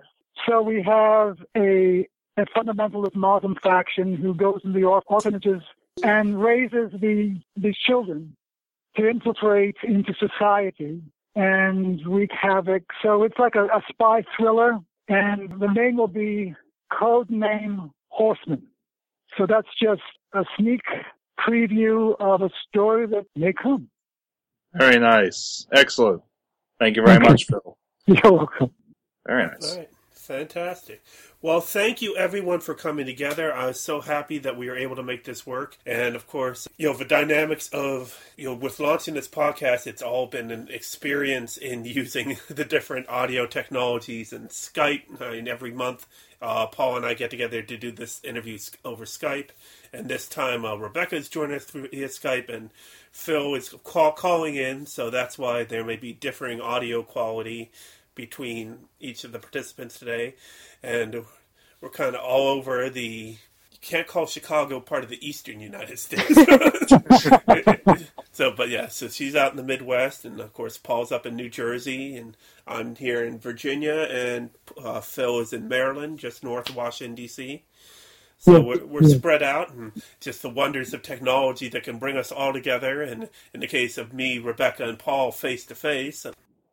So 0.49 0.63
we 0.63 0.83
have 0.83 1.39
a 1.57 2.07
a 2.37 2.47
fundamentalist 2.57 3.15
Muslim 3.15 3.57
faction 3.63 4.17
who 4.17 4.35
goes 4.35 4.61
into 4.65 4.79
the 4.79 4.85
orphanages 4.85 5.63
and 6.03 6.41
raises 6.43 6.91
the 7.01 7.41
these 7.57 7.77
children 7.77 8.37
to 8.97 9.09
infiltrate 9.09 9.77
into 9.83 10.15
society 10.15 11.03
and 11.35 12.01
wreak 12.07 12.31
havoc. 12.33 12.83
So 13.03 13.23
it's 13.23 13.39
like 13.39 13.55
a, 13.55 13.65
a 13.67 13.83
spy 13.89 14.25
thriller, 14.37 14.79
and 15.09 15.61
the 15.61 15.69
name 15.69 15.97
will 15.97 16.09
be 16.09 16.55
Code 16.93 17.31
Name 17.31 17.91
Horseman. 18.09 18.67
So 19.39 19.47
that's 19.47 19.69
just 19.81 20.03
a 20.33 20.45
sneak 20.59 20.81
preview 21.47 22.15
of 22.21 22.43
a 22.43 22.51
story 22.69 23.07
that 23.07 23.25
may 23.37 23.53
come. 23.53 23.89
Very 24.75 24.99
nice. 24.99 25.67
Excellent. 25.73 26.23
Thank 26.79 26.97
you 26.97 27.03
very 27.05 27.17
Okay. 27.17 27.29
much, 27.29 27.45
Phil. 27.47 27.77
You're 28.07 28.33
welcome. 28.33 28.71
Very 29.27 29.47
nice. 29.47 29.79
Fantastic. 30.31 31.03
Well, 31.43 31.61
thank 31.61 32.01
you 32.01 32.17
everyone 32.17 32.61
for 32.61 32.73
coming 32.73 33.05
together. 33.05 33.53
I 33.53 33.67
was 33.67 33.81
so 33.81 34.01
happy 34.01 34.39
that 34.39 34.57
we 34.57 34.69
were 34.69 34.77
able 34.77 34.95
to 34.95 35.03
make 35.03 35.25
this 35.25 35.45
work. 35.45 35.77
And 35.85 36.15
of 36.15 36.29
course, 36.29 36.69
you 36.77 36.87
know, 36.87 36.97
the 36.97 37.05
dynamics 37.05 37.69
of, 37.71 38.17
you 38.37 38.45
know, 38.45 38.55
with 38.55 38.79
launching 38.79 39.15
this 39.15 39.27
podcast, 39.27 39.89
it's 39.89 40.03
all 40.03 40.29
been 40.29 40.53
an 40.53 40.69
experience 40.71 41.57
in 41.57 41.85
using 42.01 42.37
the 42.49 42.65
different 42.65 43.09
audio 43.09 43.45
technologies 43.45 44.33
and 44.33 44.51
Skype. 44.51 45.21
I 45.21 45.33
mean, 45.33 45.49
every 45.49 45.73
month, 45.73 46.07
uh, 46.41 46.69
Paul 46.69 46.99
and 46.99 47.05
I 47.05 47.15
get 47.15 47.31
together 47.31 47.61
to 47.61 47.77
do 47.77 47.91
this 47.91 48.23
interview 48.23 48.57
over 48.85 49.07
Skype. 49.07 49.49
And 49.93 50.09
this 50.09 50.29
time, 50.29 50.65
uh, 50.65 50.77
Rebecca's 50.77 51.29
joining 51.29 51.57
us 51.57 51.65
through 51.65 51.89
via 51.89 52.07
Skype, 52.07 52.49
and 52.49 52.71
Phil 53.11 53.57
is 53.57 53.75
call- 53.83 54.13
calling 54.13 54.55
in, 54.55 54.87
so 54.87 55.11
that's 55.11 55.37
why 55.37 55.65
there 55.65 55.85
may 55.85 55.97
be 55.97 56.13
differing 56.13 56.61
audio 56.61 57.03
quality 57.03 57.73
between 58.15 58.89
each 58.99 59.25
of 59.25 59.33
the 59.33 59.39
participants 59.39 59.99
today, 59.99 60.35
and 60.83 61.25
we're 61.81 61.91
kind 61.91 62.15
of 62.15 62.23
all 62.23 62.49
over 62.49 62.91
the. 62.91 63.37
You 63.73 63.79
can't 63.81 64.07
call 64.07 64.27
Chicago 64.27 64.79
part 64.79 65.05
of 65.05 65.11
the 65.11 65.27
eastern 65.27 65.59
United 65.59 65.99
States. 66.01 66.35
so, 68.33 68.51
but 68.51 68.69
yeah, 68.69 68.89
so 68.89 69.09
she's 69.09 69.35
out 69.35 69.53
in 69.53 69.57
the 69.57 69.63
Midwest, 69.63 70.25
and 70.27 70.39
of 70.39 70.53
course 70.53 70.77
Paul's 70.77 71.11
up 71.11 71.25
in 71.25 71.35
New 71.35 71.49
Jersey, 71.49 72.15
and 72.17 72.37
I'm 72.67 72.95
here 72.97 73.25
in 73.25 73.39
Virginia, 73.39 74.07
and 74.11 74.51
uh, 74.83 75.01
Phil 75.01 75.41
is 75.41 75.55
in 75.55 75.67
Maryland, 75.67 76.19
just 76.19 76.45
north 76.45 76.69
of 76.69 76.77
Washington 76.77 77.15
D.C. 77.15 77.63
So 78.41 78.59
we're, 78.59 78.85
we're 78.87 79.03
spread 79.03 79.43
out, 79.43 79.71
and 79.73 79.93
just 80.19 80.41
the 80.41 80.49
wonders 80.49 80.95
of 80.95 81.03
technology 81.03 81.69
that 81.69 81.83
can 81.83 81.99
bring 81.99 82.17
us 82.17 82.33
all 82.33 82.55
together. 82.55 83.03
And 83.03 83.29
in 83.53 83.61
the 83.61 83.67
case 83.67 83.99
of 83.99 84.15
me, 84.15 84.39
Rebecca, 84.39 84.89
and 84.89 84.99
Paul, 84.99 85.31
face 85.31 85.67
to 85.67 85.75
face. 85.75 86.27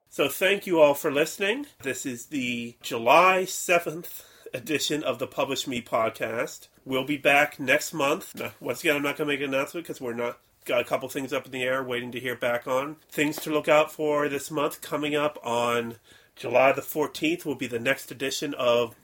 So 0.09 0.29
thank 0.29 0.65
you 0.65 0.79
all 0.79 0.93
for 0.93 1.11
listening. 1.11 1.67
This 1.81 2.05
is 2.05 2.27
the 2.27 2.75
July 2.81 3.43
7th 3.43 4.23
edition 4.53 5.03
of 5.03 5.19
the 5.19 5.27
Publish 5.27 5.67
Me 5.67 5.81
podcast. 5.81 6.69
We'll 6.85 7.03
be 7.03 7.17
back 7.17 7.59
next 7.59 7.93
month. 7.93 8.33
Now, 8.33 8.51
once 8.59 8.79
again, 8.79 8.95
I'm 8.95 9.03
not 9.03 9.17
going 9.17 9.27
to 9.27 9.33
make 9.33 9.41
an 9.41 9.53
announcement 9.53 9.85
because 9.85 9.99
we're 9.99 10.13
not 10.13 10.39
got 10.65 10.81
a 10.81 10.85
couple 10.85 11.09
things 11.09 11.33
up 11.33 11.45
in 11.45 11.51
the 11.51 11.63
air 11.63 11.83
waiting 11.83 12.11
to 12.13 12.19
hear 12.19 12.35
back 12.35 12.67
on. 12.67 12.95
Things 13.09 13.35
to 13.37 13.51
look 13.51 13.67
out 13.67 13.91
for 13.91 14.27
this 14.29 14.49
month 14.49 14.81
coming 14.81 15.13
up 15.13 15.37
on 15.43 15.97
July 16.35 16.71
the 16.71 16.81
14th 16.81 17.45
will 17.45 17.55
be 17.55 17.67
the 17.67 17.79
next 17.79 18.09
edition 18.09 18.53
of 18.53 18.95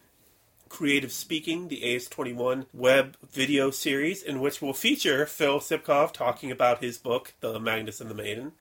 Creative 0.70 1.12
Speaking, 1.12 1.68
the 1.68 1.82
AS21 1.82 2.66
web 2.74 3.18
video 3.30 3.72
series, 3.72 4.24
in 4.24 4.40
which 4.40 4.62
we'll 4.62 4.74
feature 4.74 5.26
Phil 5.26 5.60
Sipkov 5.60 6.14
talking 6.14 6.50
about 6.50 6.84
his 6.84 6.98
book, 6.98 7.34
The 7.42 7.60
Magnus 7.60 8.02
and 8.02 8.10
the 8.10 8.16
Maiden. 8.16 8.54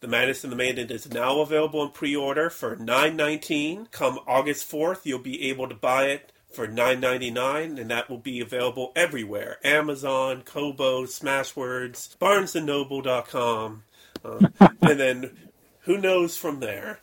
The 0.00 0.08
Magnus 0.08 0.44
and 0.44 0.52
the 0.52 0.56
Maiden 0.56 0.90
is 0.90 1.10
now 1.10 1.40
available 1.40 1.82
in 1.82 1.88
pre-order 1.88 2.50
for 2.50 2.76
$9.19. 2.76 3.90
Come 3.90 4.18
August 4.26 4.70
4th, 4.70 5.00
you'll 5.04 5.18
be 5.18 5.48
able 5.48 5.70
to 5.70 5.74
buy 5.74 6.08
it 6.08 6.32
for 6.52 6.68
$9.99, 6.68 7.80
and 7.80 7.90
that 7.90 8.10
will 8.10 8.18
be 8.18 8.40
available 8.40 8.92
everywhere. 8.94 9.58
Amazon, 9.64 10.42
Kobo, 10.42 11.04
Smashwords, 11.04 12.14
BarnesandNoble.com. 12.18 13.84
Uh, 14.22 14.48
and 14.82 15.00
then 15.00 15.36
who 15.80 15.96
knows 15.96 16.36
from 16.36 16.60
there? 16.60 17.00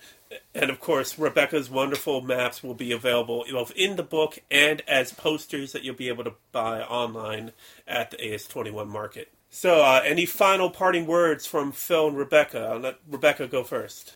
And 0.54 0.70
of 0.70 0.80
course, 0.80 1.18
Rebecca's 1.18 1.72
wonderful 1.72 2.22
maps 2.22 2.62
will 2.62 2.76
be 2.76 2.92
available 2.92 3.44
both 3.52 3.72
in 3.76 3.96
the 3.96 4.04
book 4.04 4.38
and 4.52 4.82
as 4.88 5.12
posters 5.12 5.72
that 5.72 5.84
you'll 5.84 5.96
be 5.96 6.10
able 6.10 6.26
to 6.26 6.34
buy 6.52 6.82
online 6.82 7.54
at 7.88 8.12
the 8.12 8.18
AS21 8.18 8.88
market. 8.88 9.32
So, 9.56 9.84
uh, 9.84 10.02
any 10.04 10.26
final 10.26 10.72
parting 10.72 11.06
words 11.06 11.46
from 11.46 11.72
Phil 11.72 12.08
and 12.08 12.18
Rebecca? 12.18 12.70
I'll 12.72 12.80
let 12.80 12.96
Rebecca 13.08 13.46
go 13.48 13.64
first. 13.64 14.14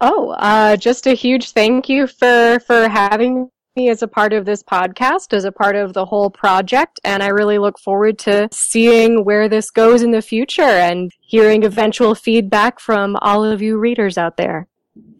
Oh, 0.00 0.30
uh, 0.30 0.74
just 0.78 1.06
a 1.06 1.12
huge 1.12 1.50
thank 1.50 1.86
you 1.90 2.06
for 2.06 2.58
for 2.66 2.88
having 2.88 3.50
me 3.76 3.90
as 3.90 4.02
a 4.02 4.08
part 4.08 4.32
of 4.32 4.46
this 4.46 4.62
podcast, 4.62 5.34
as 5.34 5.44
a 5.44 5.52
part 5.52 5.76
of 5.76 5.92
the 5.92 6.06
whole 6.06 6.30
project, 6.30 6.98
and 7.04 7.22
I 7.22 7.26
really 7.26 7.58
look 7.58 7.78
forward 7.78 8.18
to 8.20 8.48
seeing 8.50 9.22
where 9.22 9.50
this 9.50 9.70
goes 9.70 10.00
in 10.00 10.12
the 10.12 10.22
future 10.22 10.62
and 10.62 11.12
hearing 11.20 11.64
eventual 11.64 12.14
feedback 12.14 12.80
from 12.80 13.16
all 13.20 13.44
of 13.44 13.60
you 13.60 13.76
readers 13.76 14.16
out 14.16 14.38
there. 14.38 14.66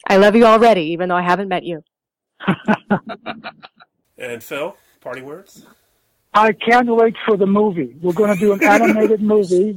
I 0.06 0.16
love 0.16 0.36
you 0.36 0.46
already, 0.46 0.84
even 0.92 1.10
though 1.10 1.16
I 1.16 1.22
haven't 1.22 1.48
met 1.48 1.64
you. 1.64 1.84
And 4.20 4.42
Phil, 4.42 4.76
parting 5.00 5.24
words? 5.24 5.64
I 6.34 6.52
can't 6.52 6.88
wait 6.88 7.14
for 7.26 7.36
the 7.36 7.46
movie. 7.46 7.96
We're 8.00 8.12
going 8.12 8.34
to 8.34 8.38
do 8.38 8.52
an 8.52 8.62
animated 8.62 9.22
movie. 9.22 9.76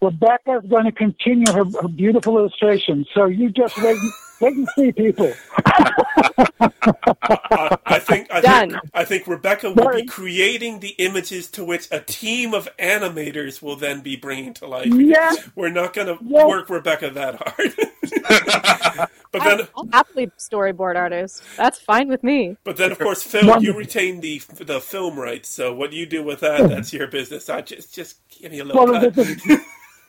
Rebecca's 0.00 0.62
going 0.68 0.84
to 0.84 0.92
continue 0.92 1.52
her, 1.52 1.64
her 1.82 1.88
beautiful 1.88 2.38
illustrations. 2.38 3.08
So 3.14 3.26
you 3.26 3.50
just 3.50 3.76
wait, 3.82 3.98
wait 4.40 4.56
and 4.56 4.68
see, 4.76 4.92
people. 4.92 5.32
Uh, 7.50 7.76
I 7.86 7.98
think 7.98 8.28
I 8.32 8.40
Done. 8.40 8.70
think 8.70 8.82
I 8.94 9.04
think 9.04 9.26
Rebecca 9.26 9.70
will 9.72 9.90
be 9.90 10.06
creating 10.06 10.80
the 10.80 10.90
images 10.98 11.50
to 11.52 11.64
which 11.64 11.88
a 11.90 12.00
team 12.00 12.54
of 12.54 12.68
animators 12.78 13.62
will 13.62 13.76
then 13.76 14.00
be 14.00 14.16
bringing 14.16 14.54
to 14.54 14.66
life. 14.66 14.86
Yeah. 14.86 15.32
We're 15.54 15.70
not 15.70 15.92
going 15.94 16.06
to 16.08 16.18
Yeah. 16.24 16.46
work 16.46 16.68
Rebecca 16.70 17.10
that 17.10 17.34
hard. 17.36 19.08
but 19.32 19.42
then, 19.44 19.68
I'll 19.76 19.88
happily 19.92 20.28
storyboard 20.38 20.96
artist. 20.96 21.42
That's 21.56 21.78
fine 21.78 22.08
with 22.08 22.22
me. 22.24 22.56
but 22.64 22.76
then, 22.76 22.92
of 22.92 22.98
course, 22.98 23.22
Phil, 23.22 23.62
you 23.62 23.72
retain 23.72 24.20
the 24.20 24.40
the 24.56 24.80
film 24.80 25.18
rights. 25.18 25.48
So 25.48 25.74
what 25.74 25.90
do 25.90 25.96
you 25.96 26.06
do 26.06 26.22
with 26.22 26.40
that, 26.40 26.68
that's 26.68 26.92
your 26.92 27.06
business. 27.08 27.48
I 27.48 27.60
just 27.62 27.94
just 27.94 28.16
give 28.30 28.52
me 28.52 28.60
a 28.60 28.64
little. 28.64 28.84
Well, 28.86 29.00
cut. 29.00 29.14
this 29.14 29.28
is, 29.28 29.42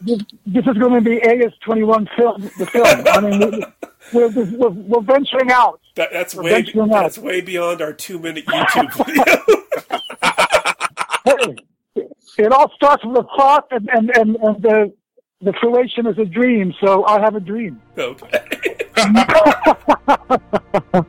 this, 0.02 0.20
this 0.46 0.66
is 0.68 0.78
going 0.78 0.94
to 0.94 1.02
be 1.02 1.18
AS21 1.20 2.08
film, 2.16 2.42
the 2.58 2.66
film. 2.66 3.04
I 3.08 3.20
mean, 3.22 3.64
we're, 4.14 4.30
we're, 4.30 4.46
we're, 4.46 4.70
we're 4.70 5.02
venturing 5.02 5.52
out. 5.52 5.82
That, 5.96 6.10
that's 6.14 6.34
We're 6.36 6.44
way 6.44 6.50
venturing 6.62 6.94
out. 6.94 7.18
way 7.18 7.42
beyond 7.42 7.82
our 7.82 7.92
two 7.94 8.20
minute 8.20 8.46
YouTube 8.46 8.94
video. 9.06 9.24
Hey, 11.26 11.56
it 12.46 12.52
all 12.54 12.72
starts 12.76 13.04
with 13.06 13.18
a 13.18 13.24
thought, 13.38 13.68
and, 13.72 13.90
and, 13.90 14.10
and, 14.16 14.36
and 14.38 14.62
the, 14.62 14.94
the 15.42 15.52
fruition 15.60 16.08
is 16.08 16.18
a 16.18 16.24
dream. 16.26 16.74
So 16.82 17.04
I 17.06 17.20
have 17.20 17.36
a 17.36 17.40
dream. 17.42 17.82
okay. 17.98 18.46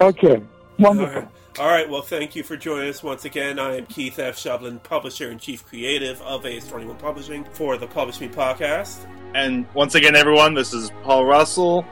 Okay, 0.00 0.40
wonderful. 0.78 1.22
right. 1.22 1.28
All 1.58 1.66
right. 1.66 1.90
Well, 1.90 2.02
thank 2.02 2.36
you 2.36 2.44
for 2.44 2.56
joining 2.56 2.88
us 2.88 3.02
once 3.02 3.24
again. 3.24 3.58
I 3.58 3.78
am 3.78 3.86
Keith 3.86 4.20
F. 4.20 4.36
Shovlin, 4.36 4.80
publisher 4.80 5.30
and 5.30 5.40
chief 5.40 5.66
creative 5.66 6.22
of 6.22 6.44
AS21 6.44 6.96
Publishing 7.00 7.42
for 7.52 7.76
the 7.76 7.88
Publish 7.88 8.20
Me 8.20 8.28
podcast. 8.28 9.04
And 9.34 9.66
once 9.74 9.96
again, 9.96 10.14
everyone, 10.14 10.54
this 10.54 10.72
is 10.72 10.92
Paul 11.02 11.24
Russell, 11.24 11.84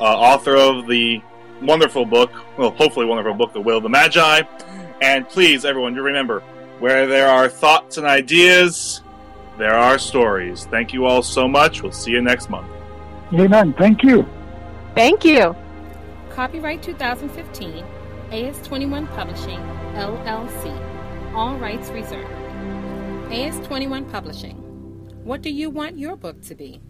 uh, 0.00 0.04
author 0.04 0.56
of 0.56 0.86
the 0.86 1.22
wonderful 1.62 2.06
book, 2.06 2.32
well, 2.56 2.70
hopefully 2.70 3.06
wonderful 3.06 3.34
book, 3.34 3.52
The 3.52 3.60
Will 3.60 3.78
of 3.78 3.82
the 3.82 3.88
Magi. 3.88 4.42
And 5.02 5.28
please, 5.28 5.64
everyone, 5.64 5.94
do 5.94 6.02
remember, 6.02 6.40
where 6.78 7.06
there 7.06 7.28
are 7.28 7.48
thoughts 7.48 7.98
and 7.98 8.06
ideas, 8.06 9.02
there 9.58 9.74
are 9.74 9.98
stories. 9.98 10.64
Thank 10.66 10.92
you 10.92 11.04
all 11.04 11.22
so 11.22 11.46
much. 11.46 11.82
We'll 11.82 11.92
see 11.92 12.12
you 12.12 12.22
next 12.22 12.48
month. 12.48 12.70
Amen. 13.32 13.74
Thank 13.74 14.02
you. 14.02 14.26
Thank 14.94 15.24
you. 15.24 15.54
Copyright 16.30 16.82
2015, 16.82 17.84
AS21 18.30 19.14
Publishing, 19.14 19.58
LLC. 19.94 21.34
All 21.34 21.56
rights 21.56 21.90
reserved. 21.90 22.30
AS21 23.30 24.10
Publishing. 24.10 24.56
What 25.24 25.42
do 25.42 25.50
you 25.50 25.70
want 25.70 25.98
your 25.98 26.16
book 26.16 26.40
to 26.42 26.54
be? 26.54 26.80